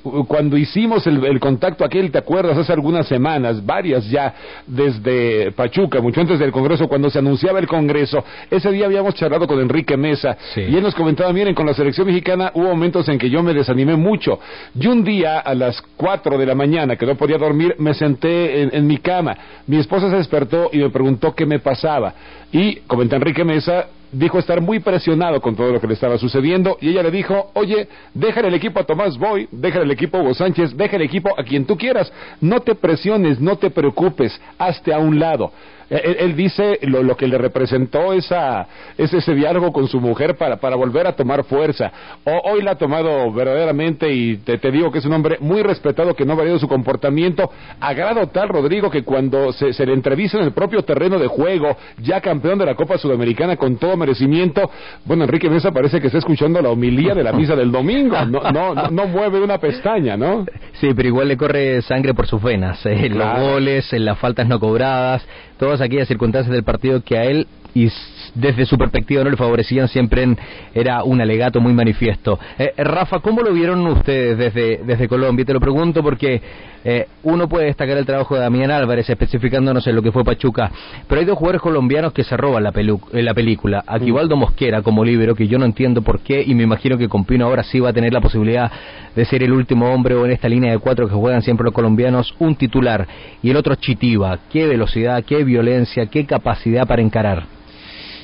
[0.02, 2.57] Cu- cuando hicimos el, el contacto aquel, ¿te acuerdas?
[2.58, 4.34] Hace algunas semanas, varias ya,
[4.66, 9.46] desde Pachuca, mucho antes del Congreso, cuando se anunciaba el Congreso, ese día habíamos charlado
[9.46, 13.18] con Enrique Mesa y él nos comentaba, miren, con la selección mexicana hubo momentos en
[13.18, 14.40] que yo me desanimé mucho.
[14.78, 18.62] Y un día a las 4 de la mañana, que no podía dormir, me senté
[18.62, 19.36] en, en mi cama.
[19.66, 22.14] Mi esposa se despertó y me preguntó qué me pasaba.
[22.52, 26.78] Y, comenta Enrique Mesa, dijo estar muy presionado con todo lo que le estaba sucediendo
[26.80, 30.22] y ella le dijo, oye, déjale el equipo a Tomás Boy, déjale el equipo a
[30.22, 34.40] Hugo Sánchez, déjale el equipo a quien tú quieras, no te presiones, no te preocupes,
[34.58, 35.52] hazte a un lado.
[35.90, 38.66] Eh, Él, él dice lo, lo que le representó esa,
[38.96, 41.90] ese, ese diálogo con su mujer para, para volver a tomar fuerza.
[42.24, 45.62] O- hoy la ha tomado verdaderamente y te, te digo que es un hombre muy
[45.62, 47.50] respetado que no ha variado su comportamiento.
[47.80, 51.26] A grado tal, Rodrigo, que cuando se, se le entrevista en el propio terreno de
[51.26, 54.70] juego, ya campeón de la Copa Sudamericana con todo merecimiento,
[55.04, 58.16] bueno, Enrique Mesa parece que está escuchando la homilía de la misa del domingo.
[58.26, 60.44] No, no, no, no mueve una pestaña, ¿no?
[60.80, 62.84] Sí, pero igual le corre sangre por sus venas.
[62.86, 63.40] eh, Claro.
[63.40, 65.26] Los goles, en las faltas no cobradas,
[65.58, 67.90] todas aquellas circunstancias del partido que a él y
[68.34, 70.38] desde su perspectiva no le favorecían siempre en-
[70.74, 72.38] era un alegato muy manifiesto.
[72.58, 75.44] Eh, Rafa, ¿cómo lo vieron ustedes desde, desde Colombia?
[75.44, 76.40] Te lo pregunto porque
[76.84, 80.70] eh, uno puede destacar el trabajo de Damián Álvarez especificándonos en lo que fue Pachuca,
[81.08, 83.82] pero hay dos jugadores colombianos que se roban la, pelu- eh, la película.
[83.86, 87.24] Aquivaldo Mosquera como libero, que yo no entiendo por qué y me imagino que con
[87.24, 88.70] Pino ahora sí va a tener la posibilidad
[89.14, 91.74] de ser el último hombre o en esta línea de cuatro que juegan siempre los
[91.74, 93.06] colombianos, un titular.
[93.42, 94.38] Y el otro Chitiba.
[94.50, 97.57] Qué velocidad, qué violencia, qué capacidad para encarar.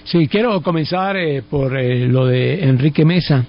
[0.04, 3.42] Sí, quiero comenzar eh, por eh, lo de Enrique Mesa.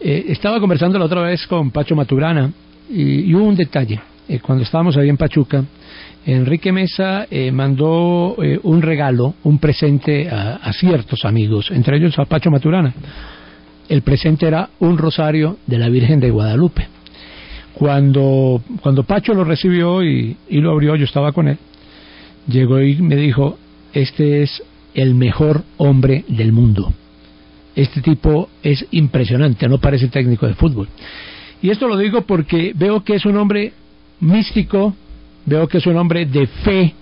[0.00, 2.50] Eh, estaba conversando la otra vez con Pacho Maturana
[2.90, 4.00] y, hubo un detalle.
[4.26, 5.62] Eh, cuando estábamos ahí en Pachuca,
[6.24, 12.24] Enrique Mesa eh, mandó un regalo, un presente a, a ciertos amigos, entre ellos a
[12.24, 12.94] Pacho Maturana.
[13.86, 16.88] El presente era un rosario de la Virgen de Guadalupe.
[17.74, 21.58] Cuando, cuando Pacho lo recibió y, y lo abrió, yo estaba con él,
[22.48, 23.58] llegó y me dijo,
[23.92, 24.62] este es
[24.94, 26.92] el mejor hombre del mundo.
[27.74, 30.88] Este tipo es impresionante, no parece técnico de fútbol.
[31.60, 33.72] Y esto lo digo porque veo que es un hombre
[34.20, 34.94] místico,
[35.44, 36.94] veo que es un hombre de fe,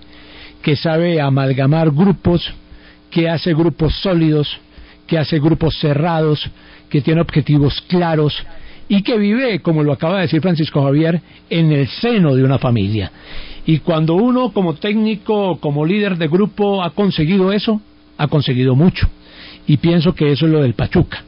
[0.63, 2.53] que sabe amalgamar grupos,
[3.11, 4.59] que hace grupos sólidos,
[5.07, 6.49] que hace grupos cerrados,
[6.89, 8.35] que tiene objetivos claros
[8.89, 12.59] y que vive, como lo acaba de decir Francisco Javier, en el seno de una
[12.59, 13.11] familia.
[13.65, 17.81] Y cuando uno como técnico, como líder de grupo ha conseguido eso,
[18.19, 19.09] ha conseguido mucho.
[19.67, 21.25] Y pienso que eso es lo del Pachuca.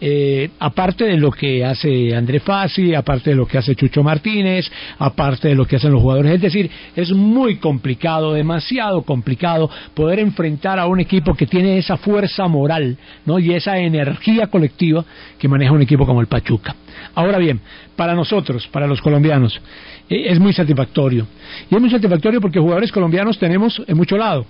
[0.00, 4.70] eh, aparte de lo que hace André Fassi, aparte de lo que hace Chucho Martínez,
[4.98, 6.34] aparte de lo que hacen los jugadores.
[6.34, 11.96] Es decir, es muy complicado, demasiado complicado poder enfrentar a un equipo que tiene esa
[11.96, 12.96] fuerza moral
[13.26, 13.38] ¿no?
[13.38, 15.04] y esa energía colectiva
[15.38, 16.76] que maneja un equipo como el Pachuca.
[17.18, 17.60] Ahora bien,
[17.96, 19.60] para nosotros, para los colombianos,
[20.08, 21.26] eh, es muy satisfactorio.
[21.68, 24.46] Y es muy satisfactorio porque jugadores colombianos tenemos en mucho lado.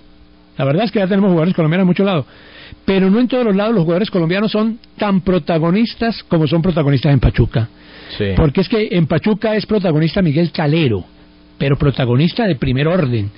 [0.55, 2.25] La verdad es que ya tenemos jugadores colombianos en mucho lado
[2.85, 7.13] pero no en todos los lados los jugadores colombianos son tan protagonistas como son protagonistas
[7.13, 7.67] en Pachuca.
[8.35, 11.03] Porque es que en Pachuca es protagonista Miguel Calero,
[11.57, 13.29] pero protagonista de primer orden.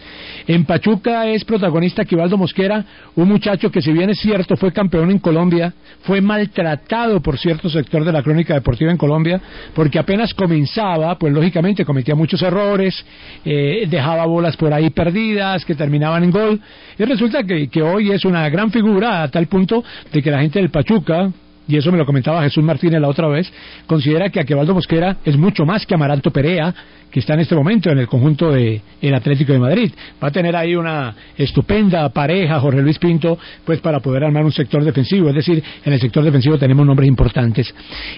[0.48, 2.84] En Pachuca es protagonista Quivaldo Mosquera,
[3.16, 5.74] un muchacho que si bien es cierto fue campeón en Colombia,
[6.04, 9.40] fue maltratado por cierto sector de la crónica deportiva en Colombia,
[9.76, 13.06] porque apenas comenzaba, pues lógicamente cometía muchos errores,
[13.46, 16.60] eh, dejaba bolas por ahí perdidas que terminaban en gol,
[16.98, 20.42] y resulta que, que hoy es una gran figura a tal punto de que la
[20.42, 21.32] gente del Pachuca,
[21.72, 23.52] y eso me lo comentaba Jesús Martínez la otra vez,
[23.88, 26.74] considera que Aquevaldo Mosquera es mucho más que Amaranto Perea,
[27.10, 29.92] que está en este momento en el conjunto del el Atlético de Madrid.
[30.22, 34.52] Va a tener ahí una estupenda pareja, Jorge Luis Pinto, pues para poder armar un
[34.52, 35.30] sector defensivo.
[35.30, 37.74] Es decir, en el sector defensivo tenemos nombres importantes.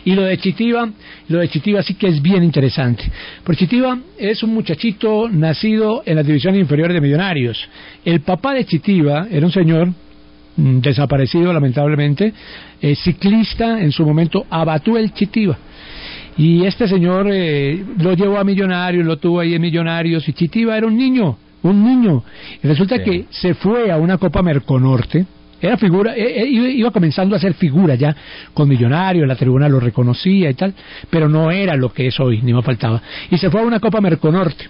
[0.05, 0.89] Y lo de Chitiva,
[1.27, 3.03] lo de Chitiva sí que es bien interesante.
[3.43, 7.67] Porque Chitiva es un muchachito nacido en las divisiones inferiores de Millonarios.
[8.05, 9.89] El papá de Chitiva era un señor
[10.55, 12.33] desaparecido lamentablemente,
[12.81, 14.45] eh, ciclista en su momento,
[14.97, 15.57] el Chitiva
[16.37, 20.77] y este señor eh, lo llevó a Millonarios, lo tuvo ahí en Millonarios, y Chitiva
[20.77, 22.23] era un niño, un niño.
[22.61, 25.25] Y resulta que se fue a una Copa Merconorte,
[25.61, 28.15] era figura, eh, eh, iba comenzando a ser figura ya
[28.53, 30.73] con Millonarios, la tribuna lo reconocía y tal,
[31.09, 33.01] pero no era lo que es hoy, ni me faltaba.
[33.29, 34.65] Y se fue a una Copa Merconorte.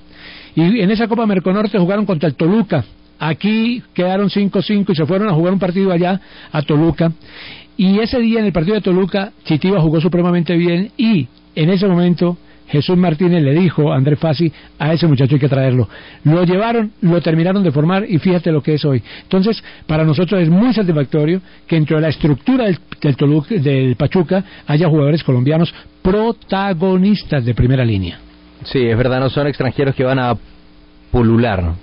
[0.56, 2.84] Y en esa Copa Merconorte jugaron contra el Toluca.
[3.26, 6.20] Aquí quedaron 5-5 y se fueron a jugar un partido allá
[6.52, 7.14] a Toluca.
[7.78, 11.88] Y ese día en el partido de Toluca, Chitiva jugó supremamente bien y en ese
[11.88, 12.38] momento
[12.68, 15.88] Jesús Martínez le dijo a Andrés Fassi, a ese muchacho hay que traerlo.
[16.26, 19.02] Lo llevaron, lo terminaron de formar y fíjate lo que es hoy.
[19.22, 22.78] Entonces, para nosotros es muy satisfactorio que dentro de la estructura del,
[23.64, 28.20] del Pachuca haya jugadores colombianos protagonistas de primera línea.
[28.66, 30.36] Sí, es verdad, no son extranjeros que van a
[31.10, 31.74] pulular,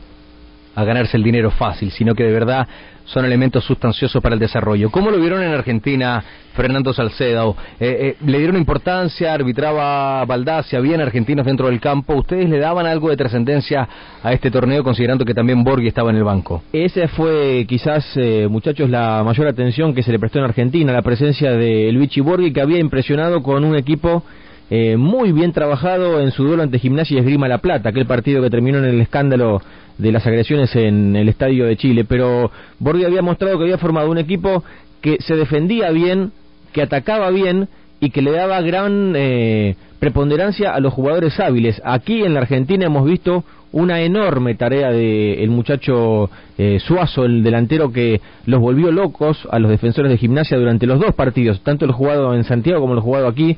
[0.74, 2.66] a ganarse el dinero fácil, sino que de verdad
[3.10, 4.90] son elementos sustanciosos para el desarrollo.
[4.90, 6.22] ¿Cómo lo vieron en Argentina,
[6.54, 7.56] Fernando Salcedo?
[7.80, 9.34] Eh, eh, ¿Le dieron importancia?
[9.34, 10.78] ¿Arbitraba Baldacia?
[10.78, 12.14] ¿Habían argentinos dentro del campo?
[12.14, 13.88] ¿Ustedes le daban algo de trascendencia
[14.22, 16.62] a este torneo considerando que también Borghi estaba en el banco?
[16.72, 21.02] Esa fue quizás, eh, muchachos, la mayor atención que se le prestó en Argentina, la
[21.02, 24.24] presencia de Luigi Borghi que había impresionado con un equipo
[24.98, 28.50] muy bien trabajado en su duelo ante Gimnasia y Esgrima La Plata, aquel partido que
[28.50, 29.60] terminó en el escándalo
[30.00, 34.10] de las agresiones en el Estadio de Chile, pero Borghi había mostrado que había formado
[34.10, 34.64] un equipo
[35.00, 36.32] que se defendía bien,
[36.72, 37.68] que atacaba bien
[38.00, 41.80] y que le daba gran eh, preponderancia a los jugadores hábiles.
[41.84, 46.28] Aquí en la Argentina hemos visto una enorme tarea del el muchacho
[46.58, 50.98] eh, Suazo, el delantero que los volvió locos a los defensores de gimnasia durante los
[50.98, 53.56] dos partidos, tanto el jugado en Santiago como el jugado aquí.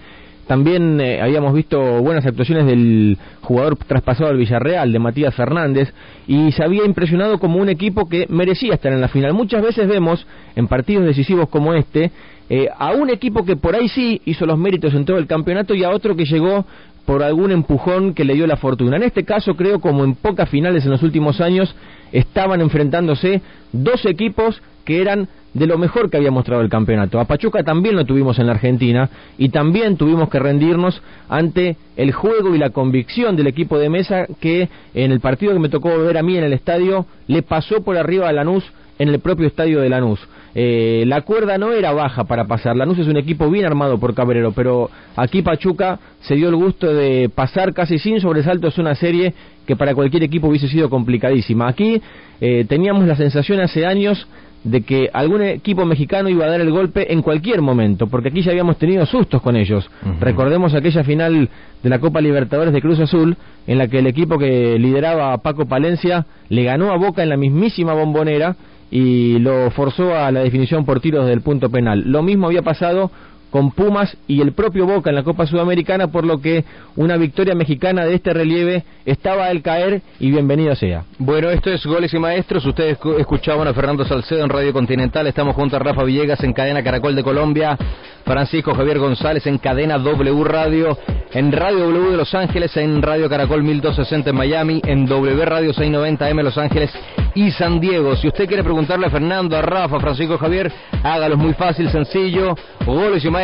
[0.52, 5.90] También eh, habíamos visto buenas actuaciones del jugador traspasado al Villarreal, de Matías Fernández,
[6.28, 9.32] y se había impresionado como un equipo que merecía estar en la final.
[9.32, 12.10] Muchas veces vemos en partidos decisivos como este
[12.50, 15.74] eh, a un equipo que por ahí sí hizo los méritos en todo el campeonato
[15.74, 16.66] y a otro que llegó
[17.06, 18.96] por algún empujón que le dio la fortuna.
[18.96, 21.74] En este caso, creo, como en pocas finales en los últimos años,
[22.12, 27.20] estaban enfrentándose dos equipos que eran de lo mejor que había mostrado el campeonato.
[27.20, 32.12] A Pachuca también lo tuvimos en la Argentina y también tuvimos que rendirnos ante el
[32.12, 35.96] juego y la convicción del equipo de mesa que en el partido que me tocó
[35.98, 38.64] ver a mí en el estadio le pasó por arriba a Lanús
[38.98, 40.20] en el propio estadio de Lanús.
[40.54, 42.76] Eh, la cuerda no era baja para pasar.
[42.76, 46.92] Lanús es un equipo bien armado por Cabrero, pero aquí Pachuca se dio el gusto
[46.92, 49.32] de pasar casi sin sobresaltos una serie
[49.66, 51.68] que para cualquier equipo hubiese sido complicadísima.
[51.68, 52.02] Aquí
[52.40, 54.26] eh, teníamos la sensación hace años
[54.64, 58.42] de que algún equipo mexicano iba a dar el golpe en cualquier momento, porque aquí
[58.42, 59.90] ya habíamos tenido sustos con ellos.
[60.20, 61.48] Recordemos aquella final
[61.82, 65.66] de la Copa Libertadores de Cruz Azul, en la que el equipo que lideraba Paco
[65.66, 68.56] Palencia le ganó a Boca en la mismísima bombonera
[68.92, 72.02] y lo forzó a la definición por tiros del punto penal.
[72.04, 73.10] Lo mismo había pasado
[73.52, 76.64] con Pumas y el propio Boca en la Copa Sudamericana, por lo que
[76.96, 81.04] una victoria mexicana de este relieve estaba al caer y bienvenido sea.
[81.18, 82.64] Bueno, esto es Goles y Maestros.
[82.64, 85.26] Ustedes escuchaban a Fernando Salcedo en Radio Continental.
[85.26, 87.76] Estamos junto a Rafa Villegas en Cadena Caracol de Colombia,
[88.24, 90.96] Francisco Javier González en Cadena W Radio,
[91.32, 95.74] en Radio W de Los Ángeles, en Radio Caracol 1260 en Miami, en W Radio
[95.74, 96.90] 690 M Los Ángeles
[97.34, 98.16] y San Diego.
[98.16, 100.72] Si usted quiere preguntarle a Fernando, a Rafa, a Francisco Javier,
[101.02, 102.54] hágalo, es muy fácil, sencillo.
[102.84, 103.41] Goles y maestros,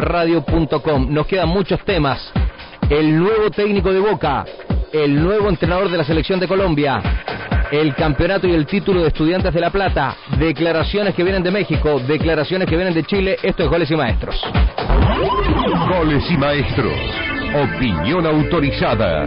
[0.00, 1.12] radio.com.
[1.12, 2.32] Nos quedan muchos temas.
[2.88, 4.44] El nuevo técnico de Boca,
[4.92, 7.02] el nuevo entrenador de la selección de Colombia,
[7.70, 12.00] el campeonato y el título de Estudiantes de La Plata, declaraciones que vienen de México,
[12.00, 13.36] declaraciones que vienen de Chile.
[13.42, 14.40] Esto es Goles y Maestros.
[15.88, 16.98] Goles y maestros.
[17.54, 19.26] Opinión autorizada.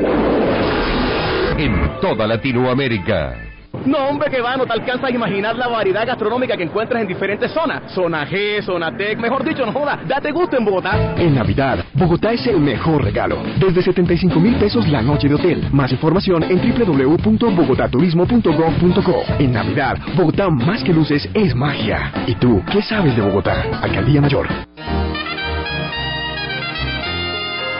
[1.57, 3.50] En toda Latinoamérica.
[3.85, 7.07] No, hombre, que va, no te alcanzas a imaginar la variedad gastronómica que encuentras en
[7.07, 7.91] diferentes zonas.
[7.93, 11.15] Zona G, zona Tec, mejor dicho, no joda, date gusto en Bogotá.
[11.17, 13.37] En Navidad, Bogotá es el mejor regalo.
[13.59, 15.67] Desde 75 mil pesos la noche de hotel.
[15.71, 19.23] Más información en www.bogotaturismo.gov.co.
[19.39, 22.11] En Navidad, Bogotá más que luces es magia.
[22.27, 23.63] ¿Y tú, qué sabes de Bogotá?
[23.81, 24.47] Alcaldía Mayor.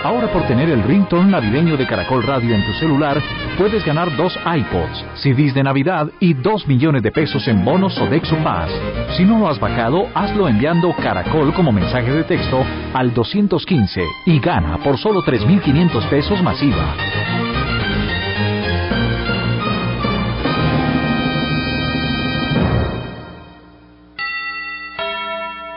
[0.03, 3.22] Ahora por tener el ringtone navideño de Caracol Radio en tu celular,
[3.56, 8.36] puedes ganar dos iPods, CDs de Navidad y dos millones de pesos en bonos Sodexo
[8.38, 8.72] Paz.
[9.15, 12.65] Si no lo has bajado, hazlo enviando Caracol como mensaje de texto
[12.95, 16.95] al 215 y gana por solo 3.500 pesos masiva.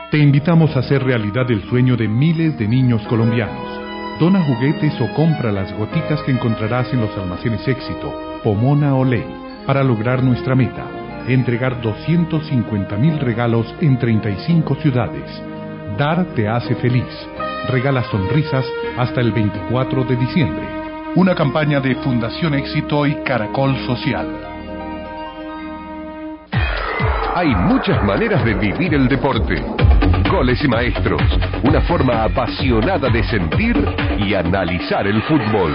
[0.09, 3.84] Te invitamos a hacer realidad el sueño de miles de niños colombianos.
[4.19, 9.25] Dona juguetes o compra las gotitas que encontrarás en los almacenes Éxito, Pomona o Ley,
[9.67, 10.85] para lograr nuestra meta,
[11.27, 15.29] entregar 250 mil regalos en 35 ciudades.
[15.97, 17.03] Dar te hace feliz.
[17.67, 18.65] Regala sonrisas
[18.97, 20.63] hasta el 24 de diciembre.
[21.15, 24.27] Una campaña de Fundación Éxito y Caracol Social.
[27.35, 29.61] Hay muchas maneras de vivir el deporte.
[30.35, 31.21] Goles y maestros,
[31.63, 33.73] una forma apasionada de sentir
[34.17, 35.73] y analizar el fútbol.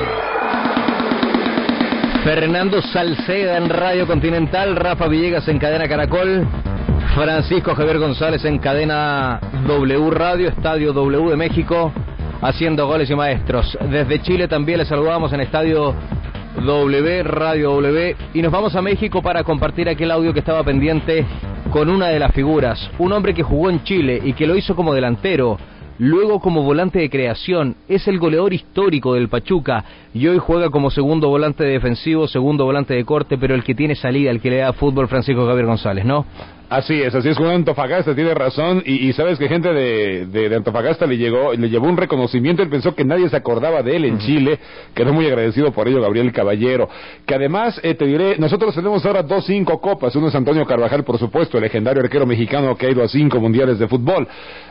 [2.22, 6.46] Fernando Salceda en Radio Continental, Rafa Villegas en Cadena Caracol,
[7.14, 11.90] Francisco Javier González en Cadena W Radio, Estadio W de México,
[12.42, 13.78] haciendo goles y maestros.
[13.90, 15.94] Desde Chile también les saludamos en Estadio
[16.56, 21.24] W, Radio W, y nos vamos a México para compartir aquel audio que estaba pendiente
[21.70, 24.74] con una de las figuras, un hombre que jugó en Chile y que lo hizo
[24.74, 25.56] como delantero,
[26.00, 30.90] luego como volante de creación, es el goleador histórico del Pachuca y hoy juega como
[30.90, 34.56] segundo volante defensivo, segundo volante de corte, pero el que tiene salida, el que le
[34.56, 36.24] da fútbol Francisco Javier González, ¿no?
[36.70, 40.48] Así es, así es, con Antofagasta tiene razón y, y sabes que gente de, de,
[40.48, 43.96] de, Antofagasta le llegó, le llevó un reconocimiento, él pensó que nadie se acordaba de
[43.96, 44.56] él en Chile,
[44.94, 46.88] quedó muy agradecido por ello Gabriel Caballero,
[47.26, 51.02] que además, eh, te diré, nosotros tenemos ahora dos cinco copas, uno es Antonio Carvajal,
[51.02, 54.28] por supuesto, el legendario arquero mexicano que ha ido a cinco mundiales de fútbol,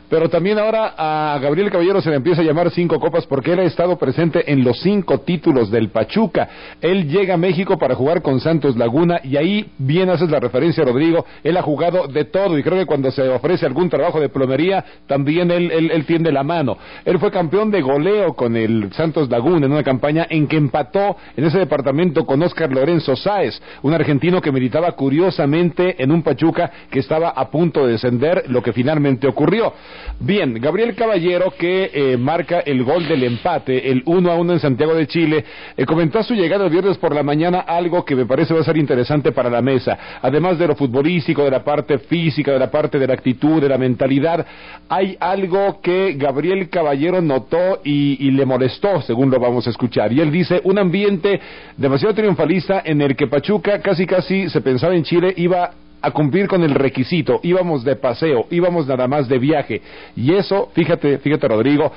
[0.10, 3.60] pero también ahora a Gabriel Caballero se le empieza a llamar cinco copas porque él
[3.60, 6.48] ha estado presente en los cinco títulos del Pachuca,
[6.82, 10.84] él llega a México para jugar con Santos Laguna y ahí bien haces la referencia
[10.84, 14.30] Rodrigo, él ha jugado de todo y creo que cuando se ofrece algún trabajo de
[14.30, 16.78] plomería también él, tiende la mano.
[17.06, 21.18] Él fue campeón de goleo con el Santos Laguna en una campaña en que empató
[21.36, 26.72] en ese departamento con Oscar Lorenzo Sáez, un argentino que militaba curiosamente en un Pachuca
[26.90, 29.74] que estaba a punto de descender, lo que finalmente ocurrió.
[30.20, 31.09] Bien, Gabriel Caballero
[31.58, 35.44] que eh, marca el gol del empate, el 1 a 1 en Santiago de Chile,
[35.76, 38.64] eh, comentó su llegada el viernes por la mañana algo que me parece va a
[38.64, 42.70] ser interesante para la mesa, además de lo futbolístico, de la parte física, de la
[42.70, 44.46] parte de la actitud, de la mentalidad,
[44.88, 50.14] hay algo que Gabriel Caballero notó y, y, le molestó, según lo vamos a escuchar.
[50.14, 51.40] Y él dice, un ambiente
[51.78, 55.72] demasiado triunfalista en el que Pachuca casi casi se pensaba en Chile iba
[56.02, 59.82] a cumplir con el requisito, íbamos de paseo, íbamos nada más de viaje.
[60.16, 61.92] Y eso, fíjate, fíjate Rodrigo,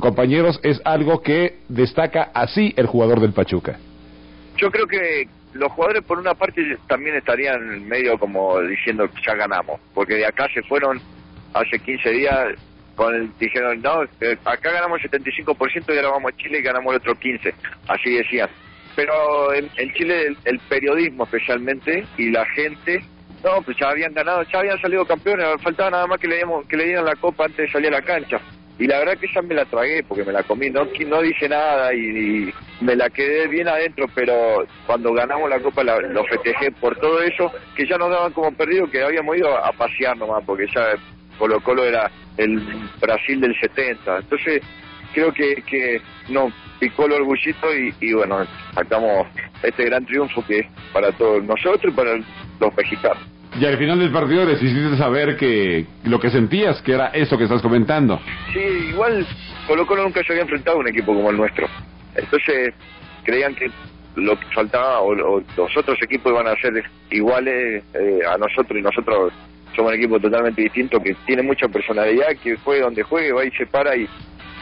[0.00, 3.78] compañeros, es algo que destaca así el jugador del Pachuca.
[4.56, 9.80] Yo creo que los jugadores por una parte también estarían medio como diciendo ya ganamos,
[9.94, 11.00] porque de acá se fueron
[11.52, 12.54] hace 15 días
[12.96, 14.02] con el, dijeron, no,
[14.44, 17.54] acá ganamos el 75% y ahora vamos a Chile y ganamos el otro 15%,
[17.88, 18.48] así decían.
[18.96, 23.04] Pero en, en Chile el, el, periodismo especialmente y la gente,
[23.44, 26.66] no, pues ya habían ganado, ya habían salido campeones, faltaba nada más que le, diéramos,
[26.66, 28.40] que le dieran la copa antes de salir a la cancha.
[28.78, 31.48] Y la verdad que ya me la tragué porque me la comí, no, no dice
[31.48, 36.72] nada y, me la quedé bien adentro, pero cuando ganamos la copa la, lo festejé
[36.72, 40.42] por todo eso, que ya nos daban como perdido, que habíamos ido a, pasear nomás,
[40.44, 40.94] porque ya
[41.38, 42.60] Colo Colo era el
[43.00, 44.60] Brasil del 70, entonces
[45.12, 46.00] creo que, que
[46.30, 48.44] no, picó el orgullito y, y bueno,
[48.74, 49.28] sacamos
[49.62, 52.18] este gran triunfo que es para todos nosotros y para
[52.60, 53.18] los mexicanos.
[53.60, 57.44] Y al final del partido decidiste saber que lo que sentías, que era eso que
[57.44, 58.20] estás comentando.
[58.52, 58.58] Sí,
[58.90, 59.24] igual
[59.68, 61.68] Colo Colo nunca se había enfrentado a un equipo como el nuestro.
[62.16, 62.74] Entonces
[63.22, 63.70] creían que
[64.16, 68.78] lo que faltaba o, o los otros equipos iban a ser iguales eh, a nosotros
[68.78, 69.32] y nosotros
[69.74, 73.50] somos un equipo totalmente distinto que tiene mucha personalidad, que juegue donde juegue, va y
[73.52, 74.08] se para y,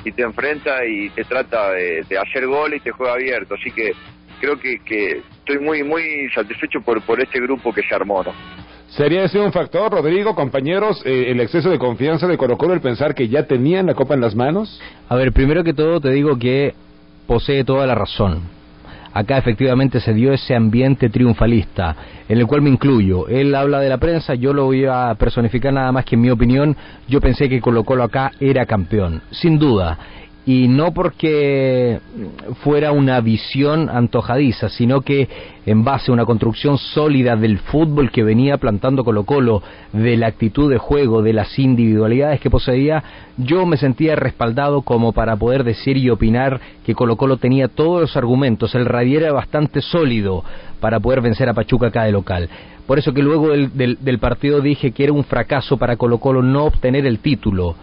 [0.04, 3.54] y te enfrenta y te trata de, de hacer gol y te juega abierto.
[3.54, 3.92] Así que
[4.40, 8.22] creo que, que estoy muy muy satisfecho por, por este grupo que se armó.
[8.22, 8.32] ¿no?
[8.88, 12.80] ¿Sería ese un factor, Rodrigo, compañeros, eh, el exceso de confianza de Colo Colo, el
[12.80, 14.80] pensar que ya tenían la copa en las manos?
[15.08, 16.74] A ver, primero que todo te digo que
[17.26, 18.42] posee toda la razón.
[19.14, 21.96] Acá efectivamente se dio ese ambiente triunfalista,
[22.28, 23.28] en el cual me incluyo.
[23.28, 26.30] Él habla de la prensa, yo lo voy a personificar nada más que en mi
[26.30, 26.76] opinión,
[27.08, 29.98] yo pensé que Colo Colo acá era campeón, sin duda.
[30.44, 32.00] Y no porque
[32.64, 35.28] fuera una visión antojadiza, sino que
[35.66, 39.62] en base a una construcción sólida del fútbol que venía plantando Colo Colo,
[39.92, 43.04] de la actitud de juego, de las individualidades que poseía,
[43.36, 48.00] yo me sentía respaldado como para poder decir y opinar que Colo Colo tenía todos
[48.00, 50.42] los argumentos, el radier era bastante sólido
[50.80, 52.48] para poder vencer a Pachuca acá de local.
[52.88, 56.18] Por eso que luego del, del, del partido dije que era un fracaso para Colo
[56.18, 57.76] Colo no obtener el título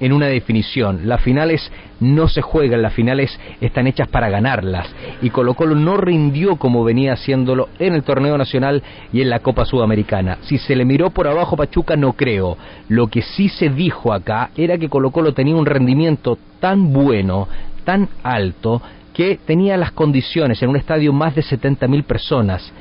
[0.00, 1.08] en una definición.
[1.08, 1.70] Las finales
[2.00, 4.88] no se juegan, las finales están hechas para ganarlas.
[5.22, 9.40] Y Colo Colo no rindió como venía haciéndolo en el torneo nacional y en la
[9.40, 10.38] Copa Sudamericana.
[10.42, 12.56] Si se le miró por abajo Pachuca, no creo.
[12.88, 17.48] Lo que sí se dijo acá era que Colo Colo tenía un rendimiento tan bueno,
[17.84, 18.82] tan alto,
[19.18, 22.72] que tenía las condiciones en un estadio más de 70.000 personas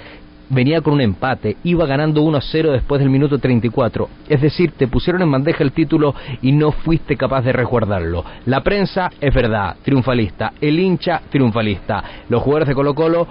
[0.50, 4.08] venía con un empate, iba ganando 1 a 0 después del minuto 34.
[4.30, 8.24] Es decir, te pusieron en bandeja el título y no fuiste capaz de resguardarlo.
[8.46, 10.54] La prensa es verdad, triunfalista.
[10.62, 12.04] El hincha, triunfalista.
[12.30, 13.28] Los jugadores de Colo Colo,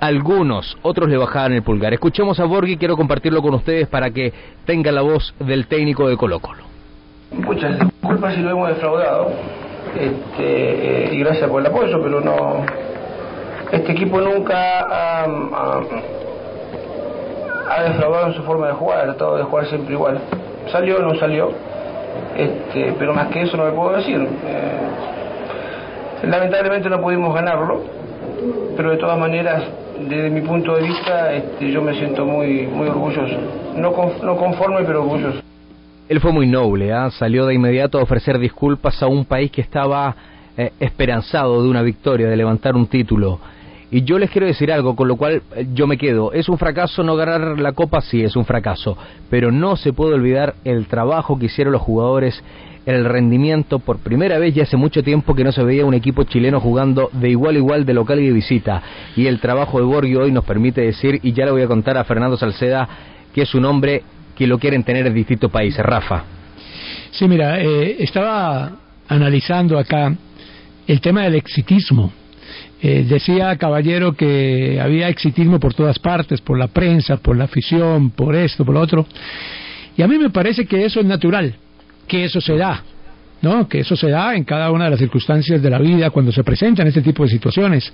[0.00, 1.92] algunos, otros le bajaban el pulgar.
[1.94, 4.32] Escuchemos a Borghi, quiero compartirlo con ustedes para que
[4.66, 6.64] tenga la voz del técnico de Colo Colo.
[7.32, 9.32] Muchas disculpas si lo hemos defraudado.
[9.98, 12.64] Este, y gracias por el apoyo, pero no.
[13.72, 15.80] Este equipo nunca ha-
[17.68, 20.18] ha defraudado en su forma de jugar, ha tratado de jugar siempre igual.
[20.70, 21.50] Salió no salió,
[22.36, 24.20] este, pero más que eso no me puedo decir.
[24.20, 27.82] Eh, lamentablemente no pudimos ganarlo,
[28.76, 29.64] pero de todas maneras,
[30.00, 33.36] desde mi punto de vista, este, yo me siento muy, muy orgulloso.
[33.76, 35.40] No, conf- no conforme, pero orgulloso.
[36.08, 37.10] Él fue muy noble, ¿ah?
[37.10, 40.14] salió de inmediato a ofrecer disculpas a un país que estaba
[40.56, 43.38] eh, esperanzado de una victoria, de levantar un título.
[43.94, 46.32] Y yo les quiero decir algo, con lo cual eh, yo me quedo.
[46.32, 48.98] Es un fracaso no ganar la copa, sí, es un fracaso.
[49.30, 52.42] Pero no se puede olvidar el trabajo que hicieron los jugadores,
[52.86, 53.78] el rendimiento.
[53.78, 57.08] Por primera vez ya hace mucho tiempo que no se veía un equipo chileno jugando
[57.12, 58.82] de igual a igual de local y de visita.
[59.14, 61.96] Y el trabajo de Borghi hoy nos permite decir, y ya le voy a contar
[61.96, 62.88] a Fernando Salceda,
[63.32, 64.02] que es un hombre
[64.34, 65.86] que lo quieren tener en distintos países.
[65.86, 66.24] Rafa.
[67.12, 68.72] Sí, mira, eh, estaba
[69.06, 70.12] analizando acá
[70.84, 72.23] el tema del exitismo.
[72.86, 78.10] Eh, decía Caballero que había exitismo por todas partes, por la prensa, por la afición,
[78.10, 79.06] por esto, por lo otro.
[79.96, 81.54] Y a mí me parece que eso es natural,
[82.06, 82.82] que eso se da,
[83.40, 83.66] ¿no?
[83.70, 86.44] Que eso se da en cada una de las circunstancias de la vida cuando se
[86.44, 87.90] presentan este tipo de situaciones.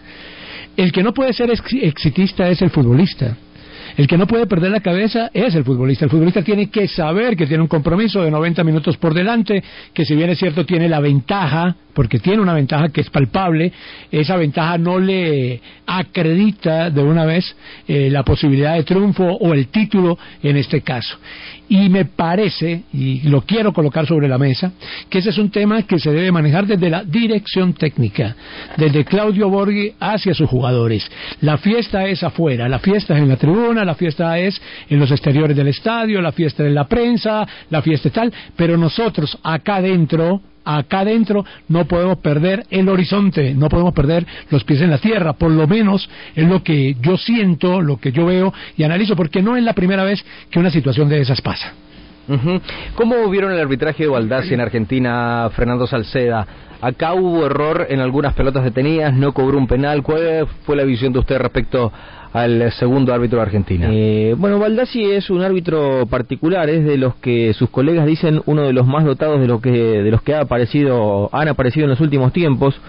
[0.77, 3.37] El que no puede ser ex- exitista es el futbolista.
[3.97, 6.05] El que no puede perder la cabeza es el futbolista.
[6.05, 9.63] El futbolista tiene que saber que tiene un compromiso de 90 minutos por delante,
[9.93, 13.73] que si bien es cierto tiene la ventaja, porque tiene una ventaja que es palpable,
[14.11, 17.57] esa ventaja no le acredita de una vez
[17.89, 21.19] eh, la posibilidad de triunfo o el título en este caso.
[21.73, 24.73] Y me parece, y lo quiero colocar sobre la mesa,
[25.09, 28.35] que ese es un tema que se debe manejar desde la dirección técnica,
[28.77, 31.09] desde Claudio Borghi hacia sus jugadores.
[31.43, 35.13] La fiesta es afuera, la fiesta es en la tribuna, la fiesta es en los
[35.13, 39.39] exteriores del estadio, la fiesta es en la prensa, la fiesta es tal, pero nosotros
[39.45, 44.91] acá adentro, acá adentro no podemos perder el horizonte, no podemos perder los pies en
[44.91, 48.85] la tierra, por lo menos es lo que yo siento, lo que yo veo y
[48.85, 51.73] analizo, porque no es la primera vez que una situación de esas pasa.
[52.95, 56.47] ¿Cómo vieron el arbitraje de Baldassi en Argentina, Fernando Salceda?
[56.81, 60.03] Acá hubo error en algunas pelotas detenidas, no cobró un penal.
[60.03, 61.93] ¿Cuál fue la visión de usted respecto
[62.33, 63.89] al segundo árbitro de Argentina?
[63.91, 68.63] Eh, bueno, Baldassi es un árbitro particular, es de los que sus colegas dicen uno
[68.63, 71.91] de los más dotados de lo que de los que ha aparecido han aparecido en
[71.91, 72.81] los últimos tiempos.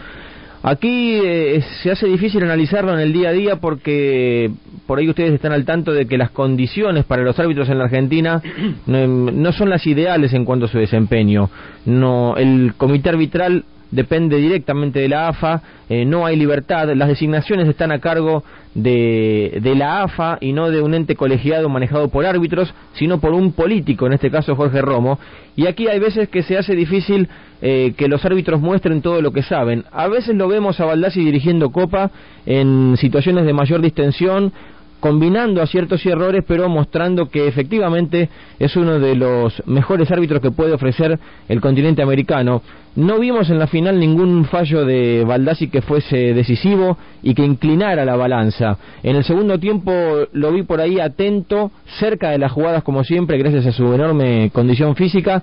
[0.63, 4.51] Aquí eh, se hace difícil analizarlo en el día a día porque
[4.85, 7.85] por ahí ustedes están al tanto de que las condiciones para los árbitros en la
[7.85, 8.43] Argentina
[8.85, 11.49] no, no son las ideales en cuanto a su desempeño.
[11.85, 17.67] No, el comité arbitral depende directamente de la AFA, eh, no hay libertad, las designaciones
[17.67, 18.43] están a cargo
[18.73, 23.33] de, de la AFA y no de un ente colegiado manejado por árbitros, sino por
[23.33, 25.19] un político, en este caso Jorge Romo.
[25.55, 27.27] Y aquí hay veces que se hace difícil
[27.61, 29.83] eh, que los árbitros muestren todo lo que saben.
[29.91, 32.09] A veces lo vemos a Baldassi dirigiendo Copa
[32.45, 34.53] en situaciones de mayor distensión,
[35.01, 38.29] combinando aciertos y errores, pero mostrando que efectivamente
[38.59, 41.19] es uno de los mejores árbitros que puede ofrecer
[41.49, 42.61] el continente americano.
[42.95, 48.05] No vimos en la final ningún fallo de Baldassi que fuese decisivo y que inclinara
[48.05, 48.77] la balanza.
[49.01, 49.91] En el segundo tiempo
[50.33, 54.51] lo vi por ahí atento, cerca de las jugadas como siempre, gracias a su enorme
[54.53, 55.41] condición física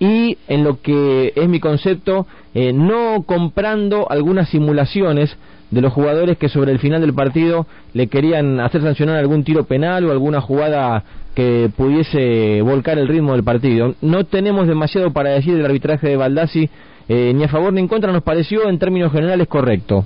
[0.00, 5.36] y en lo que es mi concepto, eh, no comprando algunas simulaciones
[5.70, 9.64] de los jugadores que sobre el final del partido le querían hacer sancionar algún tiro
[9.64, 11.04] penal o alguna jugada
[11.34, 13.94] que pudiese volcar el ritmo del partido.
[14.00, 16.70] No tenemos demasiado para decir del arbitraje de Baldassi,
[17.08, 20.04] eh, ni a favor ni en contra, nos pareció en términos generales correcto.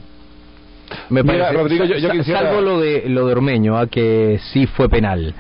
[1.09, 3.86] Me Mira, parece, Rodrigo, yo- yo sa- quisiera- salvo lo de lo de Ormeño, ah,
[3.86, 5.32] que sí fue penal.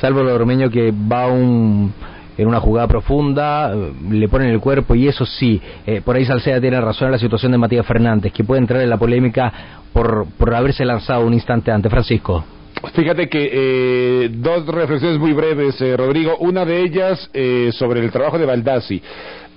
[0.00, 1.92] Salvo lo de Ormeño que va un
[2.38, 6.24] en una jugada profunda, eh, le ponen el cuerpo y eso sí, eh, por ahí
[6.24, 9.52] Salceda tiene razón en la situación de Matías Fernández, que puede entrar en la polémica
[9.92, 11.90] por, por haberse lanzado un instante antes.
[11.90, 12.44] Francisco.
[12.94, 16.36] Fíjate que eh, dos reflexiones muy breves, eh, Rodrigo.
[16.38, 19.02] Una de ellas eh, sobre el trabajo de Baldassi.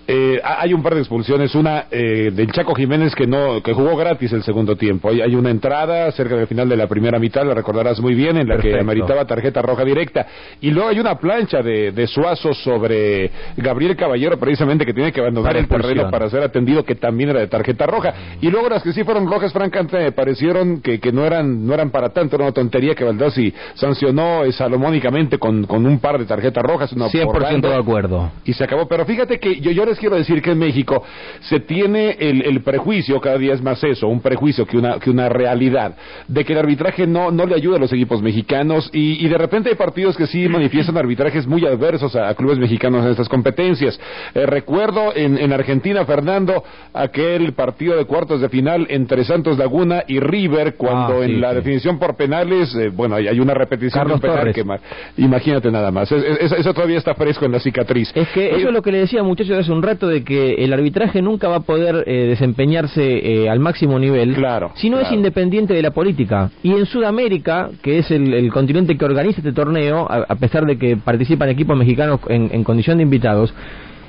[0.07, 3.73] Eh, ha- hay un par de expulsiones, una eh, del Chaco Jiménez que no que
[3.73, 5.10] jugó gratis el segundo tiempo.
[5.10, 8.38] Hay, hay una entrada cerca del final de la primera mitad, la recordarás muy bien,
[8.38, 10.26] en la que ameritaba tarjeta roja directa.
[10.60, 15.19] Y luego hay una plancha de, de Suazo sobre Gabriel Caballero, precisamente que tiene que
[15.22, 18.14] abandonar el terreno para ser atendido, que también era de tarjeta roja.
[18.41, 21.73] Y luego las que sí fueron rojas, francamente, me parecieron que, que no eran no
[21.73, 26.18] eran para tanto, era una tontería que Baldassi sancionó eh, salomónicamente con, con un par
[26.18, 28.32] de tarjetas rojas, una 100% por de acuerdo.
[28.45, 28.88] y se acabó.
[28.88, 31.03] Pero fíjate que yo, yo les quiero decir que en México
[31.41, 35.09] se tiene el, el prejuicio, cada día es más eso, un prejuicio que una, que
[35.09, 35.95] una realidad,
[36.27, 39.38] de que el arbitraje no, no le ayuda a los equipos mexicanos y, y de
[39.38, 43.30] repente hay partidos que sí manifiestan arbitrajes muy adversos a, a clubes mexicanos en estas
[43.30, 43.99] competencias.
[44.34, 46.63] Eh, recuerdo en, en Argentina, Fernando,
[46.93, 51.41] aquel partido de cuartos de final entre Santos Laguna y River, cuando Ah, sí, en
[51.41, 51.55] la sí.
[51.55, 54.80] definición por penales, eh, bueno, hay, hay una repetición Carlos de un penal que ma-
[55.18, 56.11] imagínate nada más.
[56.11, 58.11] Es- es- eso todavía está fresco en la cicatriz.
[58.15, 60.74] Es que eso es lo que le decía muchachos hace un rato de que el
[60.74, 64.36] arbitraje nunca va a poder eh, desempeñarse eh, al máximo nivel
[64.76, 65.16] si no es claro.
[65.16, 66.52] independiente de la política.
[66.64, 70.66] Y en Sudamérica, que es el, el continente que organiza este torneo, a, a pesar
[70.66, 73.53] de que participan equipos mexicanos en, en condición de invitados,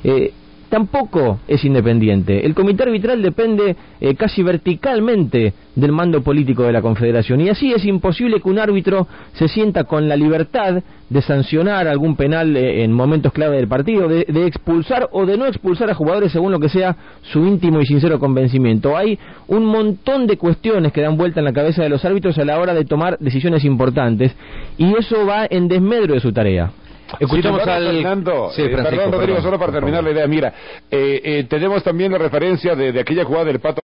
[0.05, 0.33] eh,
[0.73, 2.47] tampoco es independiente.
[2.47, 7.75] El comité arbitral depende eh, casi verticalmente del mando político de la Confederación y así
[7.75, 12.85] es imposible que un árbitro se sienta con la libertad de sancionar algún penal eh,
[12.85, 16.53] en momentos clave del partido, de, de expulsar o de no expulsar a jugadores según
[16.53, 18.97] lo que sea su íntimo y sincero convencimiento.
[18.97, 19.19] Hay
[19.49, 22.59] un montón de cuestiones que dan vuelta en la cabeza de los árbitros a la
[22.59, 24.35] hora de tomar decisiones importantes
[24.79, 26.73] y eso va en desmedro de su tarea.
[27.19, 30.53] Escuchamos al Fernando, Sí, eh, perdón Rodrigo, perdón, solo para terminar la idea, mira,
[30.91, 33.81] eh, eh, tenemos también la referencia de, de aquella jugada del Pato